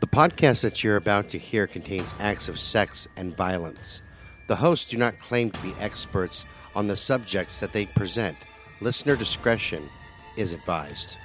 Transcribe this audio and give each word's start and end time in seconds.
The 0.00 0.06
podcast 0.06 0.62
that 0.62 0.82
you're 0.82 0.96
about 0.96 1.28
to 1.28 1.38
hear 1.38 1.66
contains 1.66 2.14
acts 2.20 2.48
of 2.48 2.58
sex 2.58 3.06
and 3.18 3.36
violence. 3.36 4.00
The 4.46 4.56
hosts 4.56 4.88
do 4.90 4.96
not 4.96 5.18
claim 5.18 5.50
to 5.50 5.62
be 5.62 5.74
experts 5.78 6.46
on 6.74 6.86
the 6.86 6.96
subjects 6.96 7.60
that 7.60 7.74
they 7.74 7.84
present. 7.84 8.34
Listener 8.80 9.14
discretion 9.14 9.90
is 10.38 10.54
advised. 10.54 11.18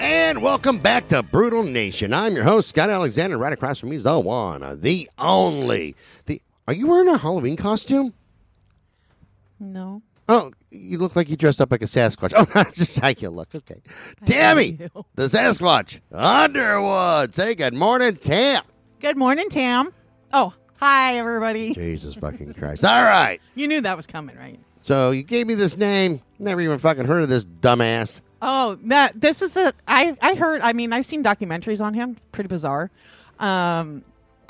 And 0.00 0.42
welcome 0.42 0.78
back 0.78 1.06
to 1.08 1.22
Brutal 1.22 1.62
Nation. 1.62 2.12
I'm 2.12 2.34
your 2.34 2.42
host, 2.42 2.70
Scott 2.70 2.90
Alexander. 2.90 3.38
Right 3.38 3.52
across 3.52 3.78
from 3.78 3.90
me 3.90 3.96
is 3.96 4.02
the 4.02 4.18
one, 4.18 4.80
the 4.80 5.08
only. 5.16 5.94
The 6.26 6.42
Are 6.66 6.74
you 6.74 6.88
wearing 6.88 7.08
a 7.08 7.16
Halloween 7.16 7.56
costume? 7.56 8.12
No. 9.60 10.02
Oh, 10.28 10.52
you 10.70 10.98
look 10.98 11.16
like 11.16 11.28
you 11.28 11.36
dressed 11.36 11.60
up 11.60 11.70
like 11.70 11.82
a 11.82 11.86
Sasquatch. 11.86 12.32
Oh, 12.36 12.44
that's 12.52 12.78
just 12.78 12.98
how 12.98 13.08
you 13.08 13.30
look. 13.30 13.54
Okay. 13.54 13.80
Tammy, 14.24 14.72
the 15.14 15.24
Sasquatch. 15.24 16.00
Underwood. 16.12 17.34
Say 17.34 17.54
good 17.54 17.74
morning, 17.74 18.16
Tam. 18.16 18.62
Good 19.00 19.16
morning, 19.16 19.48
Tam. 19.50 19.92
Oh, 20.32 20.54
hi, 20.76 21.18
everybody. 21.18 21.74
Jesus 21.74 22.14
fucking 22.14 22.54
Christ. 22.54 22.84
All 22.84 23.02
right. 23.02 23.40
You 23.54 23.68
knew 23.68 23.80
that 23.82 23.96
was 23.96 24.06
coming, 24.06 24.36
right? 24.36 24.58
So 24.82 25.10
you 25.10 25.22
gave 25.22 25.46
me 25.46 25.54
this 25.54 25.76
name. 25.76 26.20
Never 26.38 26.60
even 26.60 26.78
fucking 26.78 27.04
heard 27.04 27.22
of 27.22 27.28
this 27.28 27.44
dumbass. 27.44 28.20
Oh, 28.42 28.78
that 28.84 29.18
this 29.20 29.40
is 29.42 29.56
a. 29.56 29.72
I 29.88 30.16
I 30.20 30.34
heard. 30.34 30.60
I 30.60 30.72
mean, 30.74 30.92
I've 30.92 31.06
seen 31.06 31.22
documentaries 31.22 31.80
on 31.82 31.94
him. 31.94 32.16
Pretty 32.32 32.48
bizarre, 32.48 32.90
um, 33.38 34.04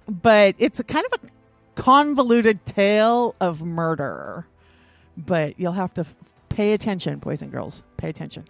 but 0.08 0.56
it's 0.58 0.80
a 0.80 0.84
kind 0.84 1.06
of 1.12 1.20
a 1.22 1.80
convoluted 1.80 2.64
tale 2.66 3.36
of 3.41 3.62
murder. 3.62 4.46
But 5.16 5.59
you'll 5.59 5.73
have 5.73 5.95
to 5.95 6.00
f- 6.02 6.14
pay 6.48 6.73
attention, 6.73 7.18
boys 7.18 7.42
and 7.42 7.50
girls. 7.52 7.82
Pay 7.96 8.09
attention. 8.09 8.45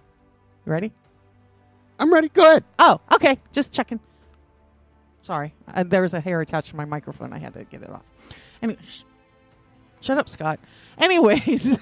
You 0.66 0.72
ready? 0.72 0.92
I'm 1.98 2.12
ready. 2.12 2.28
Go 2.28 2.42
ahead. 2.42 2.64
Oh, 2.78 3.00
okay. 3.12 3.38
Just 3.52 3.72
checking. 3.72 4.00
Sorry, 5.22 5.54
uh, 5.72 5.84
there 5.84 6.02
was 6.02 6.12
a 6.12 6.20
hair 6.20 6.40
attached 6.42 6.68
to 6.70 6.76
my 6.76 6.84
microphone. 6.84 7.32
I 7.32 7.38
had 7.38 7.54
to 7.54 7.64
get 7.64 7.82
it 7.82 7.88
off. 7.90 8.02
Anyway, 8.62 8.78
sh- 8.86 9.02
shut 10.02 10.18
up, 10.18 10.28
Scott. 10.28 10.60
Anyways, 10.98 11.78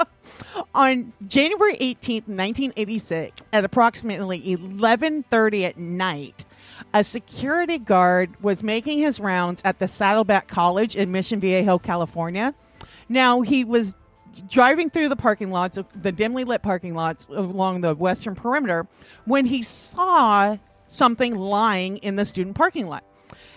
on 0.74 1.12
January 1.26 1.76
eighteenth, 1.80 2.28
nineteen 2.28 2.72
eighty-six, 2.76 3.42
at 3.52 3.64
approximately 3.64 4.52
eleven 4.52 5.22
thirty 5.24 5.64
at 5.64 5.78
night, 5.78 6.44
a 6.92 7.02
security 7.02 7.78
guard 7.78 8.30
was 8.42 8.62
making 8.62 8.98
his 8.98 9.18
rounds 9.20 9.62
at 9.64 9.78
the 9.78 9.88
Saddleback 9.88 10.46
College 10.48 10.94
in 10.96 11.10
Mission 11.12 11.40
Viejo, 11.40 11.78
California. 11.78 12.54
Now 13.10 13.42
he 13.42 13.64
was 13.64 13.96
driving 14.48 14.88
through 14.88 15.08
the 15.08 15.16
parking 15.16 15.50
lots, 15.50 15.78
the 15.94 16.12
dimly 16.12 16.44
lit 16.44 16.62
parking 16.62 16.94
lots 16.94 17.26
along 17.26 17.80
the 17.80 17.94
western 17.94 18.36
perimeter, 18.36 18.86
when 19.24 19.44
he 19.44 19.62
saw 19.62 20.56
something 20.86 21.34
lying 21.34 21.98
in 21.98 22.14
the 22.16 22.24
student 22.24 22.56
parking 22.56 22.86
lot. 22.86 23.04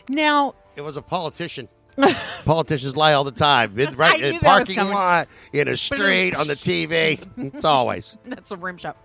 Now, 0.09 0.55
It 0.75 0.81
was 0.81 0.97
a 0.97 1.01
politician. 1.01 1.69
Politicians 2.45 2.97
lie 2.97 3.13
all 3.13 3.23
the 3.23 3.31
time. 3.31 3.77
In, 3.79 3.95
right 3.95 4.19
in 4.19 4.39
parking 4.39 4.77
lot, 4.77 5.27
in 5.53 5.67
a 5.67 5.77
street, 5.77 6.35
on 6.35 6.47
the 6.47 6.55
TV. 6.55 7.23
It's 7.53 7.65
always. 7.65 8.17
that's 8.25 8.49
a 8.49 8.57
rim 8.57 8.77
shot. 8.77 8.97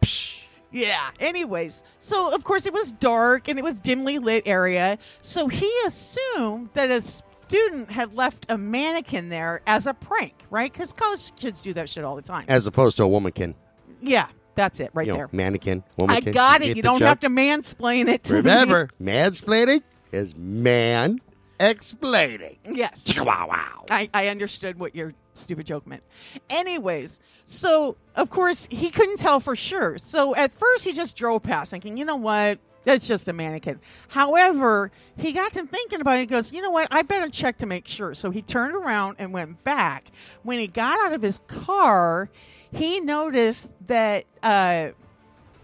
Psh. 0.00 0.46
Yeah. 0.70 1.10
Anyways, 1.18 1.82
so 1.98 2.32
of 2.32 2.44
course 2.44 2.66
it 2.66 2.72
was 2.72 2.92
dark 2.92 3.48
and 3.48 3.58
it 3.58 3.62
was 3.62 3.80
dimly 3.80 4.18
lit 4.18 4.44
area. 4.46 4.98
So 5.20 5.48
he 5.48 5.72
assumed 5.86 6.70
that 6.74 6.90
a 6.90 7.00
student 7.48 7.90
had 7.90 8.14
left 8.14 8.46
a 8.48 8.58
mannequin 8.58 9.28
there 9.28 9.60
as 9.66 9.86
a 9.86 9.94
prank, 9.94 10.34
right? 10.50 10.72
Because 10.72 10.92
college 10.92 11.34
kids 11.36 11.62
do 11.62 11.72
that 11.74 11.88
shit 11.88 12.04
all 12.04 12.16
the 12.16 12.22
time. 12.22 12.44
As 12.48 12.66
opposed 12.66 12.96
to 12.98 13.04
a 13.04 13.08
womankin. 13.08 13.54
yeah, 14.02 14.28
that's 14.54 14.80
it 14.80 14.90
right 14.94 15.06
You 15.06 15.12
know, 15.12 15.16
there. 15.18 15.28
mannequin, 15.32 15.82
I 15.98 16.20
got 16.20 16.60
get 16.60 16.70
it. 16.70 16.76
You 16.76 16.82
don't 16.82 17.00
have 17.02 17.20
to 17.20 17.28
mansplain 17.28 18.08
it 18.08 18.24
to 18.24 18.34
me. 18.34 18.38
Remember, 18.38 18.90
mansplaining 19.00 19.82
is 20.12 20.36
man 20.36 21.20
explaining. 21.60 22.56
Yes. 22.70 23.12
Wow, 23.18 23.46
wow. 23.48 23.84
I, 23.90 24.08
I 24.14 24.28
understood 24.28 24.78
what 24.78 24.94
your 24.94 25.12
stupid 25.34 25.66
joke 25.66 25.86
meant. 25.86 26.02
Anyways, 26.50 27.20
so 27.44 27.96
of 28.16 28.30
course 28.30 28.66
he 28.70 28.90
couldn't 28.90 29.16
tell 29.18 29.40
for 29.40 29.54
sure. 29.56 29.98
So 29.98 30.34
at 30.34 30.52
first 30.52 30.84
he 30.84 30.92
just 30.92 31.16
drove 31.16 31.42
past 31.42 31.70
thinking, 31.70 31.96
you 31.96 32.04
know 32.04 32.16
what? 32.16 32.58
That's 32.88 33.06
just 33.06 33.28
a 33.28 33.34
mannequin. 33.34 33.80
However, 34.08 34.90
he 35.18 35.32
got 35.32 35.52
to 35.52 35.66
thinking 35.66 36.00
about 36.00 36.16
it 36.16 36.20
and 36.20 36.28
goes, 36.30 36.54
you 36.54 36.62
know 36.62 36.70
what? 36.70 36.88
I 36.90 37.02
better 37.02 37.28
check 37.28 37.58
to 37.58 37.66
make 37.66 37.86
sure. 37.86 38.14
So 38.14 38.30
he 38.30 38.40
turned 38.40 38.74
around 38.74 39.16
and 39.18 39.30
went 39.30 39.62
back. 39.62 40.10
When 40.42 40.58
he 40.58 40.68
got 40.68 40.98
out 41.04 41.12
of 41.12 41.20
his 41.20 41.38
car, 41.48 42.30
he 42.72 43.00
noticed 43.00 43.74
that 43.88 44.24
uh, 44.42 44.92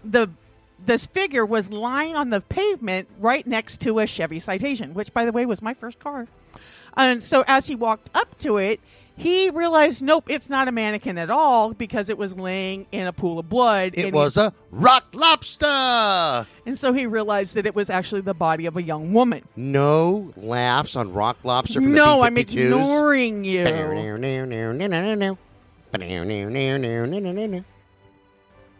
the 0.03 0.29
this 0.85 1.07
figure 1.07 1.47
was 1.47 1.71
lying 1.71 2.15
on 2.15 2.29
the 2.29 2.41
pavement 2.41 3.07
right 3.17 3.47
next 3.47 3.81
to 3.81 3.97
a 3.97 4.05
Chevy 4.05 4.39
Citation, 4.39 4.93
which, 4.93 5.11
by 5.11 5.25
the 5.25 5.31
way, 5.31 5.47
was 5.47 5.63
my 5.63 5.73
first 5.73 5.97
car. 5.97 6.27
And 6.95 7.23
so 7.23 7.43
as 7.47 7.65
he 7.65 7.75
walked 7.75 8.15
up 8.15 8.37
to 8.39 8.57
it, 8.57 8.79
he 9.17 9.49
realized, 9.49 10.03
nope, 10.03 10.25
it's 10.29 10.49
not 10.49 10.67
a 10.67 10.71
mannequin 10.71 11.17
at 11.17 11.29
all 11.29 11.73
because 11.73 12.09
it 12.09 12.17
was 12.17 12.35
laying 12.35 12.85
in 12.91 13.07
a 13.07 13.13
pool 13.13 13.39
of 13.39 13.49
blood. 13.49 13.93
It 13.95 14.13
was 14.13 14.35
he, 14.35 14.41
a 14.41 14.53
rock 14.71 15.05
lobster. 15.13 16.47
and 16.65 16.77
so 16.77 16.91
he 16.91 17.05
realized 17.05 17.55
that 17.55 17.65
it 17.65 17.73
was 17.73 17.89
actually 17.89 18.21
the 18.21 18.33
body 18.33 18.65
of 18.65 18.75
a 18.75 18.83
young 18.83 19.13
woman. 19.13 19.43
No 19.55 20.33
laughs 20.35 20.95
on 20.95 21.13
rock 21.13 21.37
lobster 21.43 21.79
no, 21.79 22.23
I'm 22.23 22.37
ignoring 22.37 23.45
you. 23.45 23.63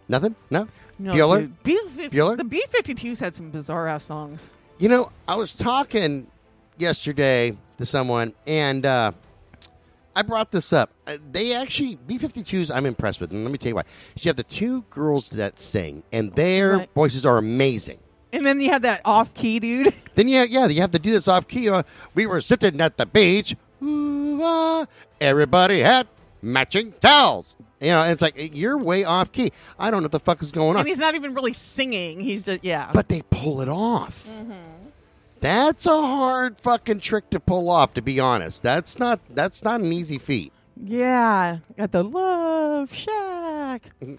Nothing? 0.07 0.35
No? 0.50 0.67
No, 0.97 1.13
Bueller? 1.13 1.40
dude. 1.40 1.63
B- 1.63 1.79
Bueller? 2.09 2.38
The 2.38 2.44
B 2.44 2.63
52s 2.69 3.19
had 3.19 3.35
some 3.35 3.50
bizarre 3.52 3.88
ass 3.88 4.06
songs. 4.06 4.50
You 4.79 4.90
know, 4.90 5.12
I 5.28 5.35
was 5.35 5.53
talking 5.53 6.28
yesterday 6.78 7.57
to 7.78 7.85
someone, 7.85 8.34
and 8.46 8.85
uh, 8.85 9.12
I 10.15 10.21
brought 10.21 10.51
this 10.51 10.71
up. 10.73 10.91
Uh, 11.05 11.17
They 11.31 11.53
actually, 11.53 11.97
B 12.07 12.17
52s, 12.17 12.71
I'm 12.73 12.85
impressed 12.85 13.19
with. 13.19 13.31
And 13.31 13.43
let 13.43 13.51
me 13.51 13.57
tell 13.57 13.69
you 13.69 13.75
why. 13.75 13.83
You 14.19 14.29
have 14.29 14.35
the 14.37 14.43
two 14.43 14.83
girls 14.89 15.29
that 15.31 15.59
sing, 15.59 16.03
and 16.11 16.33
their 16.35 16.77
Right. 16.77 16.89
voices 16.95 17.25
are 17.25 17.37
amazing. 17.37 17.99
And 18.31 18.45
then 18.45 18.59
you 18.59 18.71
have 18.71 18.81
that 18.83 19.01
off 19.05 19.33
key 19.33 19.59
dude. 19.59 19.93
Then, 20.15 20.29
yeah, 20.29 20.43
yeah, 20.45 20.67
you 20.67 20.79
have 20.79 20.93
the 20.93 20.99
dude 20.99 21.15
that's 21.15 21.27
off 21.27 21.45
key. 21.45 21.67
Uh, 21.69 21.83
we 22.13 22.25
were 22.25 22.39
sitting 22.39 22.79
at 22.79 22.95
the 22.95 23.05
beach. 23.05 23.53
Ooh, 23.83 24.39
ah, 24.41 24.85
everybody 25.19 25.81
had 25.81 26.07
matching 26.41 26.93
towels. 27.01 27.57
You 27.81 27.89
know, 27.89 28.03
it's 28.03 28.21
like 28.21 28.55
you're 28.55 28.77
way 28.77 29.03
off 29.03 29.33
key. 29.33 29.51
I 29.77 29.91
don't 29.91 29.99
know 30.01 30.05
what 30.05 30.13
the 30.13 30.19
fuck 30.21 30.41
is 30.41 30.53
going 30.53 30.69
on. 30.69 30.77
And 30.79 30.87
he's 30.87 30.97
not 30.99 31.15
even 31.15 31.33
really 31.33 31.51
singing. 31.51 32.21
He's 32.21 32.45
just, 32.45 32.63
yeah. 32.63 32.89
but 32.93 33.09
they 33.09 33.23
pull 33.29 33.59
it 33.59 33.67
off. 33.67 34.25
Mm-hmm. 34.29 34.53
That's 35.45 35.85
a 35.85 36.01
hard 36.01 36.57
fucking 36.59 37.01
trick 37.01 37.29
to 37.29 37.39
pull 37.39 37.69
off. 37.69 37.94
To 37.94 38.01
be 38.01 38.19
honest, 38.19 38.63
that's 38.63 38.97
not 38.97 39.19
that's 39.29 39.63
not 39.63 39.79
an 39.79 39.94
easy 39.94 40.17
feat. 40.17 40.51
yeah. 40.83 41.59
At 41.78 41.91
the 41.91 42.03
Love 42.03 42.91
Shack. 42.91 43.91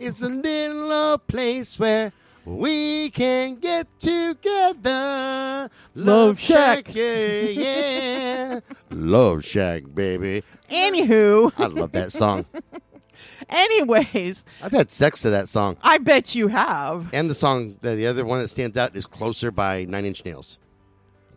It's 0.00 0.22
a 0.22 0.28
little 0.30 0.90
old 0.90 1.26
place 1.28 1.78
where 1.78 2.10
we 2.46 3.10
can 3.10 3.56
get 3.56 3.86
together. 4.00 5.70
Love 5.94 6.40
Shack. 6.40 6.92
yeah, 6.94 7.40
yeah. 7.42 8.60
Love 8.90 9.44
Shack, 9.44 9.82
baby. 9.94 10.42
Anywho, 10.70 11.52
I 11.58 11.66
love 11.66 11.92
that 11.92 12.10
song. 12.12 12.46
anyways, 13.48 14.44
I've 14.62 14.72
had 14.72 14.90
sex 14.90 15.22
to 15.22 15.30
that 15.30 15.48
song. 15.48 15.76
I 15.82 15.98
bet 15.98 16.34
you 16.34 16.48
have. 16.48 17.08
And 17.12 17.28
the 17.30 17.34
song, 17.34 17.76
the, 17.80 17.94
the 17.94 18.06
other 18.06 18.24
one 18.24 18.40
that 18.40 18.48
stands 18.48 18.76
out 18.76 18.94
is 18.96 19.06
"Closer" 19.06 19.50
by 19.50 19.84
Nine 19.84 20.04
Inch 20.04 20.24
Nails. 20.24 20.58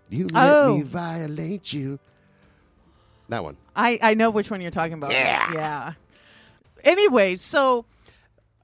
You 0.10 0.28
let 0.34 0.52
Oh. 0.54 0.78
me 0.78 0.84
violate 0.84 1.74
you. 1.74 2.00
That 3.30 3.44
one. 3.44 3.58
I, 3.76 3.98
I 4.02 4.14
know 4.14 4.30
which 4.30 4.52
one 4.52 4.62
you're 4.62 4.70
talking 4.72 4.94
about. 4.94 5.12
Yeah. 5.12 5.52
Yeah. 5.54 5.94
Anyways, 6.84 7.42
so 7.42 7.86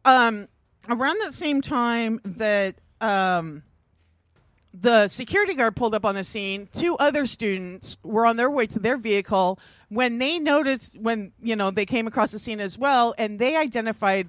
um 0.05 0.47
around 0.89 1.17
the 1.25 1.31
same 1.31 1.61
time 1.61 2.19
that 2.23 2.75
um 3.01 3.63
the 4.73 5.07
security 5.07 5.53
guard 5.53 5.75
pulled 5.75 5.93
up 5.93 6.05
on 6.05 6.15
the 6.15 6.23
scene, 6.23 6.69
two 6.73 6.95
other 6.97 7.25
students 7.25 7.97
were 8.03 8.25
on 8.25 8.37
their 8.37 8.49
way 8.49 8.67
to 8.67 8.79
their 8.79 8.97
vehicle 8.97 9.59
when 9.89 10.17
they 10.17 10.39
noticed 10.39 10.97
when, 10.99 11.33
you 11.41 11.55
know, 11.55 11.71
they 11.71 11.85
came 11.85 12.07
across 12.07 12.31
the 12.31 12.39
scene 12.39 12.59
as 12.59 12.77
well 12.77 13.13
and 13.17 13.37
they 13.37 13.57
identified 13.57 14.27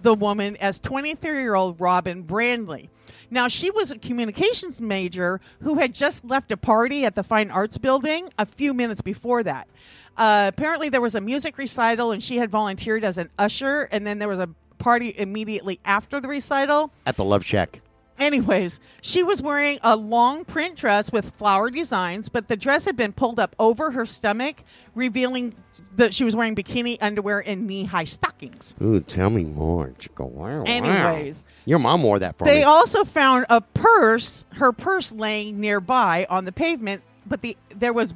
the 0.00 0.14
woman 0.14 0.56
as 0.56 0.80
23 0.80 1.42
year 1.42 1.54
old 1.54 1.80
Robin 1.80 2.22
Brandley. 2.22 2.88
Now, 3.30 3.48
she 3.48 3.70
was 3.70 3.90
a 3.90 3.98
communications 3.98 4.80
major 4.80 5.40
who 5.60 5.78
had 5.78 5.94
just 5.94 6.24
left 6.24 6.52
a 6.52 6.56
party 6.56 7.04
at 7.04 7.14
the 7.14 7.22
Fine 7.22 7.50
Arts 7.50 7.78
Building 7.78 8.28
a 8.38 8.46
few 8.46 8.74
minutes 8.74 9.00
before 9.00 9.42
that. 9.42 9.68
Uh, 10.16 10.50
apparently, 10.52 10.88
there 10.88 11.00
was 11.00 11.14
a 11.14 11.20
music 11.20 11.56
recital 11.56 12.12
and 12.12 12.22
she 12.22 12.36
had 12.36 12.50
volunteered 12.50 13.04
as 13.04 13.16
an 13.16 13.30
usher, 13.38 13.88
and 13.92 14.06
then 14.06 14.18
there 14.18 14.28
was 14.28 14.38
a 14.38 14.48
party 14.78 15.14
immediately 15.16 15.80
after 15.84 16.20
the 16.20 16.28
recital. 16.28 16.92
At 17.06 17.16
the 17.16 17.24
Love 17.24 17.44
Shack. 17.44 17.80
Anyways, 18.18 18.78
she 19.00 19.22
was 19.22 19.42
wearing 19.42 19.78
a 19.82 19.96
long 19.96 20.44
print 20.44 20.76
dress 20.76 21.10
with 21.10 21.30
flower 21.36 21.70
designs, 21.70 22.28
but 22.28 22.46
the 22.48 22.56
dress 22.56 22.84
had 22.84 22.96
been 22.96 23.12
pulled 23.12 23.40
up 23.40 23.56
over 23.58 23.90
her 23.90 24.06
stomach, 24.06 24.56
revealing 24.94 25.54
that 25.96 26.14
she 26.14 26.22
was 26.22 26.36
wearing 26.36 26.54
bikini 26.54 26.98
underwear 27.00 27.40
and 27.40 27.66
knee 27.66 27.84
high 27.84 28.04
stockings. 28.04 28.76
Ooh, 28.82 29.00
tell 29.00 29.30
me 29.30 29.44
more. 29.44 29.92
Chico. 29.98 30.26
Wow, 30.26 30.58
wow. 30.58 30.64
Anyways, 30.66 31.44
your 31.64 31.78
mom 31.78 32.02
wore 32.02 32.18
that 32.20 32.38
for 32.38 32.44
they 32.44 32.60
me. 32.60 32.64
also 32.64 33.04
found 33.04 33.46
a 33.48 33.60
purse, 33.60 34.46
her 34.52 34.72
purse 34.72 35.10
laying 35.12 35.58
nearby 35.60 36.26
on 36.30 36.44
the 36.44 36.52
pavement, 36.52 37.02
but 37.26 37.42
the 37.42 37.56
there 37.74 37.92
was 37.92 38.14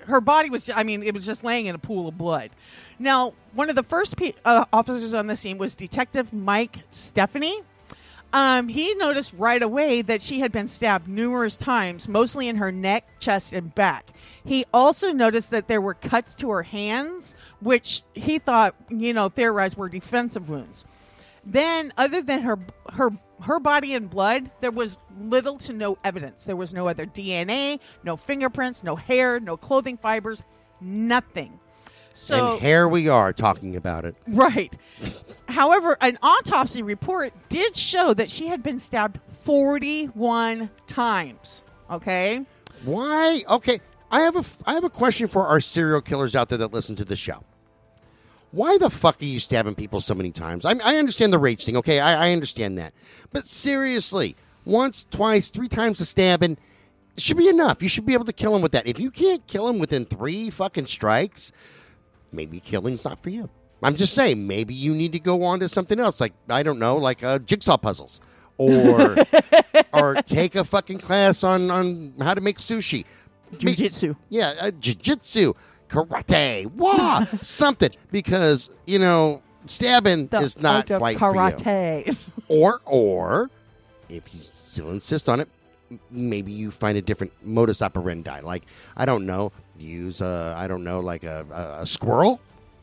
her 0.00 0.20
body 0.20 0.50
was 0.50 0.70
I 0.72 0.84
mean, 0.84 1.02
it 1.02 1.14
was 1.14 1.26
just 1.26 1.42
laying 1.42 1.66
in 1.66 1.74
a 1.74 1.78
pool 1.78 2.06
of 2.06 2.16
blood. 2.16 2.50
Now, 2.98 3.32
one 3.54 3.70
of 3.70 3.76
the 3.76 3.82
first 3.82 4.16
pe- 4.16 4.34
uh, 4.44 4.64
officers 4.72 5.12
on 5.14 5.26
the 5.26 5.34
scene 5.36 5.58
was 5.58 5.74
Detective 5.74 6.32
Mike 6.32 6.76
Stephanie. 6.90 7.60
Um, 8.32 8.68
he 8.68 8.94
noticed 8.94 9.32
right 9.36 9.62
away 9.62 10.02
that 10.02 10.20
she 10.20 10.40
had 10.40 10.52
been 10.52 10.66
stabbed 10.66 11.08
numerous 11.08 11.56
times, 11.56 12.08
mostly 12.08 12.48
in 12.48 12.56
her 12.56 12.72
neck, 12.72 13.06
chest, 13.18 13.52
and 13.52 13.74
back. 13.74 14.10
He 14.44 14.64
also 14.74 15.12
noticed 15.12 15.50
that 15.52 15.68
there 15.68 15.80
were 15.80 15.94
cuts 15.94 16.34
to 16.36 16.50
her 16.50 16.62
hands, 16.62 17.34
which 17.60 18.02
he 18.14 18.38
thought, 18.38 18.74
you 18.90 19.12
know, 19.12 19.28
theorized 19.28 19.76
were 19.76 19.88
defensive 19.88 20.48
wounds. 20.48 20.84
Then, 21.44 21.92
other 21.96 22.22
than 22.22 22.42
her 22.42 22.58
her 22.92 23.10
her 23.40 23.60
body 23.60 23.94
and 23.94 24.10
blood, 24.10 24.50
there 24.60 24.70
was 24.70 24.98
little 25.20 25.58
to 25.58 25.72
no 25.72 25.98
evidence. 26.04 26.44
There 26.44 26.56
was 26.56 26.74
no 26.74 26.88
other 26.88 27.06
DNA, 27.06 27.80
no 28.02 28.16
fingerprints, 28.16 28.82
no 28.82 28.96
hair, 28.96 29.38
no 29.38 29.56
clothing 29.56 29.96
fibers, 29.96 30.42
nothing. 30.80 31.58
So 32.16 32.54
and 32.54 32.62
here 32.62 32.88
we 32.88 33.08
are 33.08 33.30
talking 33.34 33.76
about 33.76 34.06
it. 34.06 34.16
Right. 34.26 34.74
However, 35.48 35.98
an 36.00 36.18
autopsy 36.22 36.82
report 36.82 37.34
did 37.50 37.76
show 37.76 38.14
that 38.14 38.30
she 38.30 38.46
had 38.48 38.62
been 38.62 38.78
stabbed 38.78 39.20
41 39.42 40.70
times. 40.86 41.62
Okay? 41.90 42.46
Why? 42.86 43.42
Okay, 43.46 43.80
I 44.10 44.20
have 44.20 44.34
a 44.34 44.44
I 44.64 44.72
have 44.72 44.84
a 44.84 44.90
question 44.90 45.28
for 45.28 45.46
our 45.46 45.60
serial 45.60 46.00
killers 46.00 46.34
out 46.34 46.48
there 46.48 46.56
that 46.58 46.72
listen 46.72 46.96
to 46.96 47.04
the 47.04 47.16
show. 47.16 47.44
Why 48.50 48.78
the 48.78 48.88
fuck 48.88 49.20
are 49.20 49.26
you 49.26 49.38
stabbing 49.38 49.74
people 49.74 50.00
so 50.00 50.14
many 50.14 50.30
times? 50.30 50.64
I, 50.64 50.72
I 50.82 50.96
understand 50.96 51.34
the 51.34 51.38
rage 51.38 51.66
thing. 51.66 51.76
Okay, 51.76 52.00
I, 52.00 52.28
I 52.28 52.32
understand 52.32 52.78
that. 52.78 52.94
But 53.30 53.46
seriously, 53.46 54.36
once, 54.64 55.04
twice, 55.10 55.50
three 55.50 55.68
times 55.68 56.00
a 56.00 56.06
stabbing 56.06 56.56
should 57.18 57.36
be 57.36 57.48
enough. 57.48 57.82
You 57.82 57.90
should 57.90 58.06
be 58.06 58.14
able 58.14 58.24
to 58.24 58.32
kill 58.32 58.56
him 58.56 58.62
with 58.62 58.72
that. 58.72 58.86
If 58.86 58.98
you 58.98 59.10
can't 59.10 59.46
kill 59.46 59.68
him 59.68 59.78
within 59.78 60.06
three 60.06 60.48
fucking 60.48 60.86
strikes, 60.86 61.52
maybe 62.32 62.60
killing's 62.60 63.04
not 63.04 63.22
for 63.22 63.30
you. 63.30 63.48
I'm 63.82 63.96
just 63.96 64.14
saying, 64.14 64.46
maybe 64.46 64.74
you 64.74 64.94
need 64.94 65.12
to 65.12 65.20
go 65.20 65.42
on 65.42 65.60
to 65.60 65.68
something 65.68 66.00
else, 66.00 66.20
like 66.20 66.32
I 66.48 66.62
don't 66.62 66.78
know, 66.78 66.96
like 66.96 67.22
uh, 67.22 67.38
jigsaw 67.38 67.76
puzzles, 67.76 68.20
or 68.58 69.16
or 69.92 70.14
take 70.22 70.54
a 70.54 70.64
fucking 70.64 70.98
class 70.98 71.44
on 71.44 71.70
on 71.70 72.14
how 72.20 72.34
to 72.34 72.40
make 72.40 72.58
sushi. 72.58 73.04
Jiu 73.58 73.74
jitsu. 73.76 74.14
Yeah, 74.28 74.54
uh, 74.60 74.70
jiu-jitsu, 74.72 75.52
karate, 75.88 76.66
wah, 76.72 77.24
something. 77.42 77.90
Because, 78.10 78.70
you 78.86 78.98
know, 78.98 79.42
stabbing 79.66 80.28
The 80.28 80.38
is 80.38 80.58
not 80.58 80.90
of 80.90 81.00
right 81.00 81.18
for 81.18 81.32
you. 81.34 81.40
karate. 81.40 82.16
Or, 82.48 82.80
or, 82.84 83.50
if 84.08 84.32
you 84.32 84.40
still 84.40 84.90
insist 84.90 85.28
on 85.28 85.40
it, 85.40 85.48
maybe 86.10 86.52
you 86.52 86.70
find 86.70 86.96
a 86.98 87.02
different 87.02 87.32
modus 87.44 87.82
operandi. 87.82 88.40
Like, 88.40 88.64
I 88.96 89.04
don't 89.06 89.26
know, 89.26 89.52
use, 89.78 90.20
uh, 90.20 90.54
I 90.56 90.66
don't 90.66 90.84
know, 90.84 91.00
like 91.00 91.24
a, 91.24 91.46
a, 91.50 91.82
a 91.82 91.86
squirrel? 91.86 92.40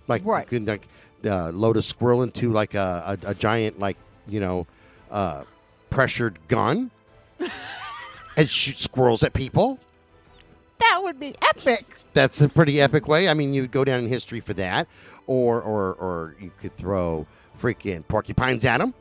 Like, 0.07 0.25
Right. 0.25 0.43
you 0.51 0.59
could, 0.59 0.67
like, 0.67 0.87
uh, 1.25 1.49
load 1.51 1.77
a 1.77 1.81
squirrel 1.81 2.23
into, 2.23 2.51
like, 2.51 2.73
a, 2.75 3.17
a, 3.23 3.29
a 3.31 3.33
giant, 3.33 3.79
like, 3.79 3.97
you 4.27 4.39
know, 4.39 4.67
uh, 5.11 5.43
pressured 5.89 6.39
gun 6.47 6.91
and 8.37 8.49
shoot 8.49 8.77
squirrels 8.79 9.23
at 9.23 9.33
people. 9.33 9.79
that 10.79 10.99
would 11.03 11.19
be 11.19 11.35
epic. 11.41 11.85
That's 12.13 12.41
a 12.41 12.49
pretty 12.49 12.79
epic 12.81 13.07
way. 13.07 13.27
I 13.29 13.33
mean, 13.33 13.53
you 13.53 13.61
would 13.61 13.71
go 13.71 13.83
down 13.83 13.99
in 13.99 14.07
history 14.07 14.39
for 14.39 14.53
that, 14.53 14.87
or 15.25 15.61
or 15.61 15.93
or 15.93 16.35
you 16.39 16.51
could 16.61 16.75
throw 16.77 17.25
freaking 17.59 18.07
porcupines 18.07 18.65
at 18.65 18.77
them. 18.79 18.93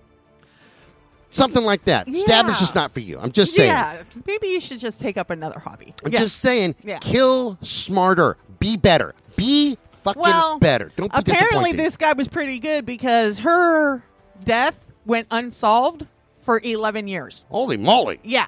Something 1.32 1.64
like 1.64 1.84
that. 1.84 2.14
Stab 2.14 2.48
is 2.48 2.58
just 2.60 2.74
not 2.74 2.92
for 2.92 3.00
you. 3.00 3.18
I'm 3.18 3.32
just 3.32 3.54
saying. 3.54 3.68
Yeah. 3.70 4.02
Maybe 4.26 4.48
you 4.48 4.60
should 4.60 4.78
just 4.78 5.00
take 5.00 5.16
up 5.16 5.30
another 5.30 5.58
hobby. 5.58 5.94
I'm 6.04 6.12
Yes. 6.12 6.22
just 6.22 6.36
saying. 6.38 6.74
Yeah. 6.84 6.98
Kill 6.98 7.58
smarter. 7.62 8.36
Be 8.58 8.76
better. 8.76 9.14
Be 9.34 9.76
fucking 9.90 10.20
Well, 10.22 10.58
better. 10.58 10.92
Don't 10.94 11.10
be 11.10 11.18
Apparently, 11.18 11.72
this 11.72 11.96
guy 11.96 12.12
was 12.12 12.28
pretty 12.28 12.58
good 12.60 12.84
because 12.84 13.38
her 13.40 14.02
death 14.44 14.86
went 15.06 15.26
unsolved 15.30 16.06
for 16.42 16.60
11 16.62 17.08
years. 17.08 17.44
Holy 17.48 17.76
moly! 17.76 18.20
Yeah. 18.22 18.46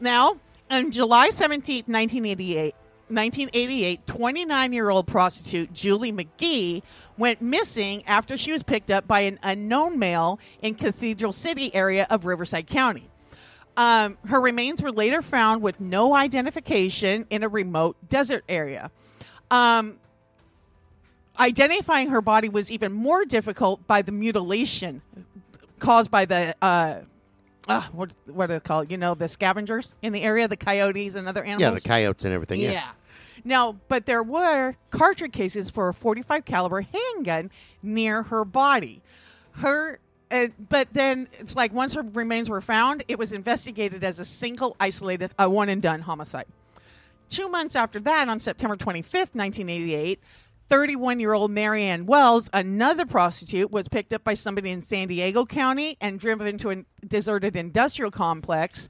Now, 0.00 0.36
on 0.70 0.90
July 0.90 1.28
17th, 1.28 1.88
1988, 1.88 2.74
1988, 3.08 4.06
29 4.06 4.72
year 4.72 4.90
old 4.90 5.06
prostitute 5.06 5.72
Julie 5.72 6.12
McGhee 6.12 6.82
went 7.16 7.40
missing 7.40 8.04
after 8.06 8.36
she 8.36 8.52
was 8.52 8.62
picked 8.62 8.90
up 8.90 9.06
by 9.06 9.20
an 9.20 9.38
unknown 9.42 9.98
male 9.98 10.40
in 10.60 10.74
Cathedral 10.74 11.32
City 11.32 11.74
area 11.74 12.06
of 12.10 12.26
Riverside 12.26 12.66
County. 12.66 13.08
Um, 13.76 14.16
her 14.26 14.40
remains 14.40 14.82
were 14.82 14.90
later 14.90 15.22
found 15.22 15.62
with 15.62 15.80
no 15.80 16.16
identification 16.16 17.26
in 17.30 17.42
a 17.42 17.48
remote 17.48 17.96
desert 18.08 18.42
area. 18.48 18.90
Um, 19.50 19.98
identifying 21.38 22.08
her 22.08 22.20
body 22.20 22.48
was 22.48 22.70
even 22.70 22.92
more 22.92 23.24
difficult 23.24 23.86
by 23.86 24.02
the 24.02 24.12
mutilation 24.12 25.02
caused 25.78 26.10
by 26.10 26.24
the 26.24 26.54
uh, 26.62 27.00
uh, 27.68 27.82
what 27.92 28.14
what 28.26 28.50
are 28.50 28.54
they 28.54 28.60
called? 28.60 28.90
You 28.90 28.96
know, 28.96 29.14
the 29.14 29.28
scavengers 29.28 29.94
in 30.02 30.12
the 30.12 30.22
area, 30.22 30.48
the 30.48 30.56
coyotes 30.56 31.14
and 31.14 31.28
other 31.28 31.42
animals. 31.42 31.62
Yeah, 31.62 31.70
the 31.70 31.80
coyotes 31.80 32.24
and 32.24 32.32
everything. 32.32 32.60
Yeah. 32.60 32.72
Yeah. 32.72 32.88
Now, 33.44 33.76
but 33.88 34.06
there 34.06 34.22
were 34.22 34.74
cartridge 34.90 35.32
cases 35.32 35.70
for 35.70 35.88
a 35.88 35.94
45 35.94 36.44
caliber 36.44 36.80
handgun 36.80 37.50
near 37.82 38.24
her 38.24 38.44
body. 38.44 39.02
Her 39.52 39.98
uh, 40.30 40.48
but 40.68 40.88
then 40.92 41.28
it's 41.38 41.54
like 41.54 41.72
once 41.72 41.92
her 41.92 42.02
remains 42.02 42.50
were 42.50 42.60
found, 42.60 43.04
it 43.06 43.18
was 43.18 43.32
investigated 43.32 44.02
as 44.02 44.18
a 44.18 44.24
single 44.24 44.76
isolated 44.80 45.32
a 45.38 45.48
one 45.48 45.68
and 45.68 45.80
done 45.80 46.00
homicide. 46.00 46.46
2 47.28 47.48
months 47.48 47.74
after 47.74 47.98
that 48.00 48.28
on 48.28 48.38
September 48.38 48.76
25th, 48.76 49.34
1988, 49.34 50.20
31 50.68 51.20
year 51.20 51.32
old 51.32 51.50
Marianne 51.50 52.06
Wells, 52.06 52.50
another 52.52 53.06
prostitute, 53.06 53.70
was 53.70 53.88
picked 53.88 54.12
up 54.12 54.24
by 54.24 54.34
somebody 54.34 54.70
in 54.70 54.80
San 54.80 55.08
Diego 55.08 55.44
County 55.46 55.96
and 56.00 56.18
driven 56.18 56.58
to 56.58 56.70
a 56.70 56.84
deserted 57.06 57.56
industrial 57.56 58.10
complex. 58.10 58.88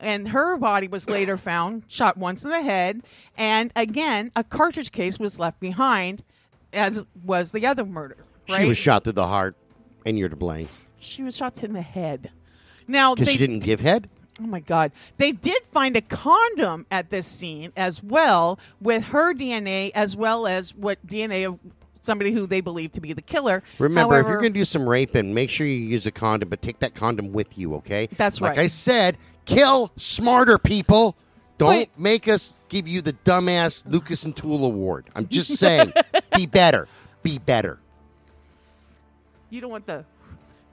And 0.00 0.28
her 0.28 0.56
body 0.56 0.86
was 0.88 1.08
later 1.08 1.36
found, 1.36 1.82
shot 1.88 2.16
once 2.16 2.44
in 2.44 2.50
the 2.50 2.62
head. 2.62 3.02
And 3.36 3.72
again, 3.74 4.30
a 4.36 4.44
cartridge 4.44 4.92
case 4.92 5.18
was 5.18 5.38
left 5.38 5.58
behind, 5.58 6.22
as 6.72 7.04
was 7.24 7.50
the 7.50 7.66
other 7.66 7.84
murder. 7.84 8.16
Right? 8.48 8.62
She 8.62 8.68
was 8.68 8.78
shot 8.78 9.04
through 9.04 9.14
the 9.14 9.26
heart, 9.26 9.56
and 10.06 10.18
you're 10.18 10.28
to 10.28 10.36
blame 10.36 10.68
She 11.00 11.22
was 11.22 11.36
shot 11.36 11.62
in 11.62 11.72
the 11.72 11.82
head. 11.82 12.30
Now, 12.86 13.14
because 13.14 13.32
she 13.32 13.38
didn't 13.38 13.60
give 13.60 13.80
head. 13.80 14.08
Oh 14.40 14.46
my 14.46 14.60
God. 14.60 14.92
They 15.16 15.32
did 15.32 15.62
find 15.72 15.96
a 15.96 16.00
condom 16.00 16.86
at 16.90 17.10
this 17.10 17.26
scene 17.26 17.72
as 17.76 18.02
well 18.02 18.58
with 18.80 19.04
her 19.04 19.34
DNA 19.34 19.90
as 19.94 20.14
well 20.16 20.46
as 20.46 20.74
what 20.74 21.04
DNA 21.06 21.46
of 21.48 21.58
somebody 22.00 22.32
who 22.32 22.46
they 22.46 22.60
believe 22.60 22.92
to 22.92 23.00
be 23.00 23.12
the 23.12 23.22
killer. 23.22 23.62
Remember, 23.78 24.20
if 24.20 24.26
you're 24.26 24.38
going 24.38 24.52
to 24.52 24.58
do 24.58 24.64
some 24.64 24.88
raping, 24.88 25.34
make 25.34 25.50
sure 25.50 25.66
you 25.66 25.74
use 25.74 26.06
a 26.06 26.12
condom, 26.12 26.48
but 26.48 26.62
take 26.62 26.78
that 26.78 26.94
condom 26.94 27.32
with 27.32 27.58
you, 27.58 27.74
okay? 27.76 28.08
That's 28.16 28.40
right. 28.40 28.50
Like. 28.50 28.58
I 28.58 28.66
said, 28.68 29.18
kill 29.44 29.90
smarter 29.96 30.58
people. 30.58 31.16
Don't 31.58 31.90
But- 31.92 32.00
make 32.00 32.28
us 32.28 32.52
give 32.68 32.86
you 32.86 33.02
the 33.02 33.14
dumbass 33.14 33.84
Lucas 33.90 34.24
and 34.24 34.34
Toole 34.36 34.64
award. 34.64 35.06
I'm 35.16 35.26
just 35.26 35.56
saying, 35.56 35.92
be 36.36 36.46
better. 36.46 36.86
Be 37.24 37.38
better. 37.38 37.80
you 39.50 39.60
don't 39.60 39.70
want 39.70 39.86
the 39.86 40.04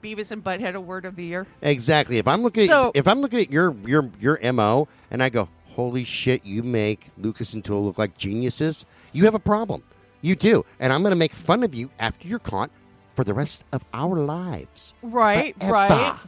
Beavis 0.06 0.30
and 0.30 0.44
Butthead 0.44 0.74
award 0.74 1.04
of 1.04 1.16
the 1.16 1.24
year. 1.24 1.46
Exactly. 1.62 2.18
If 2.18 2.28
I'm 2.28 2.42
looking 2.42 2.68
So- 2.68 2.88
at 2.88 2.96
if 2.96 3.08
I'm 3.08 3.20
looking 3.20 3.40
at 3.40 3.50
your 3.50 3.74
your 3.86 4.10
your 4.20 4.38
MO 4.52 4.86
and 5.10 5.22
I 5.22 5.28
go, 5.28 5.48
"Holy 5.74 6.04
shit, 6.04 6.44
you 6.44 6.62
make 6.62 7.08
Lucas 7.18 7.52
and 7.54 7.64
Toole 7.64 7.84
look 7.84 7.98
like 7.98 8.16
geniuses." 8.16 8.84
You 9.12 9.24
have 9.24 9.34
a 9.34 9.38
problem. 9.40 9.82
You 10.22 10.36
do. 10.36 10.64
And 10.80 10.92
I'm 10.92 11.02
going 11.02 11.10
to 11.12 11.16
make 11.16 11.32
fun 11.32 11.62
of 11.62 11.74
you 11.74 11.90
after 11.98 12.26
you're 12.28 12.38
caught 12.38 12.70
for 13.14 13.24
the 13.24 13.34
rest 13.34 13.64
of 13.72 13.84
our 13.94 14.16
lives. 14.16 14.92
Right, 15.02 15.54
Forever. 15.60 15.94
right. 15.94 16.18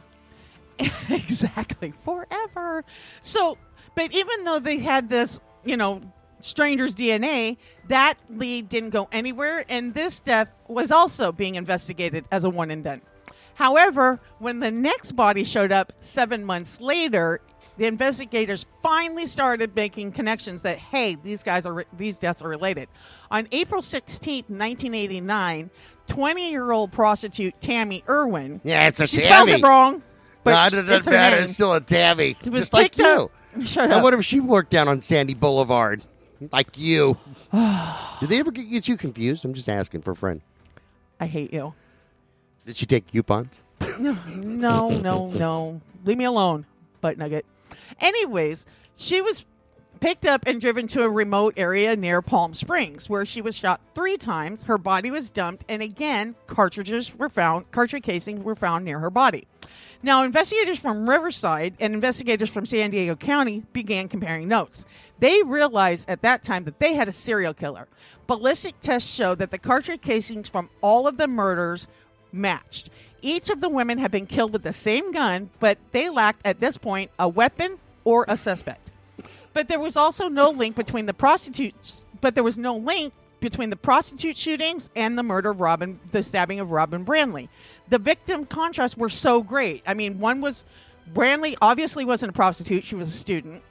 exactly. 1.09 1.91
Forever. 1.91 2.83
So, 3.21 3.57
but 3.95 4.11
even 4.13 4.43
though 4.45 4.59
they 4.59 4.79
had 4.79 5.09
this, 5.09 5.39
you 5.65 5.75
know, 5.77 6.01
stranger's 6.39 6.95
DNA, 6.95 7.57
that 7.89 8.15
lead 8.29 8.69
didn't 8.69 8.91
go 8.91 9.09
anywhere, 9.11 9.65
and 9.69 9.93
this 9.93 10.19
death 10.21 10.51
was 10.67 10.91
also 10.91 11.31
being 11.31 11.55
investigated 11.55 12.25
as 12.31 12.43
a 12.43 12.49
one 12.49 12.71
and 12.71 12.83
done. 12.83 13.01
However, 13.59 14.21
when 14.37 14.61
the 14.61 14.71
next 14.71 15.11
body 15.17 15.43
showed 15.43 15.73
up 15.73 15.91
seven 15.99 16.45
months 16.45 16.79
later, 16.79 17.41
the 17.75 17.87
investigators 17.87 18.65
finally 18.81 19.25
started 19.27 19.75
making 19.75 20.13
connections 20.13 20.61
that 20.61 20.77
hey, 20.77 21.15
these 21.25 21.43
guys 21.43 21.65
are 21.65 21.83
these 21.97 22.17
deaths 22.17 22.41
are 22.41 22.47
related. 22.47 22.87
On 23.29 23.49
April 23.51 23.81
16th, 23.81 24.49
1989, 24.49 25.69
20-year-old 26.07 26.93
prostitute 26.93 27.53
Tammy 27.59 28.01
Irwin 28.07 28.61
Yeah, 28.63 28.87
it's 28.87 29.01
a 29.01 29.07
she 29.07 29.17
spells 29.17 29.49
it 29.49 29.61
wrong, 29.61 30.03
but 30.45 30.51
Nah, 30.51 30.67
it 30.67 30.73
it's 30.75 30.87
doesn't 30.87 31.11
matter. 31.11 31.35
name. 31.35 31.43
It's 31.43 31.53
still 31.55 31.73
a 31.73 31.81
Tammy. 31.81 32.37
Just 32.41 32.71
like 32.71 32.97
you. 32.97 33.03
up- 33.57 33.77
I 33.77 34.01
wonder 34.01 34.19
if 34.19 34.23
she 34.25 34.39
worked 34.39 34.69
down 34.71 34.87
on 34.87 35.01
Sandy 35.01 35.33
Boulevard. 35.33 36.01
Like 36.53 36.77
you. 36.77 37.17
Did 37.51 38.29
they 38.29 38.39
ever 38.39 38.51
get 38.51 38.67
you 38.67 38.79
two 38.79 38.95
confused? 38.95 39.43
I'm 39.43 39.53
just 39.53 39.67
asking 39.67 40.03
for 40.03 40.11
a 40.11 40.15
friend. 40.15 40.39
I 41.19 41.25
hate 41.25 41.51
you. 41.51 41.73
Did 42.65 42.77
she 42.77 42.85
take 42.85 43.07
coupons? 43.07 43.63
No, 43.99 44.17
no, 44.27 44.89
no, 44.89 45.27
no. 45.27 45.81
Leave 46.05 46.17
me 46.17 46.25
alone, 46.25 46.65
butt 47.01 47.17
nugget. 47.17 47.45
Anyways, 47.99 48.65
she 48.97 49.21
was 49.21 49.45
picked 49.99 50.25
up 50.25 50.43
and 50.45 50.61
driven 50.61 50.87
to 50.87 51.03
a 51.03 51.09
remote 51.09 51.53
area 51.57 51.95
near 51.95 52.21
Palm 52.21 52.53
Springs 52.53 53.09
where 53.09 53.25
she 53.25 53.41
was 53.41 53.55
shot 53.55 53.81
three 53.93 54.17
times. 54.17 54.63
Her 54.63 54.77
body 54.77 55.11
was 55.11 55.29
dumped, 55.29 55.65
and 55.67 55.81
again, 55.81 56.35
cartridges 56.47 57.13
were 57.15 57.29
found, 57.29 57.71
cartridge 57.71 58.03
casings 58.03 58.43
were 58.43 58.55
found 58.55 58.85
near 58.85 58.99
her 58.99 59.09
body. 59.09 59.47
Now, 60.01 60.23
investigators 60.23 60.79
from 60.79 61.09
Riverside 61.09 61.75
and 61.79 61.93
investigators 61.93 62.49
from 62.49 62.65
San 62.65 62.89
Diego 62.89 63.15
County 63.15 63.63
began 63.73 64.07
comparing 64.07 64.47
notes. 64.47 64.85
They 65.19 65.43
realized 65.43 66.09
at 66.09 66.21
that 66.21 66.43
time 66.43 66.63
that 66.63 66.79
they 66.79 66.93
had 66.93 67.09
a 67.09 67.13
serial 67.13 67.53
killer. 67.53 67.87
Ballistic 68.25 68.79
tests 68.79 69.13
showed 69.13 69.39
that 69.39 69.51
the 69.51 69.57
cartridge 69.57 70.01
casings 70.01 70.47
from 70.47 70.69
all 70.81 71.05
of 71.07 71.17
the 71.17 71.27
murders 71.27 71.87
matched. 72.31 72.89
Each 73.21 73.49
of 73.49 73.61
the 73.61 73.69
women 73.69 73.97
had 73.97 74.11
been 74.11 74.25
killed 74.25 74.53
with 74.53 74.63
the 74.63 74.73
same 74.73 75.11
gun, 75.11 75.49
but 75.59 75.77
they 75.91 76.09
lacked 76.09 76.41
at 76.45 76.59
this 76.59 76.77
point 76.77 77.11
a 77.19 77.27
weapon 77.27 77.77
or 78.03 78.25
a 78.27 78.37
suspect. 78.37 78.91
But 79.53 79.67
there 79.67 79.79
was 79.79 79.97
also 79.97 80.29
no 80.29 80.49
link 80.51 80.75
between 80.75 81.05
the 81.05 81.13
prostitutes. 81.13 82.05
But 82.21 82.35
there 82.35 82.43
was 82.43 82.57
no 82.57 82.77
link 82.77 83.13
between 83.39 83.69
the 83.69 83.75
prostitute 83.75 84.35
shootings 84.35 84.89
and 84.95 85.17
the 85.17 85.23
murder 85.23 85.49
of 85.49 85.61
Robin, 85.61 85.99
the 86.11 86.23
stabbing 86.23 86.59
of 86.59 86.71
Robin 86.71 87.03
Brandley. 87.03 87.49
The 87.89 87.97
victim 87.97 88.45
contrasts 88.45 88.97
were 88.97 89.09
so 89.09 89.41
great. 89.41 89.83
I 89.87 89.93
mean, 89.93 90.19
one 90.19 90.41
was 90.41 90.65
Brandley 91.13 91.57
obviously 91.61 92.05
wasn't 92.05 92.31
a 92.31 92.33
prostitute; 92.33 92.83
she 92.83 92.95
was 92.95 93.09
a 93.09 93.13
student, 93.13 93.63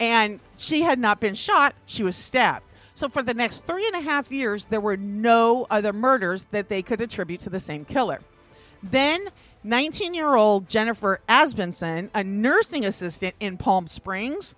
and 0.00 0.40
she 0.56 0.82
had 0.82 0.98
not 0.98 1.20
been 1.20 1.34
shot; 1.34 1.74
she 1.86 2.02
was 2.02 2.16
stabbed. 2.16 2.64
So 2.98 3.08
for 3.08 3.22
the 3.22 3.32
next 3.32 3.64
three 3.64 3.86
and 3.86 3.94
a 3.94 4.00
half 4.00 4.32
years, 4.32 4.64
there 4.64 4.80
were 4.80 4.96
no 4.96 5.68
other 5.70 5.92
murders 5.92 6.46
that 6.50 6.68
they 6.68 6.82
could 6.82 7.00
attribute 7.00 7.38
to 7.42 7.48
the 7.48 7.60
same 7.60 7.84
killer. 7.84 8.18
Then, 8.82 9.28
19 9.62 10.14
year 10.14 10.34
old 10.34 10.68
Jennifer 10.68 11.20
Asbenson, 11.28 12.10
a 12.12 12.24
nursing 12.24 12.84
assistant 12.84 13.36
in 13.38 13.56
Palm 13.56 13.86
Springs, 13.86 14.56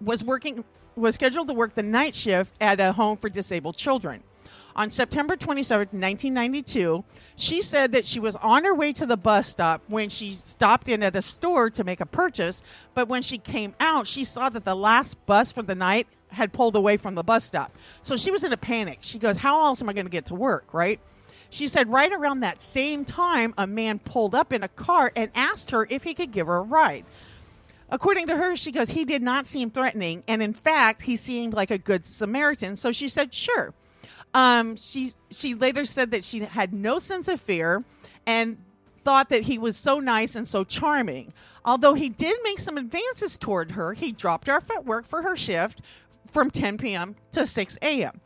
was 0.00 0.24
working 0.24 0.64
was 0.96 1.14
scheduled 1.14 1.46
to 1.46 1.54
work 1.54 1.76
the 1.76 1.84
night 1.84 2.16
shift 2.16 2.52
at 2.60 2.80
a 2.80 2.90
home 2.90 3.16
for 3.16 3.28
disabled 3.28 3.76
children. 3.76 4.24
On 4.74 4.90
September 4.90 5.36
27, 5.36 5.86
1992, 5.92 7.04
she 7.36 7.62
said 7.62 7.92
that 7.92 8.04
she 8.04 8.18
was 8.18 8.34
on 8.36 8.64
her 8.64 8.74
way 8.74 8.92
to 8.92 9.06
the 9.06 9.16
bus 9.16 9.46
stop 9.46 9.82
when 9.86 10.08
she 10.08 10.32
stopped 10.32 10.88
in 10.88 11.00
at 11.00 11.14
a 11.14 11.22
store 11.22 11.70
to 11.70 11.84
make 11.84 12.00
a 12.00 12.06
purchase, 12.06 12.60
but 12.92 13.06
when 13.06 13.22
she 13.22 13.38
came 13.38 13.72
out, 13.78 14.08
she 14.08 14.24
saw 14.24 14.48
that 14.48 14.64
the 14.64 14.74
last 14.74 15.24
bus 15.26 15.52
for 15.52 15.62
the 15.62 15.76
night 15.76 16.08
had 16.28 16.52
pulled 16.52 16.76
away 16.76 16.96
from 16.96 17.14
the 17.14 17.22
bus 17.22 17.44
stop. 17.44 17.76
So 18.02 18.16
she 18.16 18.30
was 18.30 18.44
in 18.44 18.52
a 18.52 18.56
panic. 18.56 18.98
She 19.00 19.18
goes, 19.18 19.36
"How 19.36 19.64
else 19.64 19.80
am 19.82 19.88
I 19.88 19.92
going 19.92 20.06
to 20.06 20.10
get 20.10 20.26
to 20.26 20.34
work, 20.34 20.72
right?" 20.72 21.00
She 21.50 21.68
said 21.68 21.90
right 21.90 22.12
around 22.12 22.40
that 22.40 22.60
same 22.60 23.04
time, 23.04 23.54
a 23.56 23.66
man 23.66 23.98
pulled 23.98 24.34
up 24.34 24.52
in 24.52 24.62
a 24.62 24.68
car 24.68 25.12
and 25.14 25.30
asked 25.34 25.70
her 25.70 25.86
if 25.88 26.02
he 26.02 26.14
could 26.14 26.32
give 26.32 26.48
her 26.48 26.56
a 26.56 26.62
ride. 26.62 27.04
According 27.88 28.26
to 28.26 28.36
her, 28.36 28.56
she 28.56 28.72
goes, 28.72 28.90
he 28.90 29.04
did 29.04 29.22
not 29.22 29.46
seem 29.46 29.70
threatening. 29.70 30.24
And 30.26 30.42
in 30.42 30.52
fact, 30.52 31.02
he 31.02 31.16
seemed 31.16 31.54
like 31.54 31.70
a 31.70 31.78
good 31.78 32.04
Samaritan. 32.04 32.76
So 32.76 32.90
she 32.90 33.08
said, 33.08 33.32
sure. 33.32 33.72
Um, 34.34 34.76
she, 34.76 35.12
she 35.30 35.54
later 35.54 35.84
said 35.84 36.10
that 36.10 36.24
she 36.24 36.40
had 36.40 36.72
no 36.72 36.98
sense 36.98 37.28
of 37.28 37.40
fear 37.40 37.84
and 38.26 38.58
thought 39.04 39.28
that 39.28 39.42
he 39.42 39.56
was 39.56 39.76
so 39.76 40.00
nice 40.00 40.34
and 40.34 40.48
so 40.48 40.64
charming. 40.64 41.32
Although 41.64 41.94
he 41.94 42.08
did 42.08 42.36
make 42.42 42.58
some 42.58 42.76
advances 42.76 43.38
toward 43.38 43.70
her, 43.70 43.92
he 43.94 44.10
dropped 44.10 44.48
her 44.48 44.54
off 44.54 44.70
at 44.70 44.84
work 44.84 45.06
for 45.06 45.22
her 45.22 45.36
shift 45.36 45.80
from 46.36 46.50
10 46.50 46.76
p.m. 46.76 47.16
to 47.32 47.46
6 47.46 47.78
a.m. 47.80 48.20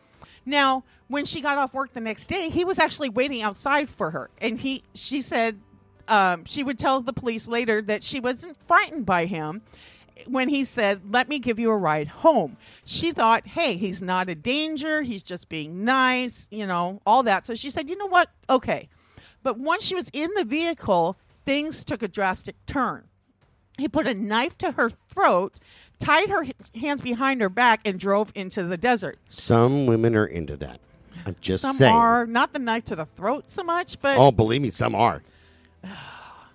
Now, 0.45 0.83
when 1.07 1.25
she 1.25 1.41
got 1.41 1.59
off 1.59 1.73
work 1.73 1.93
the 1.93 2.01
next 2.01 2.27
day, 2.27 2.51
he 2.51 2.65
was 2.65 2.81
actually 2.81 3.09
waiting 3.09 3.41
outside 3.41 3.89
for 3.89 4.11
her, 4.11 4.31
and 4.39 4.59
he 4.59 4.83
she 4.95 5.21
said 5.21 5.61
um, 6.09 6.45
she 6.45 6.65
would 6.65 6.77
tell 6.77 7.01
the 7.03 7.13
police 7.13 7.47
later 7.47 7.81
that 7.83 8.03
she 8.03 8.19
wasn't 8.19 8.57
frightened 8.67 9.07
by 9.07 9.27
him 9.27 9.63
when 10.27 10.49
he 10.49 10.65
said, 10.65 11.03
"Let 11.13 11.29
me 11.29 11.39
give 11.39 11.61
you 11.61 11.71
a 11.71 11.77
ride 11.77 12.09
home." 12.09 12.57
She 12.85 13.13
thought, 13.13 13.47
"Hey, 13.47 13.77
he's 13.77 14.03
not 14.03 14.29
a 14.29 14.35
danger. 14.35 15.03
He's 15.03 15.23
just 15.23 15.49
being 15.49 15.85
nice, 15.85 16.49
you 16.51 16.67
know, 16.67 17.01
all 17.07 17.23
that." 17.23 17.45
So 17.45 17.55
she 17.55 17.71
said, 17.71 17.89
"You 17.89 17.97
know 17.97 18.09
what? 18.09 18.29
Okay." 18.49 18.89
But 19.45 19.57
once 19.57 19.85
she 19.85 19.95
was 19.95 20.11
in 20.13 20.31
the 20.35 20.45
vehicle, 20.45 21.17
things 21.47 21.85
took 21.85 22.03
a 22.03 22.09
drastic 22.09 22.57
turn. 22.67 23.05
He 23.79 23.89
put 23.89 24.09
a 24.09 24.15
knife 24.15 24.59
to 24.59 24.73
her 24.73 24.91
throat, 24.91 25.61
tied 26.01 26.29
her 26.31 26.43
h- 26.43 26.55
hands 26.75 27.01
behind 27.01 27.41
her 27.41 27.49
back, 27.49 27.81
and 27.85 28.01
drove 28.01 28.33
into 28.35 28.65
the 28.65 28.77
desert. 28.77 29.19
Some 29.29 29.87
women 29.87 30.17
are 30.17 30.27
into 30.27 30.57
that. 30.57 30.81
I'm 31.27 31.37
just 31.41 31.63
Some 31.63 31.77
saying. 31.77 31.95
are 31.95 32.27
not 32.27 32.53
the 32.53 32.59
knife 32.59 32.87
to 32.87 32.97
the 32.97 33.05
throat 33.05 33.45
so 33.51 33.63
much, 33.63 34.01
but 34.01 34.19
Oh, 34.19 34.33
believe 34.33 34.63
me, 34.63 34.71
some 34.71 34.95
are. 34.95 35.23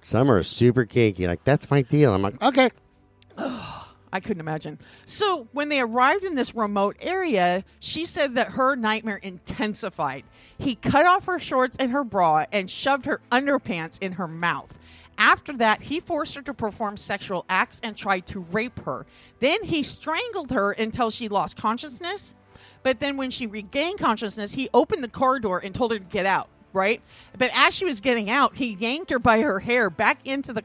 Some 0.01 0.29
are 0.29 0.43
super 0.43 0.85
kinky. 0.85 1.25
Like, 1.25 1.43
that's 1.43 1.71
my 1.71 1.81
deal. 1.81 2.13
I'm 2.13 2.21
like, 2.21 2.39
okay. 2.43 2.69
I 3.37 4.19
couldn't 4.21 4.39
imagine. 4.39 4.77
So 5.05 5.47
when 5.51 5.69
they 5.69 5.81
arrived 5.81 6.23
in 6.23 6.35
this 6.35 6.53
remote 6.55 6.95
area, 7.01 7.63
she 7.79 8.05
said 8.05 8.35
that 8.35 8.49
her 8.49 8.75
nightmare 8.75 9.17
intensified. 9.17 10.23
He 10.57 10.75
cut 10.75 11.05
off 11.05 11.25
her 11.25 11.39
shorts 11.39 11.75
and 11.79 11.91
her 11.91 12.03
bra 12.03 12.45
and 12.51 12.69
shoved 12.69 13.05
her 13.07 13.19
underpants 13.31 13.99
in 14.01 14.13
her 14.13 14.27
mouth. 14.27 14.77
After 15.17 15.53
that, 15.57 15.81
he 15.81 15.99
forced 15.99 16.35
her 16.35 16.41
to 16.43 16.53
perform 16.53 16.97
sexual 16.97 17.45
acts 17.49 17.79
and 17.83 17.95
tried 17.95 18.25
to 18.27 18.41
rape 18.51 18.79
her. 18.85 19.05
Then 19.39 19.63
he 19.63 19.81
strangled 19.83 20.51
her 20.51 20.71
until 20.73 21.09
she 21.09 21.27
lost 21.29 21.57
consciousness. 21.57 22.35
But 22.83 22.99
then 22.99 23.17
when 23.17 23.31
she 23.31 23.47
regained 23.47 23.99
consciousness, 23.99 24.53
he 24.53 24.69
opened 24.73 25.03
the 25.03 25.07
car 25.09 25.39
door 25.39 25.59
and 25.59 25.73
told 25.73 25.91
her 25.91 25.99
to 25.99 26.05
get 26.05 26.25
out, 26.25 26.49
right? 26.73 27.01
But 27.37 27.49
as 27.53 27.73
she 27.73 27.85
was 27.85 27.99
getting 28.01 28.29
out, 28.29 28.55
he 28.57 28.73
yanked 28.75 29.09
her 29.09 29.19
by 29.19 29.39
her 29.41 29.59
hair 29.59 29.89
back 29.89 30.19
into 30.25 30.53
the 30.53 30.63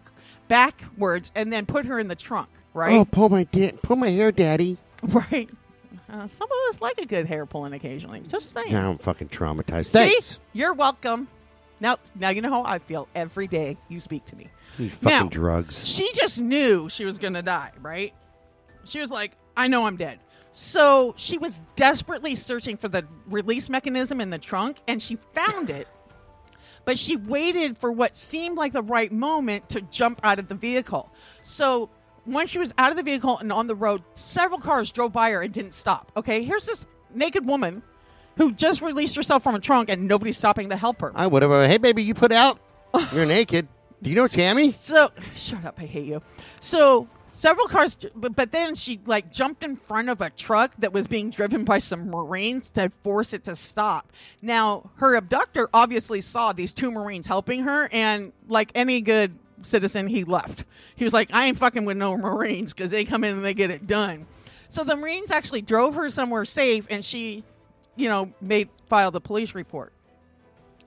backwards 0.48 1.30
and 1.34 1.52
then 1.52 1.64
put 1.66 1.86
her 1.86 1.98
in 1.98 2.08
the 2.08 2.14
trunk, 2.16 2.48
right? 2.74 2.92
Oh, 2.92 3.04
pull 3.04 3.28
my 3.28 3.44
da- 3.44 3.72
pull 3.82 3.96
my 3.96 4.10
hair, 4.10 4.32
daddy. 4.32 4.76
Right. 5.02 5.48
Uh, 6.12 6.26
some 6.26 6.46
of 6.46 6.74
us 6.74 6.80
like 6.80 6.98
a 6.98 7.06
good 7.06 7.24
hair 7.24 7.46
pulling 7.46 7.72
occasionally. 7.72 8.20
Just 8.26 8.52
saying. 8.52 8.70
Now 8.72 8.90
I'm 8.90 8.98
fucking 8.98 9.28
traumatized. 9.28 9.86
See? 9.86 9.98
Thanks. 9.98 10.38
You're 10.52 10.74
welcome. 10.74 11.28
Now, 11.80 11.96
now 12.14 12.28
you 12.28 12.42
know 12.42 12.50
how 12.50 12.62
I 12.64 12.78
feel 12.78 13.08
every 13.14 13.46
day 13.46 13.76
you 13.88 14.00
speak 14.00 14.24
to 14.26 14.36
me. 14.36 14.48
You 14.78 14.90
fucking 14.90 15.18
Now- 15.18 15.28
drugs. 15.28 15.86
She 15.86 16.10
just 16.14 16.40
knew 16.40 16.88
she 16.88 17.04
was 17.04 17.18
going 17.18 17.34
to 17.34 17.42
die, 17.42 17.72
right? 17.80 18.12
She 18.84 19.00
was 19.00 19.10
like, 19.10 19.32
I 19.56 19.68
know 19.68 19.86
I'm 19.86 19.96
dead. 19.96 20.20
So 20.52 21.14
she 21.16 21.38
was 21.38 21.62
desperately 21.76 22.34
searching 22.34 22.76
for 22.76 22.88
the 22.88 23.04
release 23.28 23.70
mechanism 23.70 24.20
in 24.20 24.30
the 24.30 24.38
trunk, 24.38 24.78
and 24.88 25.00
she 25.00 25.16
found 25.32 25.70
it. 25.70 25.86
But 26.84 26.98
she 26.98 27.16
waited 27.16 27.78
for 27.78 27.92
what 27.92 28.16
seemed 28.16 28.56
like 28.56 28.72
the 28.72 28.82
right 28.82 29.12
moment 29.12 29.68
to 29.70 29.80
jump 29.82 30.20
out 30.24 30.38
of 30.38 30.48
the 30.48 30.54
vehicle. 30.54 31.12
So 31.42 31.88
once 32.26 32.50
she 32.50 32.58
was 32.58 32.72
out 32.78 32.90
of 32.90 32.96
the 32.96 33.02
vehicle 33.02 33.38
and 33.38 33.52
on 33.52 33.66
the 33.66 33.74
road, 33.74 34.02
several 34.14 34.58
cars 34.58 34.90
drove 34.90 35.12
by 35.12 35.30
her 35.30 35.40
and 35.40 35.52
didn't 35.52 35.74
stop. 35.74 36.10
Okay, 36.16 36.42
here's 36.42 36.66
this 36.66 36.86
naked 37.14 37.46
woman 37.46 37.82
who 38.36 38.52
just 38.52 38.82
released 38.82 39.16
herself 39.16 39.42
from 39.42 39.54
a 39.54 39.60
trunk, 39.60 39.88
and 39.90 40.06
nobody's 40.06 40.38
stopping 40.38 40.70
to 40.70 40.76
help 40.76 41.00
her. 41.00 41.12
I 41.14 41.26
would 41.26 41.42
have. 41.42 41.50
Uh, 41.50 41.66
hey, 41.66 41.78
baby, 41.78 42.02
you 42.02 42.14
put 42.14 42.32
out. 42.32 42.58
You're 43.12 43.26
naked. 43.26 43.68
Do 44.02 44.10
you 44.10 44.16
know 44.16 44.28
Tammy? 44.28 44.70
So 44.72 45.10
shut 45.34 45.64
up, 45.64 45.78
I 45.78 45.84
hate 45.84 46.06
you. 46.06 46.22
So 46.58 47.06
several 47.30 47.68
cars, 47.68 47.98
but, 48.14 48.34
but 48.34 48.50
then 48.50 48.74
she 48.74 49.00
like 49.06 49.30
jumped 49.30 49.62
in 49.62 49.76
front 49.76 50.08
of 50.08 50.20
a 50.20 50.30
truck 50.30 50.72
that 50.78 50.92
was 50.92 51.06
being 51.06 51.30
driven 51.30 51.64
by 51.64 51.78
some 51.78 52.08
Marines 52.10 52.70
to 52.70 52.90
force 53.02 53.32
it 53.32 53.44
to 53.44 53.56
stop. 53.56 54.12
Now 54.42 54.90
her 54.96 55.14
abductor 55.14 55.68
obviously 55.74 56.20
saw 56.20 56.52
these 56.52 56.72
two 56.72 56.90
Marines 56.90 57.26
helping 57.26 57.64
her, 57.64 57.88
and 57.92 58.32
like 58.48 58.70
any 58.74 59.00
good 59.02 59.38
citizen, 59.62 60.06
he 60.06 60.24
left. 60.24 60.64
He 60.96 61.04
was 61.04 61.12
like, 61.12 61.28
"I 61.32 61.46
ain't 61.46 61.58
fucking 61.58 61.84
with 61.84 61.96
no 61.96 62.16
Marines 62.16 62.72
because 62.72 62.90
they 62.90 63.04
come 63.04 63.22
in 63.24 63.36
and 63.36 63.44
they 63.44 63.54
get 63.54 63.70
it 63.70 63.86
done." 63.86 64.26
So 64.68 64.84
the 64.84 64.96
Marines 64.96 65.30
actually 65.30 65.62
drove 65.62 65.94
her 65.96 66.08
somewhere 66.10 66.44
safe, 66.44 66.86
and 66.88 67.04
she, 67.04 67.44
you 67.96 68.08
know, 68.08 68.32
made 68.40 68.68
filed 68.86 69.16
a 69.16 69.20
police 69.20 69.54
report. 69.54 69.92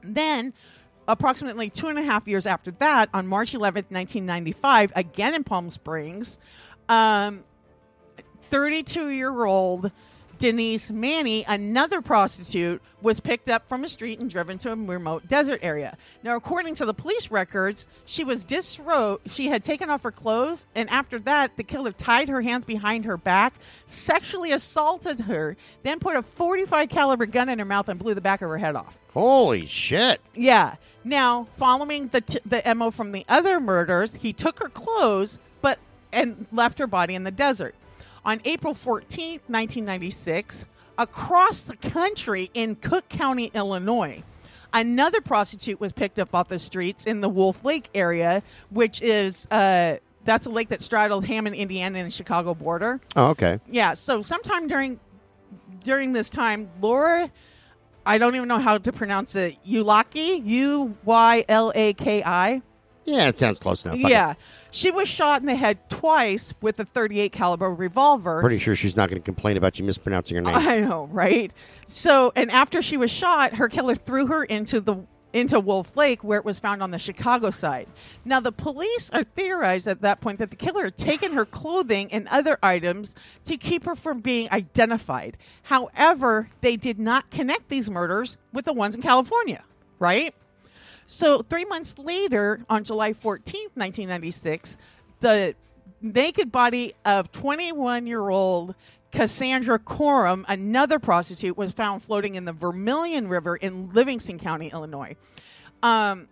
Then, 0.03 0.53
approximately 1.07 1.69
two 1.69 1.87
and 1.87 1.97
a 1.97 2.03
half 2.03 2.27
years 2.27 2.45
after 2.45 2.71
that, 2.79 3.09
on 3.13 3.27
March 3.27 3.53
11th, 3.53 3.91
1995, 3.91 4.91
again 4.95 5.33
in 5.33 5.43
Palm 5.43 5.69
Springs, 5.69 6.37
um, 6.89 7.43
32 8.49 9.09
year 9.09 9.45
old 9.45 9.91
Denise 10.43 10.91
Maney, 10.91 11.45
another 11.47 12.01
prostitute, 12.01 12.81
was 13.01 13.21
picked 13.21 13.47
up 13.47 13.65
from 13.69 13.85
a 13.85 13.87
street 13.87 14.19
and 14.19 14.29
driven 14.29 14.57
to 14.57 14.73
a 14.73 14.75
remote 14.75 15.25
desert 15.29 15.61
area. 15.63 15.97
Now, 16.21 16.35
according 16.35 16.75
to 16.75 16.85
the 16.85 16.93
police 16.93 17.31
records, 17.31 17.87
she 18.03 18.25
was 18.25 18.43
disrobed. 18.43 19.31
She 19.31 19.47
had 19.47 19.63
taken 19.63 19.89
off 19.89 20.03
her 20.03 20.11
clothes, 20.11 20.67
and 20.75 20.89
after 20.89 21.17
that, 21.19 21.55
the 21.55 21.63
killer 21.63 21.93
tied 21.93 22.27
her 22.27 22.41
hands 22.41 22.65
behind 22.65 23.05
her 23.05 23.15
back, 23.15 23.53
sexually 23.85 24.51
assaulted 24.51 25.21
her, 25.21 25.55
then 25.83 25.99
put 25.99 26.17
a 26.17 26.21
45 26.21 26.89
caliber 26.89 27.25
gun 27.25 27.47
in 27.47 27.57
her 27.57 27.63
mouth 27.63 27.87
and 27.87 27.97
blew 27.97 28.13
the 28.13 28.19
back 28.19 28.41
of 28.41 28.49
her 28.49 28.57
head 28.57 28.75
off. 28.75 28.99
Holy 29.13 29.65
shit! 29.65 30.19
Yeah. 30.35 30.75
Now, 31.05 31.47
following 31.53 32.09
the 32.09 32.19
t- 32.19 32.39
the 32.45 32.61
mo 32.75 32.91
from 32.91 33.13
the 33.13 33.23
other 33.29 33.61
murders, 33.61 34.15
he 34.15 34.33
took 34.33 34.59
her 34.59 34.67
clothes, 34.67 35.39
but 35.61 35.79
and 36.11 36.47
left 36.51 36.79
her 36.79 36.87
body 36.87 37.15
in 37.15 37.23
the 37.23 37.31
desert. 37.31 37.75
On 38.25 38.39
April 38.45 38.73
14th, 38.73 39.41
1996, 39.49 40.65
across 40.97 41.61
the 41.61 41.75
country 41.75 42.49
in 42.53 42.75
Cook 42.75 43.09
County, 43.09 43.51
Illinois, 43.53 44.23
another 44.71 45.19
prostitute 45.19 45.79
was 45.79 45.91
picked 45.91 46.19
up 46.19 46.33
off 46.33 46.47
the 46.47 46.59
streets 46.59 47.05
in 47.05 47.19
the 47.19 47.27
Wolf 47.29 47.65
Lake 47.65 47.89
area, 47.93 48.41
which 48.69 49.01
is 49.01 49.45
uh, 49.51 49.97
that's 50.23 50.45
a 50.45 50.49
lake 50.49 50.69
that 50.69 50.81
straddles 50.81 51.25
Hammond, 51.25 51.55
Indiana, 51.55 51.99
and 51.99 52.07
the 52.07 52.11
Chicago 52.11 52.53
border. 52.53 53.01
Oh, 53.15 53.27
okay. 53.31 53.59
Yeah, 53.69 53.93
so 53.93 54.21
sometime 54.21 54.67
during 54.67 54.99
during 55.83 56.13
this 56.13 56.29
time, 56.29 56.69
Laura, 56.81 57.29
I 58.05 58.17
don't 58.17 58.35
even 58.35 58.47
know 58.47 58.59
how 58.59 58.77
to 58.77 58.91
pronounce 58.93 59.35
it. 59.35 59.57
Uylaki, 59.65 60.45
U 60.45 60.95
Y 61.03 61.45
L 61.49 61.71
A 61.75 61.93
K 61.93 62.23
I. 62.23 62.61
Yeah, 63.05 63.27
it 63.27 63.37
sounds 63.37 63.59
close 63.59 63.85
enough. 63.85 63.97
Fuck 63.97 64.09
it. 64.09 64.11
Yeah, 64.11 64.33
she 64.71 64.91
was 64.91 65.07
shot 65.07 65.41
in 65.41 65.47
the 65.47 65.55
head 65.55 65.89
twice 65.89 66.53
with 66.61 66.79
a 66.79 66.85
38 66.85 67.31
caliber 67.31 67.73
revolver. 67.73 68.39
Pretty 68.39 68.59
sure 68.59 68.75
she's 68.75 68.95
not 68.95 69.09
going 69.09 69.21
to 69.21 69.25
complain 69.25 69.57
about 69.57 69.77
you 69.77 69.85
mispronouncing 69.85 70.35
her 70.35 70.41
name. 70.41 70.55
I 70.57 70.79
know, 70.79 71.05
right? 71.11 71.51
So, 71.87 72.31
and 72.35 72.49
after 72.51 72.81
she 72.81 72.97
was 72.97 73.11
shot, 73.11 73.55
her 73.55 73.67
killer 73.67 73.95
threw 73.95 74.27
her 74.27 74.43
into 74.43 74.79
the 74.79 74.97
into 75.33 75.59
Wolf 75.59 75.97
Lake, 75.97 76.23
where 76.23 76.37
it 76.37 76.45
was 76.45 76.59
found 76.59 76.81
on 76.83 76.91
the 76.91 76.99
Chicago 76.99 77.49
side. 77.49 77.87
Now, 78.23 78.39
the 78.39 78.51
police 78.51 79.09
are 79.09 79.23
theorized 79.23 79.87
at 79.87 80.01
that 80.01 80.21
point 80.21 80.37
that 80.39 80.51
the 80.51 80.55
killer 80.55 80.85
had 80.85 80.97
taken 80.97 81.33
her 81.33 81.45
clothing 81.45 82.11
and 82.11 82.27
other 82.27 82.57
items 82.61 83.15
to 83.45 83.57
keep 83.57 83.83
her 83.85 83.95
from 83.95 84.21
being 84.21 84.47
identified. 84.51 85.37
However, 85.63 86.49
they 86.61 86.75
did 86.75 86.99
not 86.99 87.31
connect 87.31 87.69
these 87.69 87.89
murders 87.89 88.37
with 88.53 88.65
the 88.65 88.73
ones 88.73 88.95
in 88.95 89.01
California, 89.01 89.63
right? 89.97 90.35
So, 91.05 91.41
three 91.41 91.65
months 91.65 91.97
later, 91.97 92.59
on 92.69 92.83
July 92.83 93.13
14th, 93.13 93.75
1996, 93.75 94.77
the 95.19 95.55
naked 96.01 96.51
body 96.51 96.93
of 97.05 97.31
21 97.31 98.07
year 98.07 98.29
old 98.29 98.75
Cassandra 99.11 99.79
Corum, 99.79 100.43
another 100.47 100.99
prostitute, 100.99 101.57
was 101.57 101.71
found 101.71 102.01
floating 102.01 102.35
in 102.35 102.45
the 102.45 102.53
Vermilion 102.53 103.27
River 103.27 103.55
in 103.55 103.91
Livingston 103.93 104.39
County, 104.39 104.69
Illinois. 104.69 105.15
Um, 105.83 106.27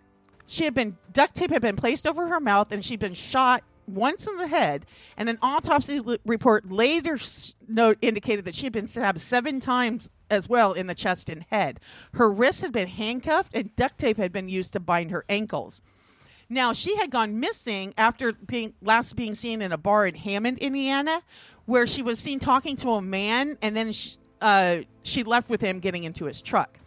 she 0.46 0.64
had 0.64 0.74
been 0.74 0.96
duct 1.12 1.34
tape 1.34 1.50
had 1.50 1.62
been 1.62 1.76
placed 1.76 2.06
over 2.06 2.26
her 2.28 2.40
mouth, 2.40 2.72
and 2.72 2.84
she'd 2.84 2.98
been 2.98 3.14
shot 3.14 3.62
once 3.86 4.26
in 4.26 4.36
the 4.36 4.46
head. 4.48 4.84
And 5.16 5.28
an 5.28 5.38
autopsy 5.42 5.98
l- 5.98 6.16
report 6.26 6.70
later 6.70 7.14
s- 7.14 7.54
note 7.68 7.98
indicated 8.02 8.44
that 8.46 8.54
she 8.54 8.64
had 8.66 8.72
been 8.72 8.86
stabbed 8.86 9.20
seven 9.20 9.60
times 9.60 10.10
as 10.32 10.48
well 10.48 10.72
in 10.72 10.86
the 10.88 10.94
chest 10.94 11.28
and 11.28 11.44
head. 11.50 11.78
Her 12.14 12.32
wrists 12.32 12.62
had 12.62 12.72
been 12.72 12.88
handcuffed, 12.88 13.54
and 13.54 13.74
duct 13.76 13.98
tape 13.98 14.16
had 14.16 14.32
been 14.32 14.48
used 14.48 14.72
to 14.72 14.80
bind 14.80 15.10
her 15.10 15.24
ankles. 15.28 15.82
Now 16.48 16.72
she 16.72 16.96
had 16.96 17.10
gone 17.10 17.38
missing 17.38 17.94
after 17.96 18.32
being 18.32 18.74
last 18.82 19.14
being 19.14 19.34
seen 19.34 19.62
in 19.62 19.72
a 19.72 19.76
bar 19.78 20.06
in 20.06 20.14
Hammond, 20.14 20.58
Indiana, 20.58 21.22
where 21.66 21.86
she 21.86 22.02
was 22.02 22.18
seen 22.18 22.38
talking 22.38 22.76
to 22.76 22.90
a 22.92 23.02
man, 23.02 23.56
and 23.62 23.76
then 23.76 23.92
she, 23.92 24.16
uh, 24.40 24.78
she 25.02 25.22
left 25.22 25.48
with 25.48 25.60
him 25.60 25.78
getting 25.78 26.04
into 26.04 26.24
his 26.24 26.42
truck. 26.42 26.78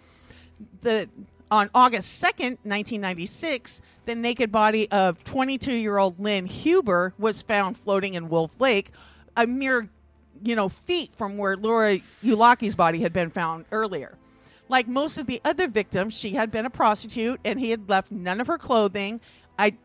The 0.82 1.08
on 1.52 1.70
August 1.74 2.18
second, 2.18 2.58
nineteen 2.64 3.02
ninety 3.02 3.26
six, 3.26 3.82
the 4.06 4.16
naked 4.16 4.52
body 4.52 4.90
of 4.92 5.24
twenty 5.24 5.58
two 5.58 5.74
year 5.74 5.98
old 5.98 6.20
Lynn 6.20 6.46
Huber 6.48 7.14
was 7.18 7.42
found 7.42 7.78
floating 7.78 8.16
in 8.16 8.30
Wolf 8.30 8.60
Lake, 8.60 8.92
a 9.38 9.46
mere 9.48 9.90
you 10.44 10.56
know 10.56 10.70
feet 10.70 11.16
from 11.16 11.38
where 11.38 11.56
Laura 11.56 12.00
Uylaki's 12.24 12.76
body 12.76 13.00
had 13.00 13.14
been 13.14 13.30
found 13.30 13.66
earlier. 13.72 14.18
Like 14.68 14.88
most 14.88 15.18
of 15.18 15.28
the 15.28 15.40
other 15.46 15.68
victims, 15.68 16.14
she 16.18 16.32
had 16.32 16.52
been 16.52 16.66
a 16.66 16.70
prostitute, 16.70 17.40
and 17.46 17.60
he 17.60 17.70
had 17.70 17.88
left 17.88 18.12
none 18.12 18.42
of 18.42 18.48
her 18.48 18.58
clothing, 18.58 19.22
I, 19.60 19.76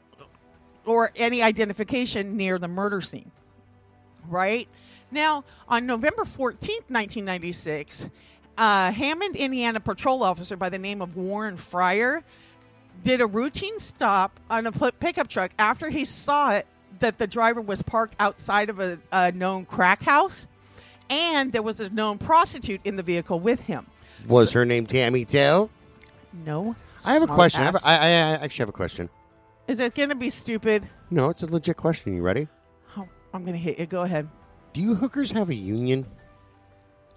or 0.86 1.12
any 1.16 1.42
identification 1.42 2.36
near 2.36 2.58
the 2.58 2.68
murder 2.68 3.00
scene. 3.00 3.30
Right 4.26 4.68
now, 5.10 5.44
on 5.68 5.86
November 5.86 6.24
fourteenth, 6.24 6.88
nineteen 6.88 7.24
ninety 7.24 7.52
six, 7.52 8.08
uh, 8.56 8.90
Hammond, 8.90 9.36
Indiana 9.36 9.80
patrol 9.80 10.22
officer 10.22 10.56
by 10.56 10.68
the 10.68 10.78
name 10.78 11.02
of 11.02 11.16
Warren 11.16 11.56
Fryer 11.56 12.22
did 13.02 13.20
a 13.20 13.26
routine 13.26 13.78
stop 13.78 14.38
on 14.50 14.66
a 14.66 14.72
pickup 14.72 15.28
truck 15.28 15.52
after 15.58 15.88
he 15.88 16.04
saw 16.04 16.50
it 16.50 16.66
that 16.98 17.18
the 17.18 17.26
driver 17.26 17.60
was 17.60 17.82
parked 17.82 18.16
outside 18.20 18.68
of 18.68 18.80
a, 18.80 18.98
a 19.12 19.32
known 19.32 19.64
crack 19.64 20.02
house, 20.02 20.46
and 21.08 21.52
there 21.52 21.62
was 21.62 21.80
a 21.80 21.90
known 21.90 22.18
prostitute 22.18 22.80
in 22.84 22.96
the 22.96 23.02
vehicle 23.02 23.40
with 23.40 23.60
him. 23.60 23.86
Was 24.28 24.52
her 24.52 24.64
name 24.64 24.86
Tammy 24.86 25.24
Tail? 25.24 25.70
No. 26.44 26.76
I 27.04 27.14
have 27.14 27.22
a 27.22 27.26
smart 27.26 27.36
question. 27.36 27.62
I, 27.62 27.64
have 27.64 27.76
ass. 27.76 27.82
a, 27.82 27.88
I, 27.88 27.94
I 27.94 27.98
I 27.98 28.44
actually 28.44 28.62
have 28.62 28.68
a 28.68 28.72
question. 28.72 29.08
Is 29.66 29.80
it 29.80 29.94
going 29.94 30.08
to 30.08 30.14
be 30.14 30.30
stupid? 30.30 30.88
No, 31.10 31.28
it's 31.30 31.42
a 31.42 31.46
legit 31.46 31.76
question. 31.76 32.14
You 32.14 32.22
ready? 32.22 32.48
Oh, 32.96 33.08
I'm 33.32 33.44
going 33.44 33.54
to 33.54 33.62
hit 33.62 33.78
you. 33.78 33.86
Go 33.86 34.02
ahead. 34.02 34.28
Do 34.72 34.80
you 34.80 34.94
hookers 34.94 35.30
have 35.32 35.48
a 35.48 35.54
union? 35.54 36.06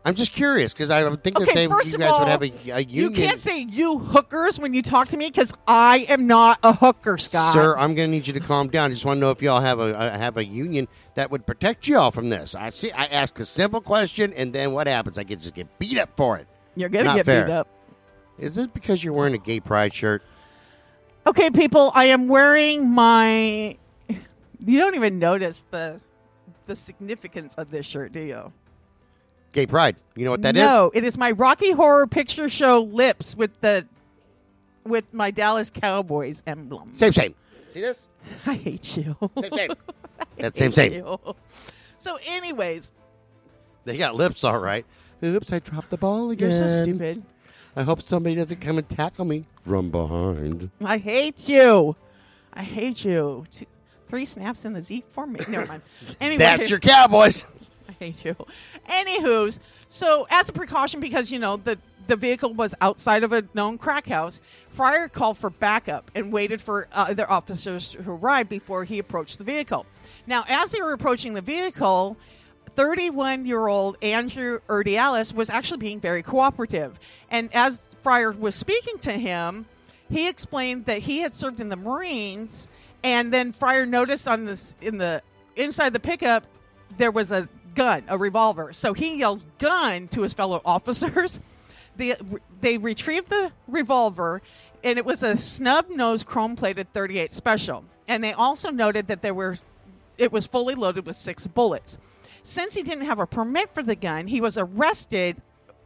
I'm 0.06 0.16
just 0.16 0.34
curious 0.34 0.74
because 0.74 0.90
I 0.90 1.08
would 1.08 1.24
think 1.24 1.40
that 1.40 1.54
they, 1.54 1.64
you 1.64 1.70
guys 1.70 1.96
all, 2.12 2.20
would 2.20 2.28
have 2.28 2.44
a, 2.44 2.52
a 2.72 2.80
union. 2.82 2.88
You 2.88 3.12
can't 3.12 3.40
say 3.40 3.60
you 3.60 4.00
hookers 4.00 4.60
when 4.60 4.74
you 4.74 4.82
talk 4.82 5.08
to 5.10 5.18
me 5.18 5.28
because 5.28 5.54
I 5.66 6.00
am 6.10 6.28
not 6.28 6.60
a 6.62 6.74
hooker, 6.74 7.18
Scott. 7.18 7.54
Sir, 7.54 7.78
I'm 7.78 7.96
going 7.96 8.10
to 8.10 8.12
need 8.12 8.28
you 8.28 8.34
to 8.34 8.42
calm 8.42 8.68
down. 8.68 8.92
I 8.92 8.94
just 8.94 9.06
want 9.06 9.18
to 9.18 9.22
know 9.22 9.32
if 9.32 9.42
y'all 9.42 9.62
have 9.62 9.80
a, 9.80 10.18
have 10.18 10.36
a 10.36 10.44
union 10.44 10.90
that 11.16 11.32
would 11.32 11.46
protect 11.46 11.88
y'all 11.88 12.12
from 12.12 12.28
this. 12.28 12.54
I 12.54 12.70
see. 12.72 12.92
I 12.92 13.06
ask 13.06 13.40
a 13.40 13.46
simple 13.46 13.80
question, 13.80 14.34
and 14.34 14.52
then 14.52 14.74
what 14.74 14.88
happens? 14.88 15.18
I 15.18 15.24
get 15.24 15.40
just 15.40 15.54
get 15.54 15.80
beat 15.80 15.98
up 15.98 16.10
for 16.18 16.38
it. 16.38 16.48
You're 16.76 16.90
going 16.90 17.06
to 17.06 17.14
get 17.14 17.26
fair. 17.26 17.46
beat 17.46 17.54
up. 17.54 17.70
Is 18.38 18.58
it 18.58 18.74
because 18.74 19.04
you're 19.04 19.14
wearing 19.14 19.36
a 19.36 19.40
gay 19.40 19.62
pride 19.62 19.94
shirt? 19.94 20.22
Okay, 21.26 21.50
people, 21.50 21.92
I 21.96 22.06
am 22.06 22.28
wearing 22.28 22.90
my. 22.90 23.78
You 24.66 24.80
don't 24.80 24.96
even 24.96 25.18
notice 25.20 25.66
the 25.72 26.02
the 26.66 26.76
significance 26.76 27.56
of 27.56 27.72
this 27.72 27.86
shirt, 27.86 28.12
do 28.12 28.20
you? 28.20 28.52
Gay 29.54 29.66
pride. 29.68 29.96
You 30.16 30.26
know 30.26 30.32
what 30.32 30.42
that 30.42 30.56
is? 30.58 30.64
no, 30.64 30.92
it 30.94 31.04
is 31.04 31.18
my 31.18 31.32
Rocky 31.32 31.72
Horror 31.72 32.08
Picture 32.08 32.50
Show 32.50 32.82
lips 32.82 33.36
with 33.38 33.52
the 33.62 33.88
with 34.84 35.06
my 35.14 35.32
Dallas 35.32 35.70
Cowboys 35.70 36.44
emblem. 36.46 36.92
Same, 36.94 37.14
same. 37.14 37.36
See 37.70 37.80
this? 37.82 38.08
I 38.46 38.56
hate 38.56 38.98
you. 38.98 39.16
Same, 39.40 39.52
same. 39.54 39.72
That's 40.38 40.60
same, 40.60 40.72
same. 40.72 40.94
you. 40.94 41.20
So, 41.98 42.18
anyways, 42.26 42.92
They 43.86 43.98
got 43.98 44.16
lips, 44.16 44.44
all 44.44 44.60
right. 44.60 44.86
Oops, 45.24 45.54
I 45.54 45.60
dropped 45.60 45.90
the 45.90 45.98
ball 45.98 46.32
again. 46.32 46.52
you're 46.52 46.60
so 46.70 46.84
stupid. 46.84 47.24
I 47.76 47.84
hope 47.84 48.02
somebody 48.02 48.36
doesn't 48.36 48.60
come 48.60 48.78
and 48.78 48.88
tackle 48.90 49.24
me 49.26 49.46
from 49.62 49.90
behind. 49.90 50.70
I 50.84 50.98
hate 50.98 51.48
you. 51.48 51.96
I 52.54 52.62
hate 52.64 53.06
you. 53.06 53.46
Two, 53.52 53.66
three 54.10 54.26
snaps 54.26 54.66
in 54.66 54.74
the 54.74 54.82
Z 54.82 55.04
formation. 55.12 55.54
Never 55.54 55.66
mind. 55.68 55.82
Anyway, 56.22 56.38
That's 56.40 56.70
your 56.70 56.80
Cowboys. 56.80 57.46
Hate 58.00 58.24
you. 58.26 58.36
Anywho's, 58.90 59.60
so 59.90 60.28
as 60.30 60.50
a 60.50 60.54
precaution, 60.54 61.00
because 61.00 61.32
you 61.32 61.40
know 61.40 61.58
the 61.58 61.78
the 62.08 62.16
vehicle 62.16 62.54
was 62.54 62.76
outside 62.82 63.24
of 63.24 63.32
a 63.32 63.46
known 63.54 63.78
crack 63.78 64.08
house, 64.08 64.42
Fryer 64.70 65.08
called 65.08 65.38
for 65.38 65.50
backup 65.50 66.12
and 66.16 66.34
waited 66.34 66.60
for 66.60 66.88
uh, 66.92 67.06
other 67.10 67.30
officers 67.32 67.92
to 67.92 68.02
arrive 68.06 68.50
before 68.50 68.84
he 68.84 69.00
approached 69.00 69.38
the 69.38 69.44
vehicle. 69.44 69.86
Now, 70.28 70.44
as 70.48 70.72
they 70.72 70.82
were 70.82 70.94
approaching 70.94 71.34
the 71.34 71.42
vehicle, 71.42 72.18
31 72.76 73.46
year 73.46 73.68
old 73.68 73.98
Andrew 74.02 74.60
Urdiales 74.68 75.34
was 75.34 75.50
actually 75.50 75.78
being 75.78 76.00
very 76.00 76.24
cooperative. 76.24 77.00
And 77.30 77.50
as 77.54 77.88
Fryer 78.02 78.32
was 78.32 78.56
speaking 78.56 78.98
to 79.00 79.12
him, 79.12 79.66
he 80.10 80.28
explained 80.28 80.86
that 80.86 81.00
he 81.00 81.20
had 81.20 81.34
served 81.34 81.62
in 81.62 81.70
the 81.70 81.76
Marines, 81.76 82.68
and 83.04 83.34
then 83.34 83.54
Fryer 83.54 83.86
noticed 83.86 84.28
on 84.28 84.46
this 84.46 84.76
in 84.82 84.98
the 84.98 85.22
inside 85.56 85.94
the 85.94 86.00
pickup 86.00 86.46
there 86.98 87.12
was 87.12 87.32
a 87.32 87.48
gun, 87.76 88.04
a 88.08 88.18
revolver. 88.18 88.74
So 88.74 88.94
he 88.94 89.18
yells 89.18 89.46
"gun" 89.58 90.08
to 90.10 90.22
his 90.22 90.34
fellow 90.34 90.62
officers. 90.66 91.40
They 91.96 92.16
they 92.62 92.78
retrieved 92.78 93.30
the 93.30 93.52
revolver, 93.68 94.42
and 94.84 94.98
it 94.98 95.06
was 95.06 95.24
a 95.24 95.38
snub 95.38 95.90
nose 95.90 96.24
chrome 96.24 96.56
plated 96.56 96.92
38 96.94 97.32
special. 97.32 97.86
And 98.08 98.24
they 98.24 98.34
also 98.34 98.70
noted 98.70 99.08
that 99.08 99.22
there 99.22 99.34
were 99.34 99.58
it 100.18 100.32
was 100.32 100.46
fully 100.46 100.76
loaded 100.76 101.06
with 101.06 101.16
six 101.16 101.48
bullets. 101.48 101.98
Since 102.44 102.74
he 102.74 102.84
didn't 102.84 103.06
have 103.06 103.20
a 103.20 103.26
permit 103.26 103.74
for 103.74 103.84
the 103.84 103.96
gun, 103.96 104.28
he 104.28 104.42
was 104.42 104.58
arrested 104.58 105.38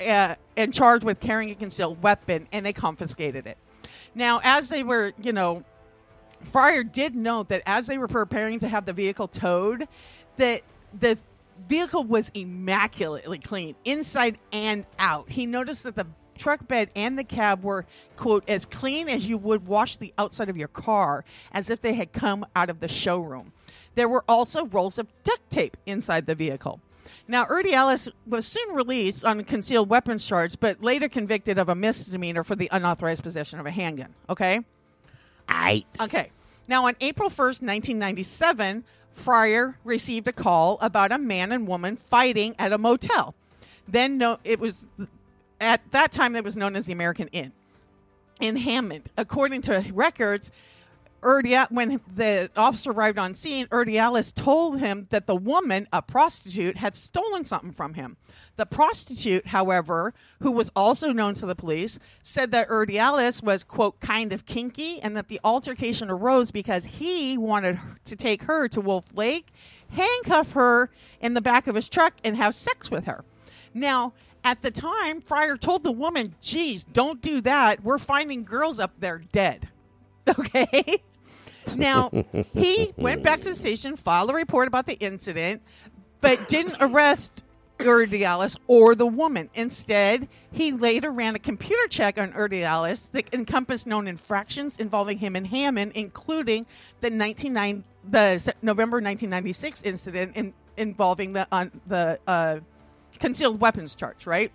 uh, 0.02 0.36
and 0.56 0.74
charged 0.74 1.04
with 1.04 1.20
carrying 1.20 1.52
a 1.52 1.56
concealed 1.56 2.02
weapon, 2.02 2.48
and 2.52 2.66
they 2.66 2.74
confiscated 2.74 3.46
it. 3.48 3.58
Now, 4.16 4.42
as 4.44 4.70
they 4.70 4.84
were, 4.84 5.14
you 5.22 5.34
know, 5.34 5.64
Fryer 6.42 6.84
did 6.84 7.16
note 7.16 7.50
that 7.50 7.62
as 7.66 7.88
they 7.88 7.98
were 7.98 8.08
preparing 8.08 8.60
to 8.60 8.68
have 8.68 8.86
the 8.86 8.94
vehicle 8.94 9.28
towed, 9.28 9.88
that 10.38 10.62
the 11.00 11.18
vehicle 11.68 12.04
was 12.04 12.32
immaculately 12.34 13.40
clean 13.40 13.76
inside 13.86 14.38
and 14.52 14.86
out. 15.00 15.30
He 15.30 15.46
noticed 15.46 15.84
that 15.84 15.96
the 15.96 16.08
truck 16.38 16.68
bed 16.68 16.90
and 16.96 17.18
the 17.18 17.24
cab 17.24 17.64
were 17.64 17.86
quote 18.16 18.48
as 18.48 18.66
clean 18.66 19.10
as 19.10 19.28
you 19.28 19.38
would 19.38 19.66
wash 19.66 19.98
the 19.98 20.14
outside 20.18 20.50
of 20.50 20.58
your 20.58 20.68
car 20.68 21.26
as 21.52 21.70
if 21.70 21.82
they 21.82 21.94
had 21.94 22.14
come 22.14 22.46
out 22.56 22.70
of 22.70 22.80
the 22.80 22.88
showroom. 22.88 23.52
There 23.96 24.08
were 24.08 24.24
also 24.28 24.66
rolls 24.68 25.00
of 25.00 25.08
duct 25.24 25.50
tape 25.50 25.76
inside 25.86 26.28
the 26.28 26.36
vehicle. 26.36 26.80
Now, 27.28 27.46
Urdiales 27.46 28.10
was 28.26 28.46
soon 28.46 28.76
released 28.76 29.26
on 29.26 29.40
a 29.40 29.44
concealed 29.44 29.90
weapons 29.90 30.26
charge, 30.26 30.60
but 30.60 30.82
later 30.82 31.10
convicted 31.10 31.58
of 31.58 31.68
a 31.68 31.76
misdemeanor 31.76 32.44
for 32.44 32.56
the 32.56 32.70
unauthorized 32.72 33.24
possession 33.24 33.60
of 33.60 33.66
a 33.66 33.72
handgun. 33.72 34.14
Okay? 34.30 34.62
Aight. 35.50 35.86
Okay. 36.00 36.32
Now, 36.68 36.88
on 36.88 36.96
April 37.00 37.30
1st, 37.30 37.62
1997, 37.62 38.84
Fryer 39.12 39.78
received 39.84 40.28
a 40.28 40.34
call 40.34 40.78
about 40.82 41.12
a 41.12 41.18
man 41.18 41.52
and 41.52 41.68
woman 41.68 41.96
fighting 41.96 42.56
at 42.60 42.74
a 42.74 42.78
motel. 42.78 43.34
Then, 43.88 44.18
no, 44.18 44.40
it 44.44 44.60
was 44.60 44.88
at 45.60 45.82
that 45.92 46.12
time 46.12 46.34
that 46.34 46.44
was 46.44 46.58
known 46.58 46.76
as 46.76 46.86
the 46.86 46.94
American 46.94 47.30
Inn 47.30 47.52
in 48.40 48.58
Hammond. 48.58 49.10
According 49.18 49.62
to 49.64 49.86
records, 49.94 50.52
When 51.22 52.00
the 52.16 52.50
officer 52.56 52.92
arrived 52.92 53.18
on 53.18 53.34
scene, 53.34 53.68
Urdiales 53.68 54.34
told 54.34 54.80
him 54.80 55.08
that 55.10 55.26
the 55.26 55.36
woman, 55.36 55.88
a 55.92 56.02
prostitute, 56.02 56.78
had 56.78 56.96
stolen 56.96 57.44
something 57.44 57.72
from 57.72 57.96
him. 57.96 58.18
The 58.56 58.66
prostitute, 58.66 59.48
however, 59.48 60.14
who 60.42 60.52
was 60.52 60.72
also 60.76 61.12
known 61.12 61.34
to 61.36 61.46
the 61.46 61.56
police, 61.56 62.00
said 62.24 62.52
that 62.52 62.70
Urdiales 62.70 63.44
was, 63.44 63.64
quote, 63.64 64.00
kind 64.00 64.32
of 64.32 64.46
kinky 64.46 65.02
and 65.02 65.18
that 65.18 65.28
the 65.28 65.40
altercation 65.44 66.10
arose 66.10 66.52
because 66.52 66.86
he 66.86 67.38
wanted 67.38 67.80
to 68.06 68.16
take 68.16 68.44
her 68.44 68.68
to 68.70 68.82
Wolf 68.82 69.06
Lake, 69.16 69.48
handcuff 69.90 70.54
her 70.54 70.90
in 71.20 71.34
the 71.34 71.42
back 71.42 71.68
of 71.68 71.76
his 71.76 71.90
truck, 71.90 72.14
and 72.24 72.38
have 72.38 72.56
sex 72.56 72.90
with 72.92 73.06
her. 73.06 73.24
Now, 73.74 74.14
at 74.44 74.62
the 74.62 74.72
time, 74.72 75.22
Fryer 75.22 75.58
told 75.58 75.84
the 75.84 75.92
woman, 75.92 76.36
geez, 76.42 76.84
don't 76.84 77.22
do 77.22 77.42
that. 77.42 77.84
We're 77.84 77.98
finding 77.98 78.44
girls 78.44 78.80
up 78.80 78.94
there 79.00 79.22
dead. 79.32 79.70
Okay. 80.38 81.02
Now, 81.76 82.12
he 82.54 82.94
went 82.98 83.24
back 83.24 83.42
to 83.42 83.50
the 83.50 83.56
station, 83.56 83.96
filed 83.96 84.30
a 84.30 84.34
report 84.34 84.68
about 84.68 84.86
the 84.86 84.96
incident, 84.96 85.62
but 86.22 86.48
didn't 86.50 86.78
arrest 86.80 87.44
Urdiales 87.80 88.58
or 88.68 88.96
the 88.96 89.06
woman. 89.06 89.50
Instead, 89.54 90.28
he 90.52 90.72
later 90.72 91.12
ran 91.12 91.36
a 91.36 91.40
computer 91.40 91.88
check 91.88 92.18
on 92.18 92.34
Urdiales 92.34 93.12
that 93.12 93.32
encompassed 93.34 93.88
known 93.88 94.08
infractions 94.08 94.80
involving 94.80 95.20
him 95.20 95.36
and 95.36 95.46
Hammond, 95.48 95.92
including 95.96 96.66
the 97.02 97.10
1990 97.10 97.84
the 98.10 98.54
November 98.62 98.98
1996 98.98 99.84
incident 99.84 100.36
in, 100.36 100.54
involving 100.78 101.34
the 101.34 101.48
uh, 101.52 101.66
the 101.88 102.20
uh, 102.26 102.60
concealed 103.20 103.60
weapons 103.60 103.96
charge, 103.96 104.26
right? 104.26 104.52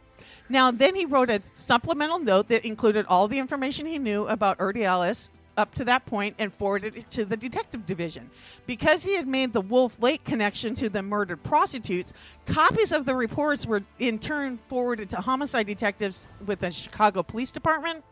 Now, 0.48 0.70
then 0.70 0.94
he 0.94 1.05
wrote 1.05 1.31
a 1.31 1.40
supplemental 1.55 2.18
note 2.18 2.48
that 2.48 2.64
included 2.64 3.07
all 3.07 3.29
the 3.29 3.38
information 3.38 3.87
he 3.87 3.98
knew 3.98 4.27
about 4.27 4.59
Urdiales 4.59 5.31
up 5.57 5.75
to 5.75 5.85
that 5.85 6.07
point 6.07 6.35
and 6.38 6.53
forwarded 6.53 6.97
it 6.97 7.11
to 7.11 7.25
the 7.25 7.37
detective 7.37 7.87
division. 7.87 8.31
Because 8.67 9.03
he 9.03 9.15
had 9.15 9.29
made 9.29 9.53
the 9.53 9.61
Wolf 9.61 10.01
Lake 10.03 10.25
connection 10.25 10.75
to 10.77 10.88
the 10.88 11.03
murdered 11.03 11.43
prostitutes, 11.43 12.12
copies 12.47 12.93
of 12.93 13.05
the 13.05 13.15
reports 13.15 13.67
were 13.67 13.83
in 13.99 14.19
turn 14.19 14.57
forwarded 14.57 15.11
to 15.11 15.17
homicide 15.17 15.67
detectives 15.67 16.27
with 16.47 16.61
the 16.61 16.71
Chicago 16.71 17.23
Police 17.23 17.53
Department 17.53 18.05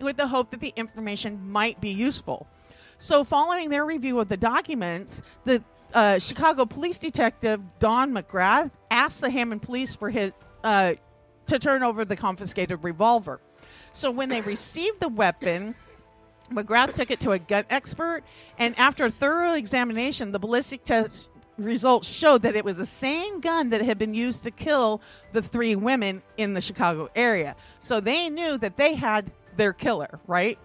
with 0.00 0.16
the 0.16 0.26
hope 0.26 0.50
that 0.50 0.60
the 0.60 0.72
information 0.76 1.50
might 1.50 1.80
be 1.80 1.90
useful. 1.90 2.46
So, 2.98 3.22
following 3.22 3.70
their 3.70 3.84
review 3.84 4.18
of 4.18 4.28
the 4.28 4.36
documents, 4.36 5.22
the 5.44 5.62
uh, 5.94 6.18
Chicago 6.18 6.66
police 6.66 6.98
detective 6.98 7.62
Don 7.78 8.12
McGrath 8.12 8.70
asked 8.90 9.20
the 9.20 9.30
Hammond 9.30 9.62
police 9.62 9.94
for 9.94 10.10
his 10.10 10.34
uh, 10.64 10.94
to 11.46 11.58
turn 11.58 11.82
over 11.82 12.04
the 12.04 12.16
confiscated 12.16 12.82
revolver. 12.82 13.40
So, 13.92 14.10
when 14.10 14.28
they 14.28 14.40
received 14.40 15.00
the 15.00 15.08
weapon, 15.08 15.76
McGrath 16.50 16.94
took 16.94 17.10
it 17.10 17.20
to 17.20 17.32
a 17.32 17.38
gun 17.38 17.64
expert, 17.70 18.22
and 18.58 18.78
after 18.78 19.04
a 19.06 19.10
thorough 19.10 19.54
examination, 19.54 20.32
the 20.32 20.38
ballistic 20.38 20.82
test 20.84 21.30
results 21.58 22.08
showed 22.08 22.42
that 22.42 22.56
it 22.56 22.64
was 22.64 22.78
the 22.78 22.86
same 22.86 23.40
gun 23.40 23.70
that 23.70 23.80
had 23.80 23.98
been 23.98 24.14
used 24.14 24.44
to 24.44 24.50
kill 24.50 25.02
the 25.32 25.42
three 25.42 25.74
women 25.74 26.22
in 26.36 26.54
the 26.54 26.60
Chicago 26.60 27.10
area. 27.16 27.56
So 27.80 28.00
they 28.00 28.28
knew 28.28 28.56
that 28.58 28.76
they 28.76 28.94
had 28.94 29.30
their 29.56 29.72
killer, 29.72 30.20
right? 30.26 30.58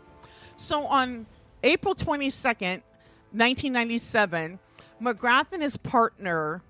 So 0.56 0.86
on 0.86 1.26
April 1.64 1.96
22nd, 1.96 2.84
1997, 3.32 4.60
McGrath 5.02 5.52
and 5.52 5.64
his 5.64 5.76
partner, 5.78 6.62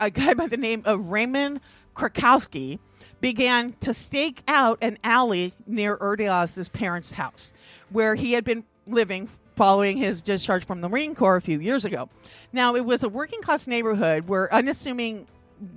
a 0.00 0.10
guy 0.10 0.34
by 0.34 0.46
the 0.46 0.56
name 0.56 0.82
of 0.84 1.08
Raymond 1.08 1.60
Krakowski, 1.94 2.78
began 3.20 3.74
to 3.80 3.94
stake 3.94 4.42
out 4.48 4.78
an 4.82 4.98
alley 5.04 5.52
near 5.66 5.96
Urdiales's 5.98 6.68
parents' 6.68 7.12
house, 7.12 7.54
where 7.94 8.16
he 8.16 8.32
had 8.32 8.44
been 8.44 8.64
living 8.88 9.30
following 9.54 9.96
his 9.96 10.20
discharge 10.20 10.64
from 10.64 10.80
the 10.80 10.88
Marine 10.88 11.14
Corps 11.14 11.36
a 11.36 11.40
few 11.40 11.60
years 11.60 11.84
ago. 11.84 12.08
Now, 12.52 12.74
it 12.74 12.84
was 12.84 13.04
a 13.04 13.08
working 13.08 13.40
class 13.40 13.68
neighborhood 13.68 14.26
where 14.26 14.52
unassuming 14.52 15.28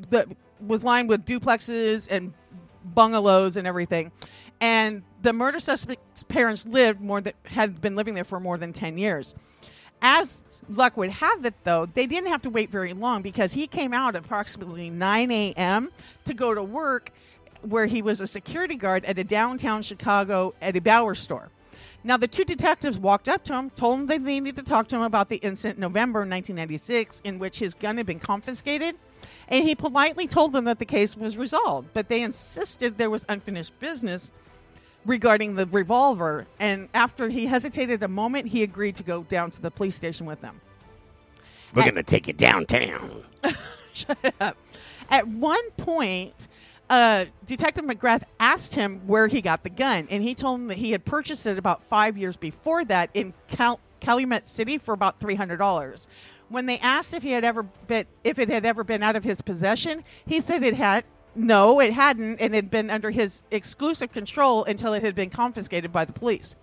that 0.09 0.27
was 0.59 0.83
lined 0.83 1.09
with 1.09 1.25
duplexes 1.25 2.07
and 2.09 2.33
bungalows 2.95 3.55
and 3.55 3.67
everything. 3.67 4.11
And 4.61 5.03
the 5.21 5.31
murder 5.31 5.59
suspect's 5.59 6.23
parents 6.23 6.65
lived 6.65 7.01
more 7.01 7.21
than 7.21 7.33
had 7.45 7.79
been 7.79 7.95
living 7.95 8.15
there 8.15 8.23
for 8.23 8.39
more 8.39 8.57
than 8.57 8.73
10 8.73 8.97
years. 8.97 9.35
As 10.01 10.45
luck 10.69 10.97
would 10.97 11.11
have 11.11 11.45
it, 11.45 11.53
though, 11.63 11.85
they 11.85 12.07
didn't 12.07 12.29
have 12.29 12.41
to 12.41 12.49
wait 12.49 12.71
very 12.71 12.93
long 12.93 13.21
because 13.21 13.53
he 13.53 13.67
came 13.67 13.93
out 13.93 14.15
approximately 14.15 14.89
9 14.89 15.31
a.m. 15.31 15.91
to 16.25 16.33
go 16.33 16.55
to 16.55 16.63
work 16.63 17.11
where 17.61 17.85
he 17.85 18.01
was 18.01 18.21
a 18.21 18.27
security 18.27 18.75
guard 18.75 19.05
at 19.05 19.19
a 19.19 19.23
downtown 19.23 19.83
Chicago 19.83 20.55
Eddie 20.61 20.79
Bauer 20.79 21.13
store. 21.13 21.51
Now, 22.03 22.15
the 22.15 22.27
two 22.27 22.43
detectives 22.43 22.97
walked 22.97 23.27
up 23.27 23.43
to 23.45 23.53
him, 23.53 23.69
told 23.71 23.99
him 23.99 24.05
they 24.07 24.17
needed 24.17 24.55
to 24.57 24.63
talk 24.63 24.87
to 24.89 24.95
him 24.95 25.01
about 25.01 25.29
the 25.29 25.37
incident 25.37 25.77
in 25.77 25.81
November 25.81 26.19
1996 26.19 27.21
in 27.23 27.39
which 27.39 27.59
his 27.59 27.73
gun 27.73 27.97
had 27.97 28.05
been 28.05 28.19
confiscated. 28.19 28.95
And 29.49 29.63
he 29.63 29.75
politely 29.75 30.27
told 30.27 30.53
them 30.53 30.65
that 30.65 30.79
the 30.79 30.85
case 30.85 31.17
was 31.17 31.37
resolved, 31.37 31.89
but 31.93 32.07
they 32.07 32.21
insisted 32.21 32.97
there 32.97 33.09
was 33.09 33.25
unfinished 33.29 33.77
business 33.79 34.31
regarding 35.05 35.55
the 35.55 35.65
revolver. 35.67 36.45
And 36.59 36.89
after 36.93 37.29
he 37.29 37.45
hesitated 37.45 38.03
a 38.03 38.07
moment, 38.07 38.47
he 38.47 38.63
agreed 38.63 38.95
to 38.97 39.03
go 39.03 39.23
down 39.23 39.51
to 39.51 39.61
the 39.61 39.71
police 39.71 39.95
station 39.95 40.25
with 40.25 40.41
them. 40.41 40.59
We're 41.73 41.83
going 41.83 41.95
to 41.95 42.03
take 42.03 42.27
you 42.27 42.33
downtown. 42.33 43.23
Shut 43.93 44.17
up. 44.39 44.57
At 45.09 45.27
one 45.27 45.69
point, 45.71 46.47
uh, 46.89 47.25
Detective 47.45 47.85
McGrath 47.85 48.23
asked 48.39 48.75
him 48.75 49.01
where 49.07 49.27
he 49.27 49.41
got 49.41 49.63
the 49.63 49.69
gun, 49.69 50.07
and 50.09 50.23
he 50.23 50.35
told 50.35 50.61
him 50.61 50.67
that 50.67 50.77
he 50.77 50.91
had 50.91 51.03
purchased 51.05 51.45
it 51.45 51.57
about 51.57 51.83
five 51.83 52.17
years 52.17 52.37
before 52.37 52.85
that 52.85 53.09
in 53.13 53.33
Cal- 53.49 53.79
Calumet 53.99 54.47
City 54.47 54.77
for 54.77 54.93
about 54.93 55.19
three 55.19 55.35
hundred 55.35 55.57
dollars. 55.57 56.07
When 56.49 56.65
they 56.65 56.79
asked 56.79 57.13
if 57.13 57.23
he 57.23 57.31
had 57.31 57.43
ever 57.43 57.63
been, 57.63 58.05
if 58.23 58.39
it 58.39 58.47
had 58.49 58.65
ever 58.65 58.83
been 58.83 59.03
out 59.03 59.15
of 59.15 59.23
his 59.23 59.41
possession, 59.41 60.03
he 60.25 60.39
said 60.39 60.63
it 60.63 60.75
had. 60.75 61.03
No, 61.35 61.79
it 61.81 61.93
hadn't, 61.93 62.41
and 62.41 62.53
it 62.53 62.57
had 62.57 62.71
been 62.71 62.89
under 62.89 63.11
his 63.11 63.43
exclusive 63.51 64.11
control 64.11 64.63
until 64.63 64.93
it 64.93 65.03
had 65.03 65.13
been 65.13 65.29
confiscated 65.29 65.91
by 65.91 66.03
the 66.03 66.13
police. 66.13 66.55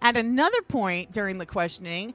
At 0.00 0.16
another 0.16 0.62
point 0.62 1.12
during 1.12 1.36
the 1.36 1.44
questioning, 1.44 2.14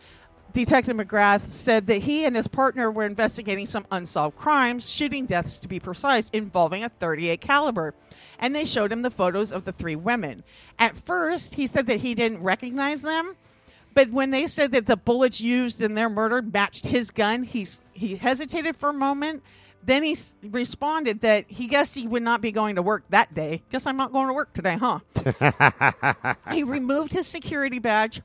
Detective 0.53 0.97
McGrath 0.97 1.47
said 1.47 1.87
that 1.87 2.01
he 2.01 2.25
and 2.25 2.35
his 2.35 2.47
partner 2.47 2.91
were 2.91 3.05
investigating 3.05 3.65
some 3.65 3.85
unsolved 3.91 4.37
crimes, 4.37 4.89
shooting 4.89 5.25
deaths 5.25 5.59
to 5.59 5.67
be 5.67 5.79
precise, 5.79 6.29
involving 6.31 6.83
a 6.83 6.89
38 6.89 7.41
caliber. 7.41 7.93
And 8.39 8.53
they 8.55 8.65
showed 8.65 8.91
him 8.91 9.01
the 9.01 9.09
photos 9.11 9.51
of 9.51 9.65
the 9.65 9.71
three 9.71 9.95
women. 9.95 10.43
At 10.79 10.95
first, 10.95 11.55
he 11.55 11.67
said 11.67 11.87
that 11.87 11.99
he 12.01 12.15
didn't 12.15 12.41
recognize 12.41 13.01
them, 13.01 13.35
but 13.93 14.09
when 14.11 14.31
they 14.31 14.47
said 14.47 14.71
that 14.71 14.87
the 14.87 14.97
bullets 14.97 15.39
used 15.41 15.81
in 15.81 15.93
their 15.95 16.09
murder 16.09 16.41
matched 16.41 16.85
his 16.85 17.11
gun, 17.11 17.43
he 17.43 17.67
he 17.93 18.15
hesitated 18.15 18.75
for 18.75 18.89
a 18.89 18.93
moment. 18.93 19.43
Then 19.83 20.03
he 20.03 20.11
s- 20.11 20.37
responded 20.43 21.21
that 21.21 21.45
he 21.47 21.67
guessed 21.67 21.95
he 21.95 22.07
would 22.07 22.21
not 22.23 22.39
be 22.41 22.51
going 22.51 22.75
to 22.75 22.81
work 22.83 23.03
that 23.09 23.33
day. 23.33 23.63
Guess 23.71 23.87
I'm 23.87 23.97
not 23.97 24.11
going 24.11 24.27
to 24.27 24.33
work 24.33 24.53
today, 24.53 24.77
huh? 24.79 24.99
he 26.51 26.63
removed 26.63 27.13
his 27.13 27.27
security 27.27 27.79
badge, 27.79 28.21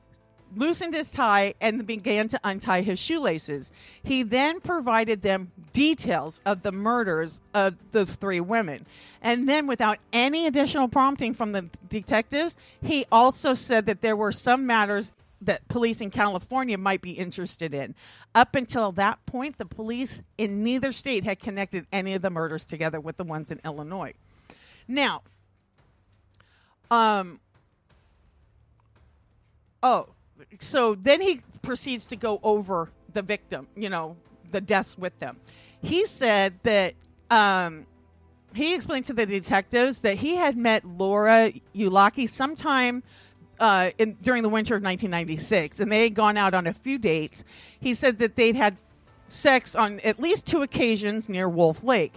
loosened 0.55 0.93
his 0.93 1.11
tie, 1.11 1.53
and 1.61 1.85
began 1.85 2.27
to 2.29 2.39
untie 2.43 2.81
his 2.81 2.99
shoelaces. 2.99 3.71
He 4.03 4.23
then 4.23 4.59
provided 4.59 5.21
them 5.21 5.51
details 5.73 6.41
of 6.45 6.61
the 6.61 6.71
murders 6.71 7.41
of 7.53 7.75
the 7.91 8.05
three 8.05 8.39
women. 8.39 8.85
And 9.21 9.47
then, 9.47 9.67
without 9.67 9.99
any 10.13 10.47
additional 10.47 10.87
prompting 10.87 11.33
from 11.33 11.51
the 11.51 11.69
detectives, 11.89 12.57
he 12.81 13.05
also 13.11 13.53
said 13.53 13.85
that 13.87 14.01
there 14.01 14.15
were 14.15 14.31
some 14.31 14.65
matters 14.65 15.11
that 15.41 15.67
police 15.67 16.01
in 16.01 16.09
California 16.09 16.77
might 16.77 17.01
be 17.01 17.11
interested 17.11 17.73
in. 17.73 17.93
Up 18.33 18.55
until 18.55 18.91
that 18.93 19.23
point, 19.27 19.57
the 19.57 19.65
police 19.65 20.21
in 20.37 20.63
neither 20.63 20.91
state 20.91 21.23
had 21.23 21.39
connected 21.39 21.85
any 21.91 22.15
of 22.15 22.21
the 22.21 22.29
murders 22.29 22.65
together 22.65 22.99
with 22.99 23.17
the 23.17 23.23
ones 23.23 23.51
in 23.51 23.59
Illinois. 23.63 24.13
Now, 24.87 25.21
um, 26.89 27.39
Oh, 29.83 30.07
so 30.59 30.95
then 30.95 31.21
he 31.21 31.41
proceeds 31.61 32.07
to 32.07 32.15
go 32.15 32.39
over 32.43 32.89
the 33.13 33.21
victim, 33.21 33.67
you 33.75 33.89
know, 33.89 34.15
the 34.51 34.61
deaths 34.61 34.97
with 34.97 35.17
them. 35.19 35.37
He 35.81 36.05
said 36.05 36.59
that 36.63 36.93
um, 37.29 37.85
he 38.53 38.73
explained 38.73 39.05
to 39.05 39.13
the 39.13 39.25
detectives 39.25 39.99
that 39.99 40.17
he 40.17 40.35
had 40.35 40.57
met 40.57 40.85
Laura 40.85 41.51
Uylaki 41.75 42.27
sometime 42.27 43.03
uh, 43.59 43.91
in, 43.97 44.13
during 44.21 44.43
the 44.43 44.49
winter 44.49 44.75
of 44.75 44.83
1996, 44.83 45.79
and 45.79 45.91
they 45.91 46.03
had 46.03 46.13
gone 46.13 46.37
out 46.37 46.53
on 46.53 46.67
a 46.67 46.73
few 46.73 46.97
dates. 46.97 47.43
He 47.79 47.93
said 47.93 48.19
that 48.19 48.35
they'd 48.35 48.55
had 48.55 48.81
sex 49.27 49.75
on 49.75 49.99
at 50.01 50.19
least 50.19 50.45
two 50.45 50.61
occasions 50.61 51.27
near 51.27 51.49
Wolf 51.49 51.83
Lake, 51.83 52.13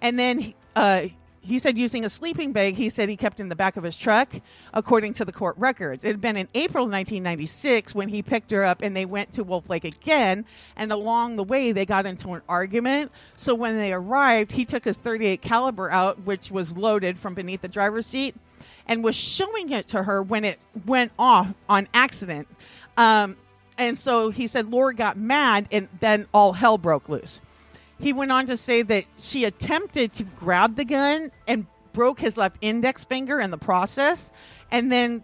and 0.00 0.18
then 0.18 0.54
uh, 0.76 1.08
he 1.40 1.58
said 1.58 1.78
using 1.78 2.04
a 2.04 2.10
sleeping 2.10 2.52
bag 2.52 2.74
he 2.74 2.88
said 2.88 3.08
he 3.08 3.16
kept 3.16 3.40
in 3.40 3.48
the 3.48 3.56
back 3.56 3.76
of 3.76 3.84
his 3.84 3.96
truck 3.96 4.32
according 4.74 5.12
to 5.14 5.24
the 5.24 5.32
court 5.32 5.56
records. 5.58 6.04
It 6.04 6.08
had 6.08 6.20
been 6.20 6.36
in 6.36 6.48
april 6.54 6.84
1996 6.84 7.94
when 7.94 8.08
he 8.08 8.22
picked 8.22 8.50
her 8.50 8.64
up 8.64 8.82
and 8.82 8.96
they 8.96 9.04
went 9.04 9.32
to 9.32 9.44
wolf 9.44 9.68
lake 9.70 9.84
again 9.84 10.44
and 10.76 10.92
along 10.92 11.36
the 11.36 11.44
way 11.44 11.72
they 11.72 11.86
got 11.86 12.06
into 12.06 12.32
an 12.32 12.42
argument. 12.48 13.12
So 13.36 13.54
when 13.54 13.76
they 13.78 13.92
arrived 13.92 14.52
he 14.52 14.64
took 14.64 14.84
his 14.84 14.98
38 14.98 15.42
caliber 15.42 15.90
out 15.90 16.20
which 16.24 16.50
was 16.50 16.76
loaded 16.76 17.18
from 17.18 17.34
beneath 17.34 17.62
the 17.62 17.68
driver's 17.68 18.06
seat 18.06 18.34
and 18.86 19.04
was 19.04 19.14
showing 19.14 19.70
it 19.70 19.86
to 19.88 20.02
her 20.02 20.22
when 20.22 20.44
it 20.44 20.58
went 20.86 21.12
off 21.18 21.52
on 21.68 21.88
accident. 21.94 22.48
Um, 22.96 23.36
and 23.76 23.96
so 23.96 24.30
he 24.30 24.46
said 24.46 24.70
laura 24.70 24.94
got 24.94 25.16
mad 25.16 25.68
and 25.70 25.88
then 26.00 26.26
all 26.34 26.52
hell 26.52 26.78
broke 26.78 27.08
loose 27.08 27.40
he 27.98 28.12
went 28.12 28.32
on 28.32 28.46
to 28.46 28.56
say 28.56 28.82
that 28.82 29.04
she 29.18 29.44
attempted 29.44 30.12
to 30.14 30.24
grab 30.24 30.76
the 30.76 30.84
gun 30.84 31.30
and 31.46 31.66
broke 31.92 32.20
his 32.20 32.36
left 32.36 32.58
index 32.60 33.04
finger 33.04 33.40
in 33.40 33.50
the 33.50 33.58
process. 33.58 34.32
And 34.70 34.90
then, 34.92 35.22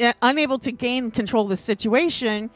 uh, 0.00 0.12
unable 0.22 0.58
to 0.60 0.72
gain 0.72 1.10
control 1.10 1.44
of 1.44 1.50
the 1.50 1.56
situation, 1.56 2.50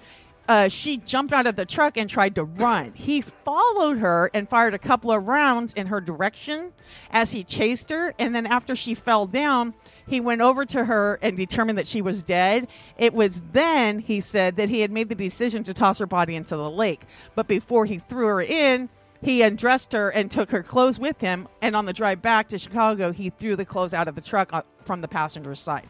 uh, 0.49 0.69
she 0.69 0.97
jumped 0.97 1.35
out 1.35 1.47
of 1.47 1.57
the 1.57 1.67
truck 1.67 1.99
and 1.99 2.09
tried 2.09 2.35
to 2.35 2.45
run. 2.45 2.93
He 2.95 3.21
followed 3.21 3.99
her 3.99 4.31
and 4.33 4.49
fired 4.49 4.73
a 4.73 4.79
couple 4.79 5.13
of 5.13 5.27
rounds 5.27 5.75
in 5.75 5.87
her 5.89 6.01
direction 6.01 6.73
as 7.11 7.31
he 7.31 7.45
chased 7.45 7.91
her. 7.91 8.15
And 8.19 8.35
then, 8.35 8.47
after 8.47 8.75
she 8.75 8.95
fell 8.95 9.27
down, 9.27 9.75
he 10.07 10.21
went 10.21 10.41
over 10.41 10.65
to 10.65 10.87
her 10.87 11.19
and 11.21 11.37
determined 11.37 11.77
that 11.77 11.87
she 11.87 12.01
was 12.01 12.23
dead. 12.23 12.69
It 12.97 13.13
was 13.13 13.43
then, 13.53 13.99
he 13.99 14.23
said, 14.23 14.57
that 14.57 14.71
he 14.71 14.81
had 14.81 14.91
made 14.91 15.11
the 15.11 15.15
decision 15.15 15.63
to 15.65 15.75
toss 15.75 15.99
her 15.99 16.07
body 16.07 16.35
into 16.35 16.57
the 16.57 16.71
lake. 16.71 17.03
But 17.35 17.47
before 17.47 17.85
he 17.85 17.99
threw 17.99 18.27
her 18.27 18.41
in, 18.41 18.89
he 19.23 19.43
undressed 19.43 19.93
her 19.93 20.11
and 20.11 20.31
took 20.31 20.51
her 20.51 20.63
clothes 20.63 20.99
with 20.99 21.21
him. 21.21 21.49
And 21.61 21.75
on 21.75 21.87
the 21.87 21.93
drive 21.93 22.23
back 22.23 22.49
to 22.49 22.59
Chicago, 22.59 23.13
he 23.13 23.31
threw 23.31 23.57
the 23.57 23.65
clothes 23.65 23.95
out 23.95 24.09
of 24.09 24.15
the 24.15 24.21
truck 24.21 24.53
uh, 24.53 24.63
from 24.85 25.01
the 25.01 25.09
passenger's 25.09 25.61
side. 25.61 25.87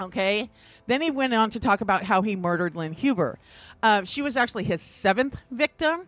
Okay. 0.00 0.48
Then 0.86 1.02
he 1.02 1.10
went 1.10 1.34
on 1.34 1.50
to 1.50 1.60
talk 1.60 1.80
about 1.80 2.04
how 2.04 2.22
he 2.22 2.36
murdered 2.36 2.74
Lynn 2.74 2.92
Huber. 2.92 3.38
Uh, 3.82 4.04
she 4.04 4.22
was 4.22 4.36
actually 4.36 4.64
his 4.64 4.80
seventh 4.80 5.36
victim. 5.50 6.06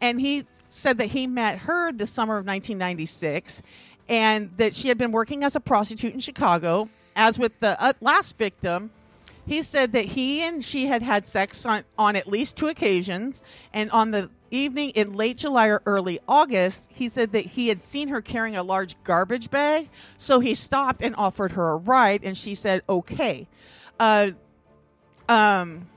And 0.00 0.20
he 0.20 0.46
said 0.68 0.98
that 0.98 1.06
he 1.06 1.26
met 1.26 1.58
her 1.58 1.92
the 1.92 2.06
summer 2.06 2.34
of 2.34 2.46
1996 2.46 3.62
and 4.08 4.50
that 4.56 4.74
she 4.74 4.88
had 4.88 4.98
been 4.98 5.12
working 5.12 5.44
as 5.44 5.54
a 5.54 5.60
prostitute 5.60 6.14
in 6.14 6.20
Chicago. 6.20 6.88
As 7.14 7.38
with 7.38 7.58
the 7.60 7.80
uh, 7.82 7.92
last 8.00 8.38
victim, 8.38 8.90
he 9.48 9.62
said 9.62 9.92
that 9.92 10.04
he 10.04 10.42
and 10.42 10.62
she 10.62 10.86
had 10.86 11.02
had 11.02 11.26
sex 11.26 11.64
on, 11.64 11.82
on 11.96 12.16
at 12.16 12.26
least 12.26 12.58
two 12.58 12.68
occasions. 12.68 13.42
And 13.72 13.90
on 13.92 14.10
the 14.10 14.28
evening 14.50 14.90
in 14.90 15.14
late 15.14 15.38
July 15.38 15.68
or 15.68 15.80
early 15.86 16.20
August, 16.28 16.90
he 16.92 17.08
said 17.08 17.32
that 17.32 17.46
he 17.46 17.68
had 17.68 17.80
seen 17.80 18.08
her 18.08 18.20
carrying 18.20 18.56
a 18.56 18.62
large 18.62 19.02
garbage 19.04 19.50
bag. 19.50 19.88
So 20.18 20.38
he 20.38 20.54
stopped 20.54 21.00
and 21.00 21.16
offered 21.16 21.52
her 21.52 21.70
a 21.70 21.76
ride, 21.76 22.24
and 22.24 22.36
she 22.36 22.54
said, 22.54 22.82
okay. 22.90 23.48
Uh, 23.98 24.32
um, 25.30 25.88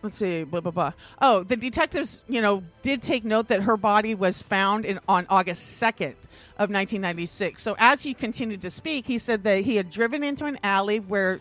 let's 0.00 0.16
see, 0.16 0.44
blah, 0.44 0.60
blah, 0.60 0.72
blah. 0.72 0.92
Oh, 1.20 1.42
the 1.42 1.56
detectives, 1.56 2.24
you 2.26 2.40
know, 2.40 2.62
did 2.80 3.02
take 3.02 3.22
note 3.22 3.48
that 3.48 3.64
her 3.64 3.76
body 3.76 4.14
was 4.14 4.40
found 4.40 4.86
in, 4.86 4.98
on 5.08 5.26
August 5.28 5.78
2nd 5.78 6.14
of 6.56 6.70
1996. 6.70 7.62
So 7.62 7.76
as 7.78 8.02
he 8.02 8.14
continued 8.14 8.62
to 8.62 8.70
speak, 8.70 9.06
he 9.06 9.18
said 9.18 9.44
that 9.44 9.64
he 9.64 9.76
had 9.76 9.90
driven 9.90 10.22
into 10.22 10.46
an 10.46 10.58
alley 10.62 10.98
where 10.98 11.40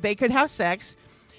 they 0.00 0.14
could 0.14 0.30
have 0.30 0.50
sex 0.50 0.96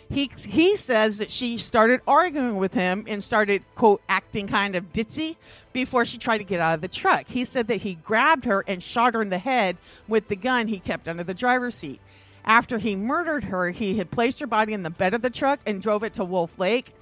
he 0.09 0.29
he 0.47 0.75
says 0.75 1.17
that 1.17 1.31
she 1.31 1.57
started 1.57 2.01
arguing 2.07 2.57
with 2.57 2.73
him 2.73 3.05
and 3.07 3.23
started 3.23 3.65
quote 3.75 4.01
acting 4.07 4.47
kind 4.47 4.75
of 4.75 4.93
ditzy 4.93 5.35
before 5.73 6.05
she 6.05 6.17
tried 6.17 6.37
to 6.37 6.43
get 6.43 6.59
out 6.59 6.75
of 6.75 6.81
the 6.81 6.87
truck. 6.87 7.25
He 7.27 7.43
said 7.43 7.67
that 7.67 7.81
he 7.81 7.95
grabbed 7.95 8.45
her 8.45 8.63
and 8.67 8.81
shot 8.81 9.13
her 9.13 9.21
in 9.21 9.29
the 9.29 9.39
head 9.39 9.77
with 10.07 10.27
the 10.27 10.35
gun 10.35 10.67
he 10.67 10.79
kept 10.79 11.07
under 11.07 11.23
the 11.23 11.33
driver's 11.33 11.75
seat. 11.75 11.99
After 12.45 12.77
he 12.77 12.95
murdered 12.95 13.45
her, 13.45 13.71
he 13.71 13.97
had 13.97 14.11
placed 14.11 14.39
her 14.39 14.47
body 14.47 14.73
in 14.73 14.83
the 14.83 14.91
bed 14.91 15.15
of 15.15 15.23
the 15.23 15.31
truck 15.31 15.59
and 15.65 15.81
drove 15.81 16.03
it 16.03 16.13
to 16.13 16.23
Wolf 16.23 16.59
Lake, 16.59 16.93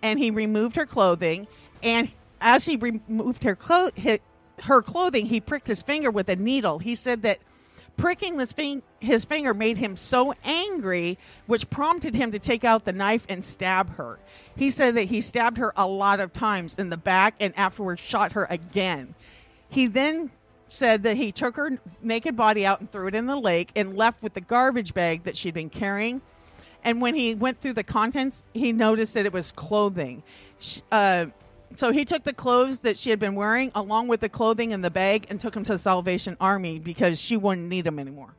and 0.00 0.18
he 0.18 0.30
removed 0.30 0.76
her 0.76 0.86
clothing. 0.86 1.48
And 1.82 2.08
as 2.40 2.64
he 2.64 2.76
removed 2.76 3.42
her, 3.42 3.56
clo- 3.56 3.90
her 4.60 4.82
clothing, 4.82 5.26
he 5.26 5.40
pricked 5.40 5.66
his 5.66 5.82
finger 5.82 6.12
with 6.12 6.28
a 6.28 6.36
needle. 6.36 6.78
He 6.78 6.94
said 6.94 7.22
that 7.22 7.40
Pricking 7.96 8.44
fing- 8.46 8.82
his 9.00 9.24
finger 9.24 9.54
made 9.54 9.78
him 9.78 9.96
so 9.96 10.34
angry, 10.44 11.18
which 11.46 11.68
prompted 11.70 12.14
him 12.14 12.30
to 12.32 12.38
take 12.38 12.64
out 12.64 12.84
the 12.84 12.92
knife 12.92 13.26
and 13.28 13.44
stab 13.44 13.94
her. 13.96 14.18
He 14.56 14.70
said 14.70 14.96
that 14.96 15.04
he 15.04 15.20
stabbed 15.20 15.58
her 15.58 15.72
a 15.76 15.86
lot 15.86 16.20
of 16.20 16.32
times 16.32 16.74
in 16.76 16.90
the 16.90 16.96
back 16.96 17.34
and 17.38 17.52
afterwards 17.56 18.00
shot 18.00 18.32
her 18.32 18.46
again. 18.50 19.14
He 19.68 19.86
then 19.86 20.30
said 20.68 21.02
that 21.02 21.16
he 21.16 21.32
took 21.32 21.56
her 21.56 21.78
naked 22.02 22.36
body 22.36 22.64
out 22.64 22.80
and 22.80 22.90
threw 22.90 23.06
it 23.06 23.14
in 23.14 23.26
the 23.26 23.36
lake 23.36 23.70
and 23.76 23.96
left 23.96 24.22
with 24.22 24.34
the 24.34 24.40
garbage 24.40 24.94
bag 24.94 25.24
that 25.24 25.36
she'd 25.36 25.54
been 25.54 25.70
carrying. 25.70 26.22
And 26.84 27.00
when 27.00 27.14
he 27.14 27.34
went 27.34 27.60
through 27.60 27.74
the 27.74 27.84
contents, 27.84 28.42
he 28.54 28.72
noticed 28.72 29.14
that 29.14 29.26
it 29.26 29.32
was 29.32 29.52
clothing. 29.52 30.22
Uh, 30.90 31.26
so 31.76 31.92
he 31.92 32.04
took 32.04 32.24
the 32.24 32.32
clothes 32.32 32.80
that 32.80 32.96
she 32.96 33.10
had 33.10 33.18
been 33.18 33.34
wearing 33.34 33.70
along 33.74 34.08
with 34.08 34.20
the 34.20 34.28
clothing 34.28 34.70
in 34.70 34.82
the 34.82 34.90
bag 34.90 35.26
and 35.28 35.40
took 35.40 35.54
them 35.54 35.64
to 35.64 35.72
the 35.72 35.78
Salvation 35.78 36.36
Army 36.40 36.78
because 36.78 37.20
she 37.20 37.36
wouldn't 37.36 37.68
need 37.68 37.84
them 37.84 37.98
anymore. 37.98 38.34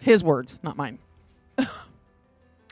His 0.00 0.22
words, 0.22 0.60
not 0.62 0.76
mine. 0.76 0.98
Are 1.58 1.68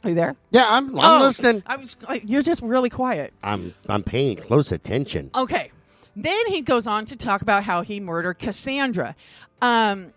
you 0.05 0.15
there? 0.15 0.37
Yeah, 0.51 0.67
I'm. 0.69 0.99
I'm 0.99 1.21
oh, 1.21 1.25
listening. 1.25 1.63
I 1.67 1.77
was. 1.77 1.97
You're 2.23 2.43
just 2.43 2.63
really 2.63 2.91
quiet. 2.91 3.33
I'm. 3.43 3.75
I'm 3.89 4.03
paying 4.03 4.37
close 4.37 4.71
attention. 4.71 5.31
Okay. 5.35 5.73
Then 6.15 6.47
he 6.49 6.61
goes 6.63 6.87
on 6.87 7.05
to 7.07 7.17
talk 7.17 7.43
about 7.43 7.65
how 7.65 7.83
he 7.83 8.01
murdered 8.01 8.39
Cassandra. 8.39 9.15
Um, 9.61 10.13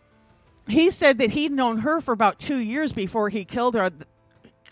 he 0.67 0.89
said 0.89 1.17
that 1.19 1.31
he'd 1.31 1.51
known 1.51 1.79
her 1.79 2.01
for 2.01 2.11
about 2.11 2.39
two 2.39 2.57
years 2.57 2.93
before 2.93 3.29
he 3.29 3.45
killed 3.45 3.75
her 3.75 3.91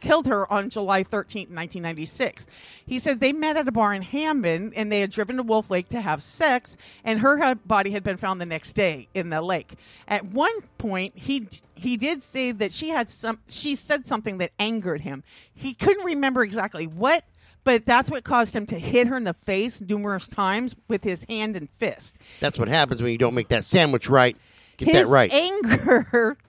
killed 0.01 0.25
her 0.27 0.51
on 0.51 0.69
July 0.69 1.03
13th, 1.03 1.49
1996. 1.49 2.47
He 2.85 2.99
said 2.99 3.19
they 3.19 3.33
met 3.33 3.57
at 3.57 3.67
a 3.67 3.71
bar 3.71 3.93
in 3.93 4.01
Hammond 4.01 4.73
and 4.75 4.91
they 4.91 5.01
had 5.01 5.11
driven 5.11 5.37
to 5.37 5.43
Wolf 5.43 5.69
Lake 5.69 5.89
to 5.89 6.01
have 6.01 6.23
sex, 6.23 6.77
and 7.03 7.19
her 7.19 7.55
body 7.55 7.91
had 7.91 8.03
been 8.03 8.17
found 8.17 8.41
the 8.41 8.45
next 8.45 8.73
day 8.73 9.07
in 9.13 9.29
the 9.29 9.41
lake. 9.41 9.73
At 10.07 10.25
one 10.25 10.61
point, 10.77 11.17
he 11.17 11.47
he 11.75 11.97
did 11.97 12.21
say 12.21 12.51
that 12.51 12.71
she 12.71 12.89
had 12.89 13.09
some 13.09 13.39
she 13.47 13.75
said 13.75 14.07
something 14.07 14.37
that 14.39 14.51
angered 14.59 15.01
him. 15.01 15.23
He 15.53 15.73
couldn't 15.73 16.05
remember 16.05 16.43
exactly 16.43 16.87
what, 16.87 17.23
but 17.63 17.85
that's 17.85 18.09
what 18.09 18.23
caused 18.23 18.55
him 18.55 18.65
to 18.67 18.79
hit 18.79 19.07
her 19.07 19.17
in 19.17 19.23
the 19.23 19.33
face 19.33 19.81
numerous 19.81 20.27
times 20.27 20.75
with 20.87 21.03
his 21.03 21.25
hand 21.29 21.55
and 21.55 21.69
fist. 21.69 22.17
That's 22.39 22.57
what 22.57 22.67
happens 22.67 23.01
when 23.01 23.11
you 23.11 23.17
don't 23.17 23.33
make 23.33 23.49
that 23.49 23.65
sandwich 23.65 24.09
right. 24.09 24.37
Get 24.77 24.89
his 24.89 25.09
that 25.09 25.13
right. 25.13 25.31
Anger. 25.31 26.37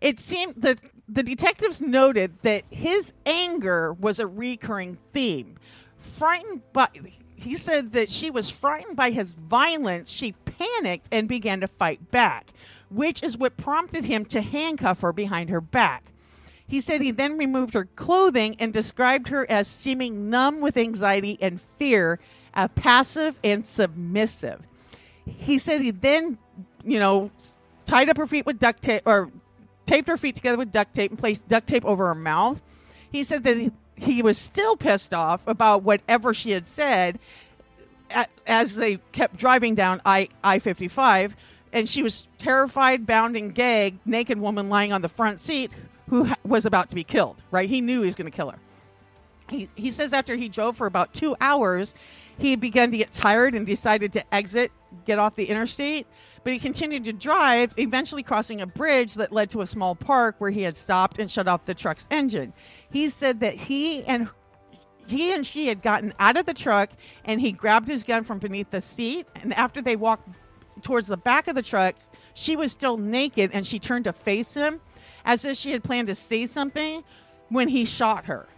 It 0.00 0.20
seemed 0.20 0.56
that 0.58 0.80
the 1.08 1.22
detectives 1.22 1.80
noted 1.80 2.32
that 2.42 2.64
his 2.70 3.12
anger 3.26 3.92
was 3.92 4.18
a 4.18 4.26
recurring 4.26 4.98
theme. 5.12 5.56
Frightened 5.98 6.62
by, 6.72 6.88
he 7.36 7.56
said 7.56 7.92
that 7.92 8.10
she 8.10 8.30
was 8.30 8.48
frightened 8.48 8.96
by 8.96 9.10
his 9.10 9.34
violence. 9.34 10.10
She 10.10 10.32
panicked 10.32 11.08
and 11.10 11.28
began 11.28 11.60
to 11.60 11.68
fight 11.68 12.10
back, 12.10 12.50
which 12.90 13.22
is 13.22 13.36
what 13.36 13.56
prompted 13.56 14.04
him 14.04 14.24
to 14.26 14.40
handcuff 14.40 15.00
her 15.02 15.12
behind 15.12 15.50
her 15.50 15.60
back. 15.60 16.04
He 16.66 16.80
said 16.80 17.02
he 17.02 17.10
then 17.10 17.36
removed 17.36 17.74
her 17.74 17.84
clothing 17.84 18.56
and 18.58 18.72
described 18.72 19.28
her 19.28 19.48
as 19.50 19.68
seeming 19.68 20.30
numb 20.30 20.60
with 20.60 20.78
anxiety 20.78 21.36
and 21.40 21.60
fear, 21.76 22.18
uh, 22.54 22.68
passive 22.68 23.38
and 23.44 23.64
submissive. 23.64 24.60
He 25.26 25.58
said 25.58 25.82
he 25.82 25.90
then, 25.90 26.38
you 26.82 26.98
know, 26.98 27.30
tied 27.84 28.08
up 28.08 28.16
her 28.16 28.26
feet 28.26 28.46
with 28.46 28.58
duct 28.58 28.82
tape 28.82 29.02
or 29.04 29.30
taped 29.86 30.08
her 30.08 30.16
feet 30.16 30.34
together 30.34 30.58
with 30.58 30.72
duct 30.72 30.94
tape 30.94 31.10
and 31.10 31.18
placed 31.18 31.48
duct 31.48 31.66
tape 31.66 31.84
over 31.84 32.06
her 32.06 32.14
mouth. 32.14 32.62
He 33.10 33.24
said 33.24 33.44
that 33.44 33.56
he, 33.56 33.72
he 33.96 34.22
was 34.22 34.38
still 34.38 34.76
pissed 34.76 35.14
off 35.14 35.46
about 35.46 35.82
whatever 35.82 36.34
she 36.34 36.50
had 36.50 36.66
said 36.66 37.18
as 38.46 38.76
they 38.76 38.98
kept 39.12 39.36
driving 39.36 39.74
down 39.74 40.00
I 40.04 40.28
I 40.42 40.58
55. 40.58 41.36
And 41.72 41.88
she 41.88 42.04
was 42.04 42.28
terrified, 42.38 43.04
bound, 43.04 43.36
and 43.36 43.52
gagged, 43.52 43.98
naked 44.06 44.38
woman 44.38 44.68
lying 44.68 44.92
on 44.92 45.02
the 45.02 45.08
front 45.08 45.40
seat 45.40 45.72
who 46.08 46.30
was 46.44 46.66
about 46.66 46.88
to 46.90 46.94
be 46.94 47.02
killed, 47.02 47.36
right? 47.50 47.68
He 47.68 47.80
knew 47.80 48.00
he 48.00 48.06
was 48.06 48.14
going 48.14 48.30
to 48.30 48.36
kill 48.36 48.50
her. 48.50 48.58
He, 49.50 49.68
he 49.74 49.90
says 49.90 50.12
after 50.12 50.36
he 50.36 50.48
drove 50.48 50.76
for 50.76 50.86
about 50.86 51.12
two 51.12 51.34
hours, 51.40 51.94
he 52.38 52.54
began 52.56 52.90
to 52.92 52.96
get 52.96 53.12
tired 53.12 53.54
and 53.54 53.66
decided 53.66 54.12
to 54.12 54.34
exit, 54.34 54.70
get 55.04 55.18
off 55.18 55.34
the 55.34 55.46
interstate. 55.46 56.06
But 56.44 56.52
he 56.52 56.58
continued 56.58 57.04
to 57.04 57.12
drive, 57.12 57.74
eventually 57.78 58.22
crossing 58.22 58.60
a 58.60 58.66
bridge 58.66 59.14
that 59.14 59.32
led 59.32 59.50
to 59.50 59.62
a 59.62 59.66
small 59.66 59.94
park 59.94 60.36
where 60.38 60.50
he 60.50 60.62
had 60.62 60.76
stopped 60.76 61.18
and 61.18 61.30
shut 61.30 61.48
off 61.48 61.64
the 61.64 61.74
truck's 61.74 62.06
engine. 62.10 62.52
He 62.90 63.08
said 63.08 63.40
that 63.40 63.54
he 63.54 64.04
and 64.04 64.28
he 65.06 65.32
and 65.32 65.44
she 65.44 65.66
had 65.66 65.82
gotten 65.82 66.12
out 66.18 66.36
of 66.36 66.46
the 66.46 66.54
truck 66.54 66.90
and 67.24 67.40
he 67.40 67.52
grabbed 67.52 67.88
his 67.88 68.04
gun 68.04 68.24
from 68.24 68.38
beneath 68.38 68.70
the 68.70 68.80
seat. 68.80 69.26
And 69.36 69.54
after 69.54 69.82
they 69.82 69.96
walked 69.96 70.28
towards 70.82 71.06
the 71.06 71.16
back 71.16 71.48
of 71.48 71.54
the 71.54 71.62
truck, 71.62 71.94
she 72.34 72.56
was 72.56 72.72
still 72.72 72.98
naked 72.98 73.50
and 73.52 73.66
she 73.66 73.78
turned 73.78 74.04
to 74.04 74.12
face 74.12 74.54
him 74.54 74.80
as 75.24 75.44
if 75.44 75.56
she 75.56 75.72
had 75.72 75.82
planned 75.82 76.08
to 76.08 76.14
say 76.14 76.46
something 76.46 77.02
when 77.48 77.68
he 77.68 77.84
shot 77.84 78.26
her. 78.26 78.48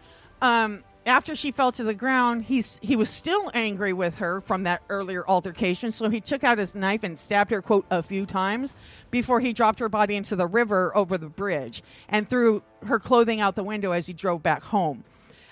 Um, 0.42 0.82
after 1.06 1.36
she 1.36 1.52
fell 1.52 1.70
to 1.70 1.84
the 1.84 1.94
ground, 1.94 2.44
he's 2.44 2.80
he 2.82 2.96
was 2.96 3.08
still 3.08 3.50
angry 3.54 3.92
with 3.92 4.16
her 4.16 4.40
from 4.40 4.64
that 4.64 4.82
earlier 4.88 5.24
altercation, 5.26 5.92
so 5.92 6.10
he 6.10 6.20
took 6.20 6.42
out 6.42 6.58
his 6.58 6.74
knife 6.74 7.04
and 7.04 7.16
stabbed 7.16 7.52
her 7.52 7.62
quote 7.62 7.86
a 7.90 8.02
few 8.02 8.26
times 8.26 8.74
before 9.12 9.38
he 9.38 9.52
dropped 9.52 9.78
her 9.78 9.88
body 9.88 10.16
into 10.16 10.34
the 10.34 10.46
river 10.46 10.94
over 10.96 11.16
the 11.16 11.28
bridge 11.28 11.84
and 12.08 12.28
threw 12.28 12.60
her 12.84 12.98
clothing 12.98 13.40
out 13.40 13.54
the 13.54 13.62
window 13.62 13.92
as 13.92 14.08
he 14.08 14.12
drove 14.12 14.42
back 14.42 14.62
home. 14.62 15.04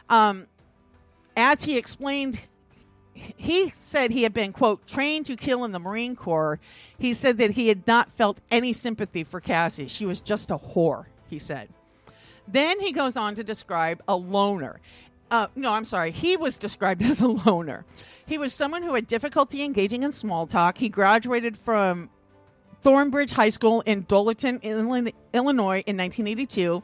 Um, 0.09 0.49
as 1.37 1.62
he 1.62 1.79
explained 1.79 2.40
he 3.14 3.73
said 3.79 4.11
he 4.11 4.25
had 4.25 4.35
been 4.35 4.53
quote 4.53 4.85
trained 4.88 5.27
to 5.27 5.37
kill 5.37 5.64
in 5.64 5.71
the 5.71 5.79
marine 5.79 6.17
corps. 6.17 6.59
He 6.99 7.14
said 7.14 7.38
that 7.38 7.53
he 7.53 7.69
had 7.69 7.87
not 7.87 8.11
felt 8.11 8.38
any 8.51 8.73
sympathy 8.73 9.23
for 9.23 9.40
cassie. 9.40 9.87
She 9.87 10.05
was 10.05 10.21
just 10.21 10.51
a 10.51 10.59
whore 10.59 11.05
he 11.29 11.38
said. 11.38 11.69
Then 12.49 12.81
he 12.81 12.93
goes 12.93 13.17
on 13.17 13.37
to 13.37 13.45
describe 13.45 14.03
a 14.09 14.17
loner 14.17 14.81
uh, 15.35 15.49
no 15.57 15.73
i'm 15.73 15.85
sorry. 15.85 16.11
He 16.11 16.37
was 16.37 16.57
described 16.59 17.03
as 17.11 17.20
a 17.20 17.29
loner. 17.29 17.85
He 18.27 18.38
was 18.38 18.55
someone 18.55 18.83
who 18.83 18.94
had 18.94 19.07
difficulty 19.07 19.62
engaging 19.62 20.03
in 20.03 20.12
small 20.12 20.47
talk. 20.47 20.79
He 20.79 20.88
graduated 20.88 21.59
from 21.59 22.09
thornridge 22.85 23.31
high 23.31 23.49
school 23.49 23.81
in 23.83 24.05
dolton 24.09 24.61
illinois 24.62 25.83
in 25.87 25.97
1982 25.97 26.83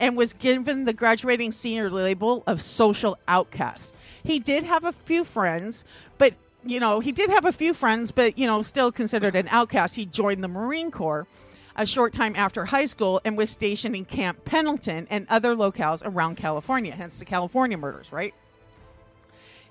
and 0.00 0.16
was 0.16 0.32
given 0.34 0.84
the 0.84 0.92
graduating 0.92 1.50
senior 1.50 1.90
label 1.90 2.44
of 2.46 2.62
social 2.62 3.18
outcast. 3.26 3.94
He 4.22 4.38
did 4.38 4.62
have 4.62 4.84
a 4.84 4.92
few 4.92 5.24
friends, 5.24 5.84
but 6.18 6.34
you 6.64 6.80
know, 6.80 7.00
he 7.00 7.12
did 7.12 7.30
have 7.30 7.46
a 7.46 7.52
few 7.52 7.72
friends, 7.72 8.10
but 8.10 8.38
you 8.38 8.46
know, 8.46 8.62
still 8.62 8.92
considered 8.92 9.34
an 9.34 9.48
outcast. 9.50 9.96
He 9.96 10.06
joined 10.06 10.44
the 10.44 10.48
Marine 10.48 10.90
Corps 10.90 11.26
a 11.78 11.86
short 11.86 12.12
time 12.12 12.34
after 12.36 12.66
high 12.66 12.84
school 12.84 13.20
and 13.24 13.38
was 13.38 13.48
stationed 13.48 13.96
in 13.96 14.04
Camp 14.04 14.44
Pendleton 14.44 15.06
and 15.08 15.26
other 15.30 15.54
locales 15.54 16.02
around 16.04 16.36
California, 16.36 16.92
hence 16.92 17.18
the 17.18 17.24
California 17.24 17.78
murders, 17.78 18.12
right? 18.12 18.34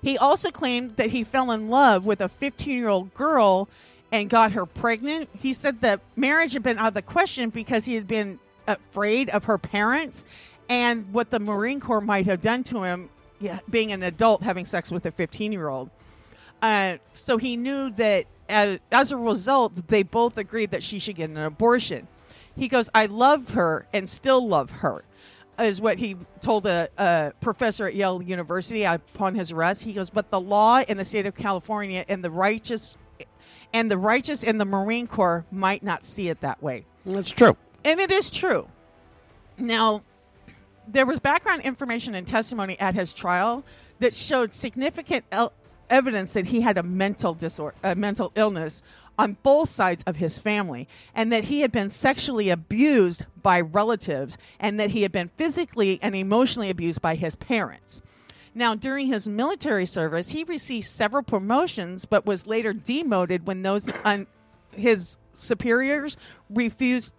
He 0.02 0.16
also 0.16 0.50
claimed 0.50 0.96
that 0.96 1.10
he 1.10 1.22
fell 1.22 1.50
in 1.50 1.68
love 1.68 2.06
with 2.06 2.20
a 2.20 2.28
15 2.28 2.76
year 2.76 2.88
old 2.88 3.12
girl 3.14 3.68
and 4.10 4.30
got 4.30 4.52
her 4.52 4.64
pregnant. 4.64 5.28
He 5.38 5.52
said 5.52 5.82
that 5.82 6.00
marriage 6.16 6.54
had 6.54 6.62
been 6.62 6.78
out 6.78 6.88
of 6.88 6.94
the 6.94 7.02
question 7.02 7.50
because 7.50 7.84
he 7.84 7.94
had 7.94 8.08
been 8.08 8.38
afraid 8.66 9.28
of 9.28 9.44
her 9.44 9.58
parents 9.58 10.24
and 10.68 11.12
what 11.12 11.30
the 11.30 11.38
Marine 11.38 11.80
Corps 11.80 12.00
might 12.00 12.26
have 12.26 12.40
done 12.40 12.64
to 12.64 12.82
him 12.82 13.10
yeah, 13.40 13.60
being 13.68 13.92
an 13.92 14.02
adult 14.02 14.42
having 14.42 14.66
sex 14.66 14.90
with 14.90 15.04
a 15.06 15.10
15 15.10 15.52
year 15.52 15.68
old. 15.68 15.90
Uh, 16.62 16.96
so 17.12 17.36
he 17.36 17.56
knew 17.56 17.90
that 17.90 18.26
as, 18.48 18.78
as 18.90 19.12
a 19.12 19.16
result, 19.16 19.86
they 19.88 20.02
both 20.02 20.38
agreed 20.38 20.70
that 20.70 20.82
she 20.82 20.98
should 20.98 21.16
get 21.16 21.30
an 21.30 21.36
abortion. 21.36 22.08
He 22.56 22.68
goes, 22.68 22.90
I 22.94 23.06
love 23.06 23.50
her 23.50 23.86
and 23.92 24.08
still 24.08 24.46
love 24.46 24.70
her, 24.70 25.04
is 25.58 25.80
what 25.80 25.98
he 25.98 26.16
told 26.40 26.66
a, 26.66 26.88
a 26.98 27.00
uh, 27.00 27.30
professor 27.40 27.86
at 27.86 27.94
Yale 27.94 28.22
University 28.22 28.84
upon 28.84 29.34
his 29.34 29.52
arrest. 29.52 29.82
He 29.82 29.92
goes, 29.92 30.10
but 30.10 30.30
the 30.30 30.40
law 30.40 30.82
in 30.88 30.96
the 30.96 31.04
state 31.04 31.26
of 31.26 31.34
California 31.34 32.04
and 32.08 32.22
the 32.24 32.30
righteous 32.30 32.96
and 33.74 33.90
the 33.90 33.98
righteous 33.98 34.42
in 34.42 34.56
the 34.56 34.64
Marine 34.64 35.06
Corps 35.06 35.44
might 35.50 35.82
not 35.82 36.04
see 36.04 36.28
it 36.30 36.40
that 36.40 36.62
way. 36.62 36.86
That's 37.04 37.30
true. 37.30 37.54
And 37.84 38.00
it 38.00 38.10
is 38.10 38.30
true. 38.30 38.66
Now, 39.58 40.02
there 40.86 41.04
was 41.04 41.18
background 41.18 41.62
information 41.62 42.14
and 42.14 42.26
testimony 42.26 42.80
at 42.80 42.94
his 42.94 43.12
trial 43.12 43.64
that 43.98 44.14
showed 44.14 44.54
significant 44.54 45.24
evidence 45.90 46.32
that 46.32 46.46
he 46.46 46.60
had 46.60 46.78
a 46.78 46.82
mental 46.82 47.34
disorder, 47.34 47.76
a 47.82 47.94
mental 47.94 48.32
illness 48.34 48.82
on 49.18 49.36
both 49.42 49.68
sides 49.68 50.04
of 50.06 50.16
his 50.16 50.38
family, 50.38 50.88
and 51.14 51.32
that 51.32 51.44
he 51.44 51.60
had 51.60 51.72
been 51.72 51.90
sexually 51.90 52.50
abused 52.50 53.24
by 53.42 53.60
relatives, 53.60 54.38
and 54.60 54.78
that 54.78 54.90
he 54.90 55.02
had 55.02 55.10
been 55.10 55.28
physically 55.28 55.98
and 56.02 56.14
emotionally 56.14 56.70
abused 56.70 57.02
by 57.02 57.16
his 57.16 57.34
parents. 57.34 58.00
Now, 58.54 58.74
during 58.74 59.08
his 59.08 59.28
military 59.28 59.86
service, 59.86 60.30
he 60.30 60.44
received 60.44 60.86
several 60.86 61.22
promotions, 61.22 62.04
but 62.04 62.26
was 62.26 62.46
later 62.46 62.72
demoted 62.72 63.46
when 63.46 63.62
those 63.62 63.88
un- 64.04 64.26
his 64.72 65.16
superiors 65.32 66.16
refused. 66.48 67.14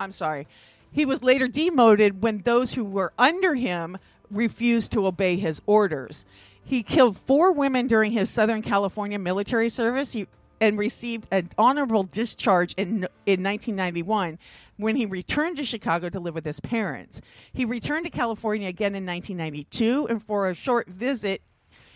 I'm 0.00 0.12
sorry 0.12 0.46
he 0.94 1.04
was 1.04 1.24
later 1.24 1.48
demoted 1.48 2.22
when 2.22 2.38
those 2.42 2.72
who 2.72 2.84
were 2.84 3.12
under 3.18 3.54
him 3.54 3.98
refused 4.30 4.92
to 4.92 5.06
obey 5.06 5.36
his 5.36 5.60
orders. 5.66 6.24
He 6.64 6.82
killed 6.82 7.16
four 7.16 7.52
women 7.52 7.86
during 7.86 8.12
his 8.12 8.30
Southern 8.30 8.62
California 8.62 9.18
military 9.18 9.68
service 9.68 10.12
he, 10.12 10.26
and 10.60 10.78
received 10.78 11.28
an 11.30 11.50
honorable 11.58 12.04
discharge 12.04 12.74
in, 12.74 13.06
in 13.26 13.42
1991 13.42 14.38
when 14.76 14.96
he 14.96 15.06
returned 15.06 15.56
to 15.58 15.64
Chicago 15.64 16.08
to 16.08 16.20
live 16.20 16.34
with 16.34 16.44
his 16.44 16.60
parents. 16.60 17.20
He 17.52 17.64
returned 17.64 18.04
to 18.04 18.10
California 18.10 18.68
again 18.68 18.94
in 18.94 19.04
1992 19.04 20.06
and 20.08 20.22
for 20.22 20.48
a 20.48 20.54
short 20.54 20.88
visit 20.88 21.42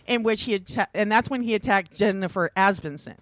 in 0.07 0.22
which 0.22 0.42
he 0.42 0.52
had, 0.52 0.88
and 0.94 1.11
that's 1.11 1.31
when 1.31 1.42
he 1.42 1.54
attacked 1.54 1.96
Jennifer 1.96 2.50
Asbenson 2.57 3.16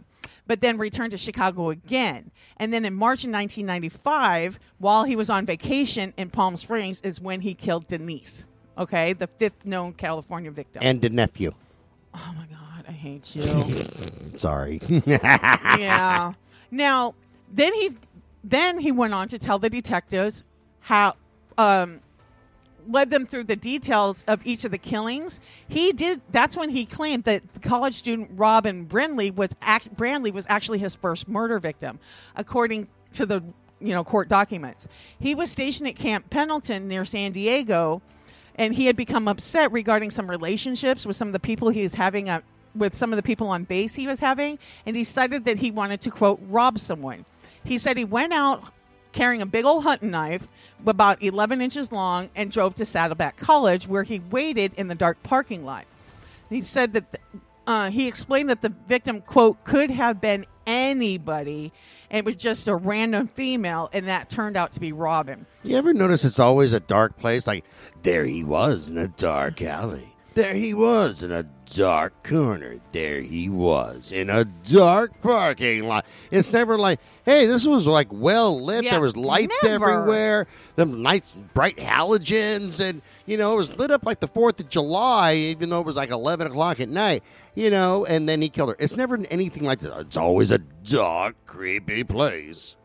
but 0.47 0.61
then 0.61 0.79
returned 0.79 1.11
to 1.11 1.19
Chicago 1.19 1.71
again. 1.71 2.31
And 2.57 2.73
then 2.73 2.85
in 2.85 2.95
March 2.95 3.25
of 3.25 3.31
1995, 3.31 4.59
while 4.79 5.05
he 5.05 5.17
was 5.17 5.31
on 5.31 5.45
vacation 5.45 6.15
in 6.17 6.31
Palm 6.31 6.57
Springs, 6.57 7.01
is 7.01 7.21
when 7.21 7.41
he 7.41 7.55
killed 7.55 7.89
Denise. 7.89 8.47
Okay, 8.79 9.13
the 9.15 9.27
fifth 9.27 9.65
known 9.65 9.93
California 9.93 10.51
victim. 10.51 10.83
And 10.85 11.01
the 11.01 11.09
nephew. 11.09 11.53
Oh 12.15 12.35
my 12.37 12.47
God, 12.47 12.85
I 12.89 12.93
hate 12.93 13.35
you. 13.35 13.43
Sorry. 14.37 14.81
yeah. 15.07 16.33
Now, 16.71 17.15
then 17.53 17.73
he 17.75 17.91
then 18.45 18.79
he 18.79 18.93
went 18.93 19.15
on 19.15 19.29
to 19.29 19.39
tell 19.39 19.59
the 19.59 19.71
detectives 19.71 20.45
how 20.81 21.15
um, 21.59 22.01
led 22.89 23.11
them 23.11 23.27
through 23.27 23.45
the 23.45 23.57
details 23.57 24.25
of 24.29 24.47
each 24.47 24.65
of 24.65 24.71
the 24.71 24.79
killings. 24.79 25.41
He 25.69 25.93
did. 25.93 26.21
That's 26.31 26.57
when 26.57 26.71
he 26.71 26.87
claimed 26.87 27.25
that 27.25 27.43
the 27.55 27.61
college 27.61 27.95
student 27.95 28.31
Robin 28.35 28.85
Brindley 28.85 29.31
was 29.31 29.55
act, 29.63 29.95
Brandley 29.97 30.31
was 30.31 30.47
actually 30.49 30.79
his 30.79 30.95
first 30.95 31.29
murder 31.29 31.59
victim, 31.59 31.99
according 32.37 32.89
to 33.13 33.27
the 33.27 33.43
you 33.81 33.95
know 33.95 34.05
court 34.05 34.29
documents. 34.29 34.89
He 35.19 35.35
was 35.35 35.51
stationed 35.51 35.89
at 35.89 35.97
Camp 35.97 36.31
Pendleton 36.31 36.89
near 36.89 37.05
San 37.05 37.33
Diego, 37.33 38.03
and 38.57 38.75
he 38.75 38.87
had 38.87 38.97
become 38.97 39.29
upset 39.29 39.71
regarding 39.73 40.11
some 40.11 40.29
relationships 40.29 41.07
with 41.07 41.17
some 41.17 41.29
of 41.29 41.33
the 41.33 41.41
people 41.41 41.69
he 41.69 41.83
was 41.83 41.95
having 41.95 42.29
a, 42.29 42.43
with 42.75 42.95
some 42.95 43.13
of 43.13 43.17
the 43.17 43.23
people 43.23 43.49
on 43.49 43.65
base 43.65 43.95
he 43.95 44.07
was 44.07 44.21
having, 44.21 44.59
and 44.85 44.95
decided 44.95 45.45
that 45.45 45.59
he 45.59 45.71
wanted 45.71 46.01
to 46.01 46.11
quote 46.11 46.41
rob 46.49 46.79
someone. 46.79 47.25
He 47.65 47.79
said 47.79 47.97
he 47.97 48.05
went 48.05 48.33
out 48.33 48.73
carrying 49.13 49.41
a 49.41 49.47
big 49.47 49.65
old 49.65 49.83
hunting 49.83 50.11
knife 50.11 50.49
about 50.87 51.23
11 51.23 51.61
inches 51.61 51.91
long 51.91 52.29
and 52.37 52.51
drove 52.51 52.75
to 52.75 52.85
Saddleback 52.85 53.37
College 53.37 53.89
where 53.89 54.03
he 54.03 54.21
waited 54.31 54.73
in 54.77 54.89
the 54.89 54.95
dark 54.95 55.23
parking 55.23 55.65
lot. 55.65 55.85
He 56.51 56.61
said 56.61 56.93
that 56.93 57.21
uh, 57.67 57.91
he 57.91 58.07
explained 58.07 58.51
that 58.51 58.63
the 58.63 58.73
victim, 58.87 59.23
quote, 59.23 59.65
could 59.65 59.91
have 59.91 60.21
been 60.21 60.47
anybody 60.67 61.73
and 62.11 62.19
it 62.19 62.25
was 62.25 62.37
just 62.37 62.69
a 62.69 62.77
random 62.77 63.29
female 63.29 63.89
and 63.93 64.09
that 64.09 64.31
turned 64.31 64.57
out 64.57 64.73
to 64.73 64.81
be 64.81 64.93
Robin. 64.93 65.47
You 65.63 65.77
ever 65.77 65.93
notice 65.93 66.25
it's 66.25 66.41
always 66.41 66.73
a 66.73 66.81
dark 66.81 67.17
place? 67.19 67.47
Like, 67.47 67.65
there 68.03 68.25
he 68.25 68.45
was 68.45 68.89
in 68.89 68.99
a 68.99 69.09
dark 69.09 69.63
alley. 69.63 70.13
There 70.37 70.53
he 70.53 70.75
was 70.75 71.23
in 71.23 71.33
a 71.33 71.45
dark 71.65 72.23
corner. 72.23 72.77
There 72.93 73.23
he 73.23 73.49
was 73.49 74.13
in 74.13 74.29
a 74.29 74.45
dark 74.45 75.23
parking 75.23 75.85
lot. 75.85 76.05
It's 76.31 76.53
never 76.53 76.77
like, 76.77 77.01
hey, 77.25 77.47
this 77.47 77.67
was 77.67 77.87
like 77.87 78.09
well 78.11 78.63
lit. 78.63 78.85
Yeah, 78.85 78.91
there 78.91 79.01
was 79.01 79.17
lights 79.17 79.65
never. 79.65 79.89
everywhere. 79.89 80.47
Them 80.77 81.01
nice 81.01 81.35
bright 81.55 81.79
halogens, 81.79 82.87
and 82.87 83.01
you 83.27 83.37
know 83.37 83.55
it 83.55 83.57
was 83.57 83.77
lit 83.77 83.91
up 83.91 84.05
like 84.07 84.21
the 84.21 84.29
Fourth 84.29 84.59
of 84.61 84.69
July, 84.69 85.35
even 85.35 85.69
though 85.69 85.81
it 85.81 85.87
was 85.87 85.97
like 85.97 86.11
eleven 86.11 86.47
o'clock 86.47 86.81
at 86.81 86.89
night. 86.89 87.23
You 87.55 87.71
know, 87.71 88.05
and 88.05 88.29
then 88.29 88.43
he 88.43 88.49
killed 88.49 88.71
her. 88.71 88.77
It's 88.79 88.97
never 88.97 89.19
anything 89.31 89.65
like 89.65 89.81
that. 89.81 89.99
It's 89.99 90.17
always 90.17 90.51
a 90.51 90.59
dark, 90.59 91.37
creepy 91.47 92.05
place. 92.05 92.77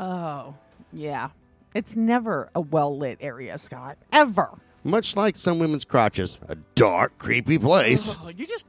Oh, 0.00 0.54
yeah. 0.92 1.30
It's 1.74 1.94
never 1.96 2.50
a 2.54 2.60
well 2.60 2.96
lit 2.96 3.18
area, 3.20 3.58
Scott. 3.58 3.98
Ever. 4.12 4.58
Much 4.84 5.16
like 5.16 5.36
some 5.36 5.58
women's 5.58 5.84
crotches, 5.84 6.38
a 6.48 6.54
dark, 6.74 7.18
creepy 7.18 7.58
place. 7.58 8.16
Oh, 8.22 8.28
you 8.28 8.46
just. 8.46 8.64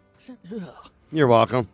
Ugh. 0.53 0.61
You're 1.11 1.27
welcome. 1.27 1.69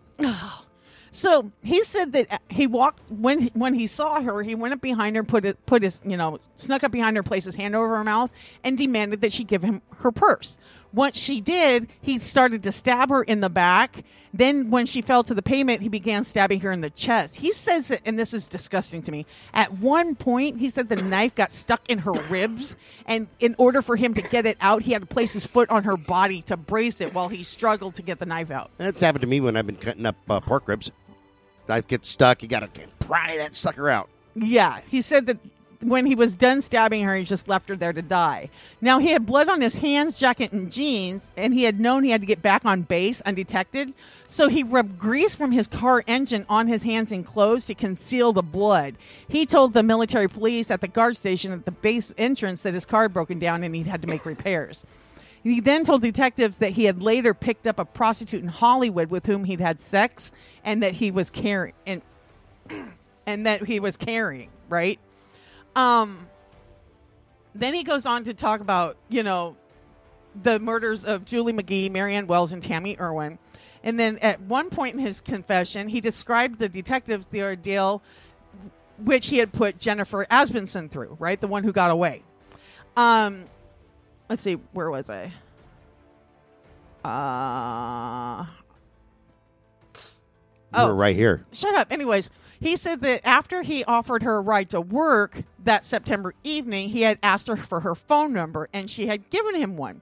So 1.16 1.50
he 1.64 1.82
said 1.86 2.12
that 2.12 2.30
uh, 2.30 2.38
he 2.50 2.68
walked 2.68 3.00
when 3.10 3.48
when 3.54 3.74
he 3.74 3.88
saw 3.88 4.22
her, 4.22 4.44
he 4.44 4.54
went 4.54 4.74
up 4.74 4.82
behind 4.82 5.16
her, 5.16 5.24
put 5.24 5.46
it, 5.46 5.66
put 5.66 5.82
his 5.82 6.02
you 6.04 6.18
know 6.18 6.40
snuck 6.58 6.84
up 6.84 6.92
behind 6.92 7.16
her, 7.16 7.24
placed 7.24 7.46
his 7.46 7.56
hand 7.56 7.74
over 7.74 7.96
her 7.96 8.04
mouth, 8.04 8.34
and 8.66 8.78
demanded 8.78 9.22
that 9.22 9.32
she 9.32 9.46
give 9.46 9.64
him 9.64 9.82
her 10.00 10.12
purse. 10.12 10.58
Once 10.92 11.18
she 11.18 11.40
did, 11.40 11.88
he 12.02 12.20
started 12.20 12.64
to 12.64 12.72
stab 12.72 13.10
her 13.10 13.24
in 13.24 13.40
the 13.40 13.50
back. 13.50 14.04
Then, 14.34 14.70
when 14.70 14.86
she 14.86 15.02
fell 15.02 15.24
to 15.24 15.34
the 15.34 15.42
pavement, 15.42 15.82
he 15.82 15.88
began 15.88 16.26
stabbing 16.26 16.60
her 16.60 16.72
in 16.72 16.82
the 16.82 16.90
chest. 16.90 17.38
He 17.38 17.54
says 17.54 17.88
that, 17.88 18.02
and 18.04 18.20
this 18.20 18.34
is 18.34 18.50
disgusting 18.50 19.02
to 19.04 19.12
me. 19.12 19.26
At 19.54 19.72
one 19.78 20.16
point, 20.16 20.60
he 20.60 20.70
said 20.70 20.90
the 20.90 20.98
knife 20.98 21.36
got 21.36 21.54
stuck 21.54 21.90
in 21.90 22.00
her 22.00 22.12
ribs, 22.30 22.76
and 23.06 23.30
in 23.40 23.56
order 23.58 23.82
for 23.82 23.96
him 23.96 24.14
to 24.16 24.22
get 24.22 24.46
it 24.46 24.58
out, 24.60 24.82
he 24.82 24.92
had 24.92 25.02
to 25.02 25.06
place 25.06 25.32
his 25.32 25.46
foot 25.46 25.70
on 25.70 25.86
her 25.86 25.96
body 25.96 26.42
to 26.44 26.58
brace 26.58 27.00
it 27.00 27.14
while 27.14 27.30
he 27.30 27.44
struggled 27.44 27.96
to 27.96 28.02
get 28.02 28.20
the 28.20 28.26
knife 28.26 28.52
out. 28.52 28.72
That's 28.78 29.02
happened 29.02 29.22
to 29.22 29.28
me 29.28 29.40
when 29.40 29.56
I've 29.56 29.68
been 29.68 29.78
cutting 29.78 30.06
up 30.06 30.18
uh, 30.30 30.42
pork 30.42 30.68
ribs. 30.68 30.92
Knife 31.68 31.88
gets 31.88 32.10
stuck. 32.10 32.44
You 32.44 32.50
got 32.50 32.74
to 32.74 32.82
pry 33.00 33.38
that 33.38 33.56
sucker 33.56 33.90
out. 33.90 34.10
Yeah, 34.36 34.80
he 34.90 35.02
said 35.02 35.26
that 35.28 35.38
when 35.82 36.06
he 36.06 36.16
was 36.16 36.36
done 36.36 36.62
stabbing 36.62 37.04
her, 37.04 37.16
he 37.16 37.24
just 37.24 37.48
left 37.48 37.70
her 37.70 37.76
there 37.76 37.94
to 37.94 38.02
die. 38.02 38.50
Now, 38.82 39.00
he 39.00 39.10
had 39.10 39.26
blood 39.26 39.50
on 39.50 39.62
his 39.62 39.76
hands, 39.76 40.20
jacket, 40.20 40.52
and 40.52 40.72
jeans, 40.72 41.32
and 41.38 41.54
he 41.54 41.64
had 41.64 41.80
known 41.80 42.04
he 42.04 42.10
had 42.10 42.22
to 42.22 42.28
get 42.28 42.42
back 42.42 42.66
on 42.66 42.82
base 42.82 43.22
undetected. 43.22 43.94
So 44.26 44.48
he 44.48 44.64
rubbed 44.64 44.98
grease 44.98 45.36
from 45.36 45.52
his 45.52 45.68
car 45.68 46.04
engine 46.08 46.46
on 46.50 46.68
his 46.68 46.84
hands 46.84 47.12
and 47.12 47.26
clothes 47.26 47.66
to 47.68 47.76
conceal 47.76 48.34
the 48.34 48.42
blood. 48.42 48.96
He 49.28 49.46
told 49.46 49.74
the 49.74 49.84
military 49.84 50.28
police 50.28 50.72
at 50.72 50.82
the 50.82 50.88
guard 50.88 51.18
station 51.18 51.52
at 51.52 51.66
the 51.66 51.72
base 51.72 52.14
entrance 52.18 52.64
that 52.64 52.74
his 52.74 52.86
car 52.86 53.04
had 53.04 53.14
broken 53.14 53.38
down 53.38 53.64
and 53.64 53.76
he 53.76 53.84
had 53.84 54.02
to 54.02 54.08
make 54.08 54.26
repairs. 54.26 54.86
He 55.46 55.60
then 55.60 55.84
told 55.84 56.02
detectives 56.02 56.58
that 56.58 56.72
he 56.72 56.86
had 56.86 57.04
later 57.04 57.36
picked 57.36 57.68
up 57.68 57.78
a 57.78 57.86
prostitute 57.86 58.42
in 58.42 58.50
Hollywood 58.50 59.12
with 59.12 59.28
whom 59.28 59.44
he'd 59.44 59.62
had 59.62 59.80
sex 59.80 60.32
and 60.64 60.82
that 60.82 60.94
he 60.94 61.12
was 61.12 61.30
carrying 61.30 61.76
and, 61.86 62.02
and 63.28 63.46
that 63.46 63.64
he 63.64 63.80
was 63.80 63.96
carrying, 63.96 64.50
right? 64.70 65.00
Um 65.76 66.28
then 67.54 67.76
he 67.76 67.84
goes 67.84 68.08
on 68.08 68.24
to 68.24 68.34
talk 68.34 68.60
about, 68.60 68.98
you 69.08 69.22
know, 69.22 69.56
the 70.42 70.60
murders 70.60 71.06
of 71.06 71.26
Julie 71.26 71.54
McGhee, 71.54 71.92
Marianne 71.92 72.26
Wells, 72.26 72.52
and 72.52 72.62
Tammy 72.62 72.98
Irwin. 73.00 73.38
And 73.84 74.00
then 74.00 74.18
at 74.18 74.42
one 74.42 74.72
point 74.72 74.96
in 74.96 75.00
his 75.00 75.22
confession, 75.22 75.88
he 75.88 76.02
described 76.02 76.58
the 76.58 76.68
detectives 76.68 77.28
the 77.28 77.44
ordeal 77.44 78.02
which 78.98 79.28
he 79.28 79.38
had 79.38 79.54
put 79.54 79.78
Jennifer 79.78 80.26
Asbenson 80.26 80.90
through, 80.90 81.18
right? 81.20 81.40
The 81.40 81.48
one 81.48 81.64
who 81.64 81.72
got 81.72 81.92
away. 81.92 82.24
Um, 82.98 83.46
let's 84.30 84.42
see, 84.42 84.54
where 84.74 84.90
was 84.90 85.10
I? 85.10 85.32
Uh, 87.04 88.46
We're 90.76 90.94
right 90.94 91.16
here. 91.16 91.46
shut 91.54 91.76
up. 91.76 91.92
Anyways, 91.92 92.30
he 92.60 92.76
said 92.76 93.02
that 93.02 93.22
after 93.26 93.62
he 93.62 93.84
offered 93.84 94.24
her 94.24 94.38
a 94.38 94.42
ride 94.42 94.70
to 94.72 94.82
work 94.82 95.44
that 95.64 95.86
September 95.86 96.34
evening, 96.44 96.90
he 96.90 97.02
had 97.02 97.20
asked 97.22 97.48
her 97.48 97.56
for 97.58 97.80
her 97.82 97.96
phone 97.96 98.34
number 98.34 98.68
and 98.74 98.90
she 98.90 99.08
had 99.08 99.30
given 99.30 99.56
him 99.56 99.78
one. 99.78 100.02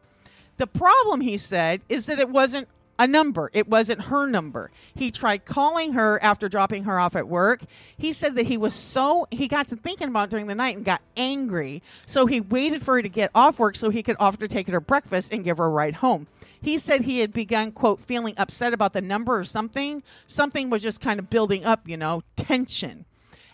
The 0.57 0.67
problem, 0.67 1.19
he 1.21 1.37
said, 1.37 1.81
is 1.89 2.05
that 2.05 2.19
it 2.19 2.29
wasn't 2.29 2.67
a 3.03 3.07
number. 3.07 3.51
It 3.51 3.67
wasn't 3.67 4.03
her 4.03 4.25
number. 4.25 4.71
He 4.95 5.11
tried 5.11 5.43
calling 5.43 5.91
her 5.91 6.23
after 6.23 6.47
dropping 6.47 6.85
her 6.85 6.97
off 6.97 7.17
at 7.17 7.27
work. 7.27 7.61
He 7.97 8.13
said 8.13 8.35
that 8.35 8.47
he 8.47 8.55
was 8.55 8.73
so, 8.73 9.27
he 9.29 9.49
got 9.49 9.67
to 9.67 9.75
thinking 9.75 10.07
about 10.07 10.29
during 10.29 10.47
the 10.47 10.55
night 10.55 10.77
and 10.77 10.85
got 10.85 11.01
angry. 11.17 11.83
So 12.05 12.25
he 12.25 12.39
waited 12.39 12.81
for 12.81 12.95
her 12.95 13.01
to 13.01 13.09
get 13.09 13.29
off 13.35 13.59
work 13.59 13.75
so 13.75 13.89
he 13.89 14.03
could 14.03 14.15
offer 14.21 14.37
to 14.37 14.47
take 14.47 14.67
her 14.67 14.73
to 14.73 14.79
breakfast 14.79 15.33
and 15.33 15.43
give 15.43 15.57
her 15.57 15.65
a 15.65 15.69
ride 15.69 15.95
home. 15.95 16.27
He 16.61 16.77
said 16.77 17.01
he 17.01 17.19
had 17.19 17.33
begun, 17.33 17.73
quote, 17.73 17.99
feeling 17.99 18.35
upset 18.37 18.71
about 18.71 18.93
the 18.93 19.01
number 19.01 19.37
or 19.37 19.43
something. 19.43 20.01
Something 20.27 20.69
was 20.69 20.81
just 20.81 21.01
kind 21.01 21.19
of 21.19 21.29
building 21.29 21.65
up, 21.65 21.85
you 21.85 21.97
know, 21.97 22.23
tension. 22.37 23.03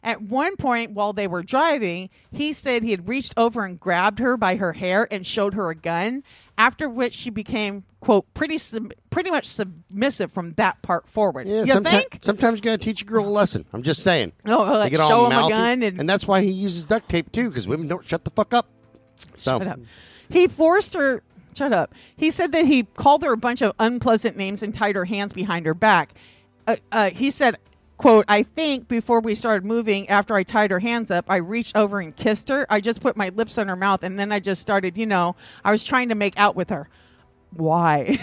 At 0.03 0.21
one 0.21 0.57
point 0.57 0.91
while 0.91 1.11
they 1.11 1.25
were 1.25 1.41
driving, 1.41 2.11
he 2.31 2.53
said 2.53 2.83
he 2.83 2.91
had 2.91 3.09
reached 3.09 3.33
over 3.35 3.65
and 3.65 3.79
grabbed 3.79 4.19
her 4.19 4.37
by 4.37 4.57
her 4.57 4.73
hair 4.73 5.07
and 5.09 5.25
showed 5.25 5.55
her 5.55 5.71
a 5.71 5.75
gun, 5.75 6.23
after 6.55 6.87
which 6.87 7.15
she 7.15 7.31
became, 7.31 7.83
quote, 7.99 8.33
pretty 8.33 8.57
sub- 8.57 8.93
pretty 9.09 9.31
much 9.31 9.45
submissive 9.45 10.31
from 10.31 10.53
that 10.53 10.81
part 10.81 11.07
forward. 11.07 11.47
Yeah, 11.47 11.63
you 11.63 11.73
someti- 11.73 11.89
think? 11.89 12.19
sometimes 12.21 12.59
you 12.59 12.63
got 12.63 12.79
to 12.79 12.85
teach 12.85 13.01
a 13.01 13.05
girl 13.05 13.25
a 13.25 13.29
lesson. 13.29 13.65
I'm 13.73 13.83
just 13.83 14.03
saying. 14.03 14.31
Oh, 14.45 14.63
like 14.63 14.95
show 14.95 15.25
him 15.25 15.31
a 15.37 15.49
gun 15.49 15.83
and, 15.83 16.09
that's 16.09 16.27
why 16.27 16.41
he 16.41 16.49
uses 16.49 16.85
duct 16.85 17.09
tape 17.09 17.31
too, 17.31 17.49
because 17.49 17.67
women 17.67 17.87
don't 17.87 18.07
shut 18.07 18.23
the 18.23 18.31
fuck 18.31 18.53
up. 18.53 18.67
So 19.35 19.59
Shut 19.59 19.67
up. 19.67 19.79
He 20.29 20.47
forced 20.47 20.93
her. 20.93 21.23
Shut 21.55 21.73
up. 21.73 21.93
He 22.15 22.31
said 22.31 22.51
that 22.53 22.65
he 22.65 22.83
called 22.83 23.23
her 23.23 23.33
a 23.33 23.37
bunch 23.37 23.61
of 23.61 23.73
unpleasant 23.79 24.37
names 24.37 24.63
and 24.63 24.73
tied 24.73 24.95
her 24.95 25.05
hands 25.05 25.33
behind 25.33 25.65
her 25.65 25.73
back. 25.73 26.13
Uh, 26.67 26.77
uh, 26.91 27.09
he 27.09 27.31
said, 27.31 27.57
"quote 27.97 28.23
I 28.27 28.43
think 28.43 28.87
before 28.87 29.19
we 29.19 29.35
started 29.35 29.65
moving, 29.65 30.07
after 30.09 30.35
I 30.35 30.43
tied 30.43 30.71
her 30.71 30.79
hands 30.79 31.11
up, 31.11 31.25
I 31.27 31.37
reached 31.37 31.75
over 31.75 31.99
and 31.99 32.15
kissed 32.15 32.47
her. 32.49 32.65
I 32.69 32.79
just 32.79 33.01
put 33.01 33.17
my 33.17 33.29
lips 33.29 33.57
on 33.57 33.67
her 33.67 33.75
mouth, 33.75 34.03
and 34.03 34.17
then 34.17 34.31
I 34.31 34.39
just 34.39 34.61
started. 34.61 34.97
You 34.97 35.07
know, 35.07 35.35
I 35.65 35.71
was 35.71 35.83
trying 35.83 36.09
to 36.09 36.15
make 36.15 36.37
out 36.37 36.55
with 36.55 36.69
her. 36.69 36.87
Why? 37.53 38.19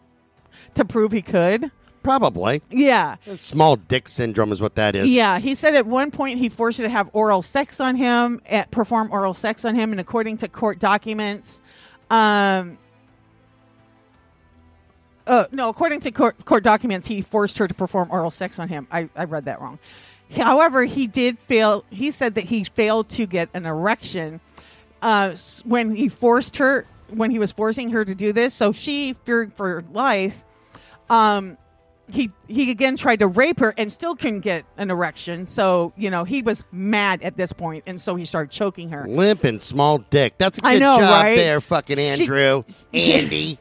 to 0.74 0.84
prove 0.84 1.12
he 1.12 1.22
could. 1.22 1.70
probably 2.02 2.62
Yeah." 2.70 3.16
small 3.36 3.76
dick 3.76 4.08
syndrome 4.08 4.52
is 4.52 4.60
what 4.60 4.76
that 4.76 4.94
is. 4.94 5.10
Yeah, 5.10 5.38
he 5.38 5.54
said 5.54 5.74
at 5.74 5.86
one 5.86 6.10
point 6.10 6.38
he 6.38 6.48
forced 6.48 6.78
her 6.78 6.84
to 6.84 6.90
have 6.90 7.10
oral 7.12 7.42
sex 7.42 7.80
on 7.80 7.96
him, 7.96 8.40
eh, 8.46 8.64
perform 8.70 9.10
oral 9.10 9.34
sex 9.34 9.64
on 9.64 9.74
him, 9.74 9.90
and 9.90 10.00
according 10.00 10.36
to 10.38 10.48
court 10.48 10.78
documents, 10.78 11.62
um, 12.10 12.78
uh, 15.26 15.46
no, 15.50 15.68
according 15.68 15.98
to 16.00 16.12
court, 16.12 16.44
court 16.44 16.62
documents, 16.62 17.06
he 17.06 17.20
forced 17.20 17.58
her 17.58 17.66
to 17.66 17.74
perform 17.74 18.08
oral 18.12 18.30
sex 18.30 18.60
on 18.60 18.68
him. 18.68 18.86
I, 18.92 19.08
I 19.16 19.24
read 19.24 19.46
that 19.46 19.60
wrong. 19.60 19.80
However, 20.30 20.84
he 20.84 21.06
did 21.08 21.38
fail. 21.38 21.84
He 21.90 22.10
said 22.12 22.34
that 22.36 22.44
he 22.44 22.64
failed 22.64 23.08
to 23.10 23.26
get 23.26 23.48
an 23.54 23.66
erection 23.66 24.40
uh, 25.02 25.34
when 25.64 25.94
he 25.94 26.08
forced 26.08 26.56
her, 26.58 26.86
when 27.10 27.30
he 27.30 27.38
was 27.38 27.52
forcing 27.52 27.90
her 27.90 28.04
to 28.04 28.14
do 28.14 28.32
this. 28.32 28.54
So 28.54 28.72
she 28.72 29.12
feared 29.24 29.52
for 29.52 29.68
her 29.68 29.84
life. 29.92 30.44
Um, 31.08 31.56
he 32.08 32.30
he 32.46 32.70
again 32.70 32.96
tried 32.96 33.18
to 33.18 33.26
rape 33.26 33.58
her 33.60 33.74
and 33.76 33.90
still 33.90 34.14
couldn't 34.14 34.40
get 34.40 34.64
an 34.76 34.90
erection. 34.90 35.46
So 35.46 35.92
you 35.96 36.10
know 36.10 36.24
he 36.24 36.42
was 36.42 36.62
mad 36.72 37.22
at 37.22 37.36
this 37.36 37.52
point, 37.52 37.84
and 37.86 38.00
so 38.00 38.14
he 38.14 38.24
started 38.24 38.50
choking 38.50 38.90
her. 38.90 39.06
Limp 39.08 39.44
and 39.44 39.60
small 39.60 39.98
dick. 39.98 40.34
That's 40.38 40.58
a 40.58 40.60
good 40.60 40.68
I 40.68 40.78
know, 40.78 40.98
job 40.98 41.22
right? 41.24 41.36
there, 41.36 41.60
fucking 41.60 41.98
Andrew. 41.98 42.64
she- 42.92 43.12
Andy. 43.12 43.58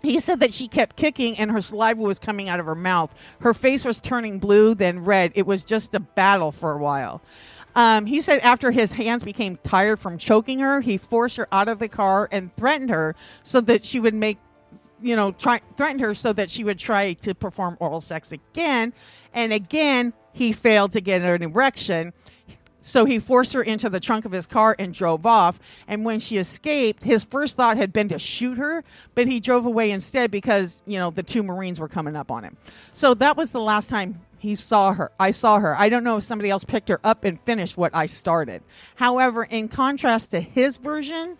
He 0.00 0.20
said 0.20 0.38
that 0.40 0.52
she 0.52 0.68
kept 0.68 0.94
kicking 0.94 1.36
and 1.38 1.50
her 1.50 1.60
saliva 1.60 2.00
was 2.00 2.20
coming 2.20 2.48
out 2.48 2.60
of 2.60 2.66
her 2.66 2.76
mouth. 2.76 3.12
Her 3.40 3.52
face 3.52 3.84
was 3.84 3.98
turning 3.98 4.38
blue, 4.38 4.76
then 4.76 5.00
red. 5.00 5.32
It 5.34 5.44
was 5.44 5.64
just 5.64 5.92
a 5.92 5.98
battle 5.98 6.52
for 6.52 6.70
a 6.70 6.78
while. 6.78 7.20
Um, 7.78 8.06
he 8.06 8.20
said 8.20 8.40
after 8.40 8.72
his 8.72 8.90
hands 8.90 9.22
became 9.22 9.56
tired 9.62 10.00
from 10.00 10.18
choking 10.18 10.58
her, 10.58 10.80
he 10.80 10.96
forced 10.98 11.36
her 11.36 11.46
out 11.52 11.68
of 11.68 11.78
the 11.78 11.86
car 11.86 12.28
and 12.32 12.52
threatened 12.56 12.90
her 12.90 13.14
so 13.44 13.60
that 13.60 13.84
she 13.84 14.00
would 14.00 14.14
make, 14.14 14.38
you 15.00 15.14
know, 15.14 15.30
try 15.30 15.60
threatened 15.76 16.00
her 16.00 16.12
so 16.12 16.32
that 16.32 16.50
she 16.50 16.64
would 16.64 16.80
try 16.80 17.12
to 17.12 17.36
perform 17.36 17.76
oral 17.78 18.00
sex 18.00 18.32
again. 18.32 18.92
And 19.32 19.52
again, 19.52 20.12
he 20.32 20.52
failed 20.52 20.90
to 20.92 21.00
get 21.00 21.22
an 21.22 21.40
erection. 21.40 22.12
So 22.80 23.04
he 23.04 23.20
forced 23.20 23.52
her 23.52 23.62
into 23.62 23.88
the 23.88 24.00
trunk 24.00 24.24
of 24.24 24.32
his 24.32 24.46
car 24.46 24.74
and 24.76 24.92
drove 24.92 25.24
off. 25.24 25.60
And 25.86 26.04
when 26.04 26.18
she 26.18 26.38
escaped, 26.38 27.04
his 27.04 27.22
first 27.22 27.56
thought 27.56 27.76
had 27.76 27.92
been 27.92 28.08
to 28.08 28.18
shoot 28.18 28.58
her, 28.58 28.82
but 29.14 29.28
he 29.28 29.38
drove 29.38 29.66
away 29.66 29.92
instead 29.92 30.32
because, 30.32 30.82
you 30.84 30.98
know, 30.98 31.12
the 31.12 31.22
two 31.22 31.44
Marines 31.44 31.78
were 31.78 31.88
coming 31.88 32.16
up 32.16 32.32
on 32.32 32.42
him. 32.42 32.56
So 32.90 33.14
that 33.14 33.36
was 33.36 33.52
the 33.52 33.60
last 33.60 33.88
time 33.88 34.20
he 34.38 34.54
saw 34.54 34.92
her. 34.92 35.10
I 35.18 35.30
saw 35.32 35.58
her. 35.58 35.76
I 35.76 35.88
don't 35.88 36.04
know 36.04 36.16
if 36.18 36.24
somebody 36.24 36.50
else 36.50 36.64
picked 36.64 36.88
her 36.88 37.00
up 37.04 37.24
and 37.24 37.40
finished 37.42 37.76
what 37.76 37.94
I 37.94 38.06
started. 38.06 38.62
However, 38.94 39.44
in 39.44 39.68
contrast 39.68 40.30
to 40.30 40.40
his 40.40 40.76
version, 40.76 41.36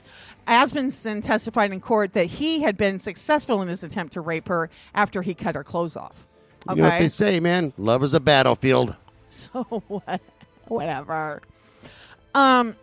Asbenson 0.46 1.22
testified 1.22 1.72
in 1.72 1.80
court 1.80 2.14
that 2.14 2.26
he 2.26 2.62
had 2.62 2.76
been 2.76 2.98
successful 2.98 3.62
in 3.62 3.68
his 3.68 3.82
attempt 3.82 4.14
to 4.14 4.20
rape 4.20 4.48
her 4.48 4.70
after 4.94 5.22
he 5.22 5.34
cut 5.34 5.54
her 5.54 5.64
clothes 5.64 5.96
off. 5.96 6.26
You 6.68 6.76
know 6.76 6.84
what 6.84 6.98
they 6.98 7.08
say, 7.08 7.38
man? 7.38 7.72
Love 7.78 8.02
is 8.02 8.14
a 8.14 8.20
battlefield. 8.20 8.96
So 9.30 9.62
what? 9.88 10.22
Whatever. 10.68 11.42
Um, 12.34 12.76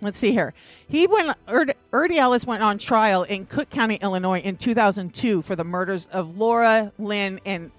let's 0.00 0.18
see 0.18 0.32
here. 0.32 0.54
He 0.88 1.06
went. 1.06 1.36
Erd, 1.46 1.74
Urdiales 1.92 2.44
went 2.44 2.64
on 2.64 2.78
trial 2.78 3.22
in 3.22 3.46
Cook 3.46 3.70
County, 3.70 3.94
Illinois, 4.02 4.40
in 4.40 4.56
2002 4.56 5.42
for 5.42 5.54
the 5.54 5.62
murders 5.62 6.08
of 6.08 6.36
Laura 6.36 6.92
Lynn 6.98 7.38
and 7.46 7.70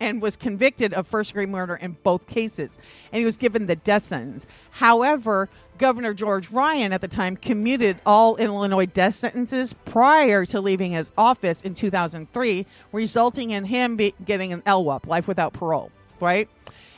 and 0.00 0.20
was 0.20 0.36
convicted 0.36 0.94
of 0.94 1.06
first 1.06 1.30
degree 1.30 1.46
murder 1.46 1.76
in 1.76 1.96
both 2.02 2.26
cases. 2.26 2.78
And 3.12 3.18
he 3.20 3.24
was 3.24 3.36
given 3.36 3.66
the 3.66 3.76
death 3.76 4.04
sentence. 4.04 4.46
However, 4.70 5.48
Governor 5.78 6.12
George 6.12 6.50
Ryan 6.50 6.92
at 6.92 7.00
the 7.00 7.08
time 7.08 7.36
commuted 7.36 7.98
all 8.04 8.36
Illinois 8.36 8.86
death 8.86 9.14
sentences 9.14 9.72
prior 9.84 10.44
to 10.46 10.60
leaving 10.60 10.92
his 10.92 11.12
office 11.16 11.62
in 11.62 11.74
2003, 11.74 12.66
resulting 12.92 13.50
in 13.50 13.64
him 13.64 13.96
be 13.96 14.14
getting 14.24 14.52
an 14.52 14.62
LWAP, 14.62 15.06
life 15.06 15.28
without 15.28 15.52
parole, 15.52 15.90
right? 16.20 16.48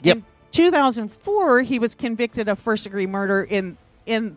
Yep. 0.03 0.17
In 0.17 0.25
2004, 0.53 1.63
he 1.63 1.79
was 1.79 1.95
convicted 1.95 2.49
of 2.49 2.59
first 2.59 2.85
degree 2.85 3.07
murder 3.07 3.45
in 3.45 3.77
in 4.05 4.37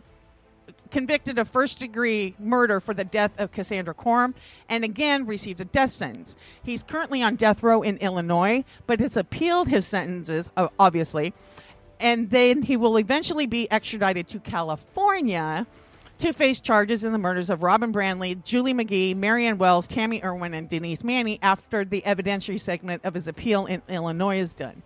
convicted 0.90 1.38
of 1.38 1.48
first 1.48 1.78
degree 1.78 2.34
murder 2.38 2.80
for 2.80 2.94
the 2.94 3.04
death 3.04 3.32
of 3.38 3.52
Cassandra 3.52 3.94
Corum 3.94 4.34
and 4.68 4.84
again 4.84 5.26
received 5.26 5.60
a 5.60 5.64
death 5.64 5.90
sentence. 5.90 6.36
He's 6.62 6.82
currently 6.82 7.22
on 7.22 7.36
death 7.36 7.62
row 7.62 7.82
in 7.82 7.96
Illinois, 7.98 8.64
but 8.86 9.00
has 9.00 9.16
appealed 9.16 9.68
his 9.68 9.86
sentences, 9.86 10.50
obviously, 10.78 11.32
and 12.00 12.30
then 12.30 12.62
he 12.62 12.76
will 12.76 12.98
eventually 12.98 13.46
be 13.46 13.70
extradited 13.70 14.28
to 14.28 14.40
California 14.40 15.66
to 16.18 16.32
face 16.32 16.60
charges 16.60 17.04
in 17.04 17.12
the 17.12 17.18
murders 17.18 17.50
of 17.50 17.62
Robin 17.62 17.92
Brandley, 17.92 18.42
Julie 18.42 18.72
McGhee, 18.72 19.14
Marianne 19.14 19.58
Wells, 19.58 19.86
Tammy 19.86 20.22
Irwin, 20.24 20.54
and 20.54 20.68
Denise 20.68 21.04
Maney 21.04 21.38
after 21.42 21.84
the 21.84 22.02
evidentiary 22.06 22.60
segment 22.60 23.04
of 23.04 23.12
his 23.12 23.28
appeal 23.28 23.66
in 23.66 23.82
Illinois 23.88 24.38
is 24.38 24.54
done. 24.54 24.82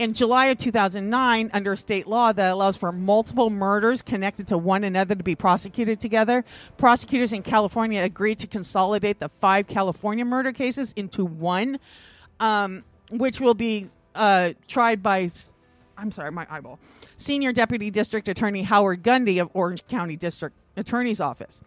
In 0.00 0.14
July 0.14 0.46
of 0.46 0.56
2009, 0.56 1.50
under 1.52 1.76
state 1.76 2.06
law 2.06 2.32
that 2.32 2.52
allows 2.52 2.74
for 2.74 2.90
multiple 2.90 3.50
murders 3.50 4.00
connected 4.00 4.48
to 4.48 4.56
one 4.56 4.82
another 4.82 5.14
to 5.14 5.22
be 5.22 5.34
prosecuted 5.34 6.00
together, 6.00 6.42
prosecutors 6.78 7.34
in 7.34 7.42
California 7.42 8.02
agreed 8.02 8.38
to 8.38 8.46
consolidate 8.46 9.20
the 9.20 9.28
five 9.28 9.66
California 9.66 10.24
murder 10.24 10.52
cases 10.52 10.94
into 10.96 11.26
one, 11.26 11.78
um, 12.40 12.82
which 13.10 13.40
will 13.40 13.52
be 13.52 13.88
uh, 14.14 14.54
tried 14.66 15.02
by 15.02 15.28
I'm 15.98 16.10
sorry, 16.10 16.32
my 16.32 16.46
eyeball. 16.48 16.78
Senior 17.18 17.52
Deputy 17.52 17.90
District 17.90 18.26
Attorney 18.26 18.62
Howard 18.62 19.02
Gundy 19.02 19.38
of 19.38 19.50
Orange 19.52 19.86
County 19.86 20.16
District 20.16 20.56
Attorney's 20.78 21.20
Office. 21.20 21.62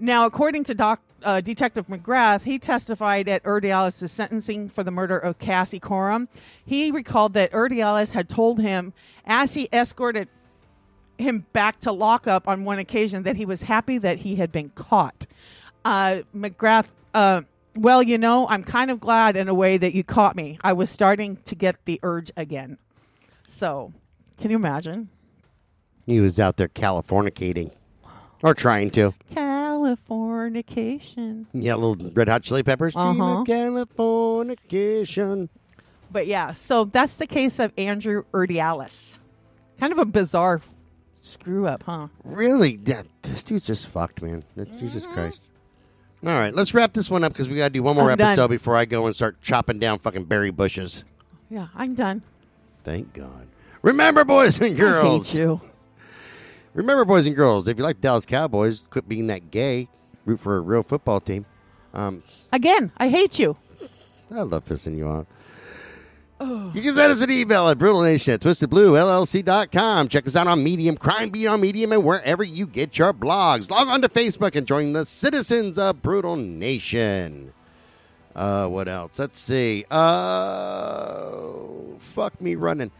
Now, 0.00 0.24
according 0.24 0.64
to 0.64 0.74
Doc, 0.74 1.02
uh, 1.22 1.42
Detective 1.42 1.86
McGrath, 1.86 2.42
he 2.42 2.58
testified 2.58 3.28
at 3.28 3.42
Urdiales' 3.44 4.08
sentencing 4.08 4.70
for 4.70 4.82
the 4.82 4.90
murder 4.90 5.18
of 5.18 5.38
Cassie 5.38 5.78
Corum. 5.78 6.26
He 6.64 6.90
recalled 6.90 7.34
that 7.34 7.52
Urdiales 7.52 8.12
had 8.12 8.26
told 8.28 8.60
him 8.60 8.94
as 9.26 9.52
he 9.52 9.68
escorted 9.72 10.28
him 11.18 11.44
back 11.52 11.80
to 11.80 11.92
lockup 11.92 12.48
on 12.48 12.64
one 12.64 12.78
occasion 12.78 13.24
that 13.24 13.36
he 13.36 13.44
was 13.44 13.62
happy 13.62 13.98
that 13.98 14.16
he 14.18 14.36
had 14.36 14.50
been 14.50 14.70
caught. 14.70 15.26
Uh, 15.84 16.20
McGrath, 16.34 16.86
uh, 17.12 17.42
well, 17.76 18.02
you 18.02 18.16
know, 18.16 18.48
I'm 18.48 18.64
kind 18.64 18.90
of 18.90 19.00
glad 19.00 19.36
in 19.36 19.48
a 19.48 19.54
way 19.54 19.76
that 19.76 19.94
you 19.94 20.02
caught 20.02 20.34
me. 20.34 20.58
I 20.64 20.72
was 20.72 20.88
starting 20.88 21.36
to 21.44 21.54
get 21.54 21.76
the 21.84 22.00
urge 22.02 22.32
again. 22.38 22.78
So, 23.46 23.92
can 24.40 24.50
you 24.50 24.56
imagine? 24.56 25.10
He 26.06 26.20
was 26.20 26.40
out 26.40 26.56
there 26.56 26.68
Californicating. 26.68 27.72
Or 28.42 28.54
trying 28.54 28.90
to. 28.92 29.12
Californication. 29.84 31.46
Yeah, 31.52 31.74
little 31.74 32.10
red 32.12 32.28
hot 32.28 32.42
chili 32.42 32.62
peppers. 32.62 32.94
Dream 32.94 33.20
Uh-huh. 33.20 33.40
of 33.42 33.46
Californication. 33.46 35.48
But 36.12 36.26
yeah, 36.26 36.52
so 36.52 36.84
that's 36.84 37.16
the 37.16 37.26
case 37.26 37.58
of 37.58 37.72
Andrew 37.78 38.24
Urdiales. 38.32 39.18
Kind 39.78 39.92
of 39.92 39.98
a 39.98 40.04
bizarre 40.04 40.56
f- 40.56 40.68
screw 41.20 41.66
up, 41.66 41.84
huh? 41.84 42.08
Really? 42.24 42.76
This 42.76 43.44
dude's 43.44 43.66
just 43.66 43.86
fucked, 43.86 44.20
man. 44.22 44.42
Jesus 44.78 45.04
Mm-hmm. 45.06 45.14
Christ. 45.14 45.40
All 46.26 46.38
right, 46.38 46.54
let's 46.54 46.74
wrap 46.74 46.92
this 46.92 47.10
one 47.10 47.24
up 47.24 47.32
because 47.32 47.48
we 47.48 47.56
got 47.56 47.68
to 47.68 47.72
do 47.72 47.82
one 47.82 47.96
more 47.96 48.10
I'm 48.10 48.18
done. 48.18 48.32
episode 48.32 48.48
before 48.48 48.76
I 48.76 48.84
go 48.84 49.06
and 49.06 49.16
start 49.16 49.40
chopping 49.40 49.78
down 49.78 50.00
fucking 50.00 50.24
berry 50.24 50.50
bushes. 50.50 51.04
Yeah, 51.48 51.68
I'm 51.74 51.94
done. 51.94 52.22
Thank 52.84 53.14
God. 53.14 53.46
Remember, 53.82 54.24
boys 54.24 54.60
and 54.60 54.76
girls. 54.76 55.34
I 55.34 55.38
hate 55.38 55.42
you. 55.42 55.60
Remember, 56.74 57.04
boys 57.04 57.26
and 57.26 57.34
girls, 57.34 57.66
if 57.68 57.78
you 57.78 57.84
like 57.84 58.00
Dallas 58.00 58.26
Cowboys, 58.26 58.84
quit 58.90 59.08
being 59.08 59.26
that 59.26 59.50
gay. 59.50 59.88
Root 60.24 60.38
for 60.40 60.56
a 60.56 60.60
real 60.60 60.82
football 60.82 61.20
team. 61.20 61.46
Um, 61.92 62.22
Again, 62.52 62.92
I 62.96 63.08
hate 63.08 63.38
you. 63.38 63.56
I 64.30 64.42
love 64.42 64.64
pissing 64.64 64.96
you 64.96 65.08
off. 65.08 65.26
You 66.40 66.80
can 66.80 66.94
send 66.94 67.12
us 67.12 67.20
an 67.22 67.30
email 67.30 67.68
at 67.68 67.76
brutalnation 67.78 68.32
at 68.34 68.40
twistedbluellc.com. 68.40 70.08
Check 70.08 70.26
us 70.26 70.36
out 70.36 70.46
on 70.46 70.64
Medium, 70.64 70.96
Crime 70.96 71.28
Beat 71.28 71.46
on 71.46 71.60
Medium, 71.60 71.92
and 71.92 72.02
wherever 72.02 72.42
you 72.42 72.66
get 72.66 72.96
your 72.96 73.12
blogs. 73.12 73.68
Log 73.70 73.88
on 73.88 74.00
to 74.00 74.08
Facebook 74.08 74.56
and 74.56 74.66
join 74.66 74.94
the 74.94 75.04
citizens 75.04 75.76
of 75.76 76.00
Brutal 76.00 76.36
Nation. 76.36 77.52
Uh, 78.34 78.68
what 78.68 78.88
else? 78.88 79.18
Let's 79.18 79.38
see. 79.38 79.84
Uh, 79.90 81.42
fuck 81.98 82.40
me 82.40 82.54
running. 82.54 82.90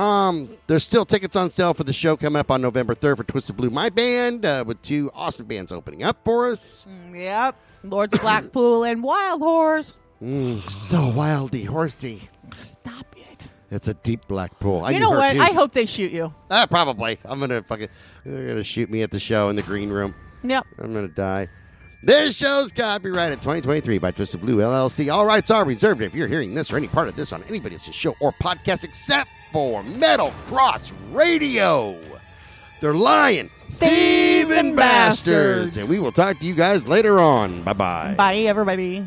Um, 0.00 0.56
there's 0.66 0.82
still 0.82 1.04
tickets 1.04 1.36
on 1.36 1.50
sale 1.50 1.74
for 1.74 1.84
the 1.84 1.92
show 1.92 2.16
coming 2.16 2.40
up 2.40 2.50
on 2.50 2.62
November 2.62 2.94
3rd 2.94 3.18
for 3.18 3.24
Twisted 3.24 3.56
Blue, 3.56 3.68
my 3.68 3.90
band, 3.90 4.46
uh, 4.46 4.64
with 4.66 4.80
two 4.80 5.10
awesome 5.12 5.44
bands 5.44 5.72
opening 5.72 6.02
up 6.02 6.24
for 6.24 6.48
us. 6.48 6.86
Yep. 7.12 7.54
Lord's 7.84 8.18
Blackpool 8.18 8.84
and 8.84 9.02
Wild 9.02 9.42
Horse. 9.42 9.92
Mm, 10.22 10.66
so 10.68 10.96
wildy, 10.96 11.66
horsey. 11.66 12.30
Stop 12.56 13.14
it. 13.14 13.48
It's 13.70 13.88
a 13.88 13.94
deep 13.94 14.26
black 14.26 14.58
pool. 14.58 14.86
I 14.86 14.92
you 14.92 15.00
know 15.00 15.10
what? 15.10 15.34
too. 15.34 15.40
I 15.40 15.52
hope 15.52 15.72
they 15.72 15.84
shoot 15.84 16.12
you. 16.12 16.32
Ah, 16.50 16.66
probably. 16.66 17.18
I'm 17.24 17.38
gonna 17.38 17.62
fucking. 17.62 17.88
They're 18.24 18.48
gonna 18.48 18.62
shoot 18.62 18.90
me 18.90 19.02
at 19.02 19.10
the 19.10 19.18
show 19.18 19.50
in 19.50 19.56
the 19.56 19.62
green 19.62 19.90
room. 19.90 20.14
Yep. 20.42 20.66
I'm 20.78 20.94
gonna 20.94 21.08
die. 21.08 21.48
This 22.02 22.34
show's 22.34 22.72
copyrighted 22.72 23.40
2023 23.40 23.98
by 23.98 24.10
Twisted 24.10 24.40
Blue 24.40 24.56
LLC. 24.56 25.12
All 25.12 25.26
rights 25.26 25.50
are 25.50 25.66
reserved. 25.66 26.00
If 26.00 26.14
you're 26.14 26.28
hearing 26.28 26.54
this 26.54 26.72
or 26.72 26.78
any 26.78 26.88
part 26.88 27.08
of 27.08 27.16
this 27.16 27.30
on 27.32 27.42
anybody 27.44 27.74
else's 27.76 27.94
show 27.94 28.16
or 28.20 28.32
podcast, 28.32 28.84
except 28.84 29.28
for 29.52 29.82
Metal 29.82 30.30
Cross 30.46 30.94
Radio, 31.12 32.00
they're 32.80 32.94
lying, 32.94 33.50
thieving 33.68 34.74
bastards. 34.74 34.76
bastards. 34.76 35.76
And 35.76 35.88
we 35.90 36.00
will 36.00 36.12
talk 36.12 36.38
to 36.38 36.46
you 36.46 36.54
guys 36.54 36.86
later 36.86 37.20
on. 37.20 37.62
Bye 37.64 37.74
bye. 37.74 38.14
Bye, 38.16 38.36
everybody. 38.36 39.06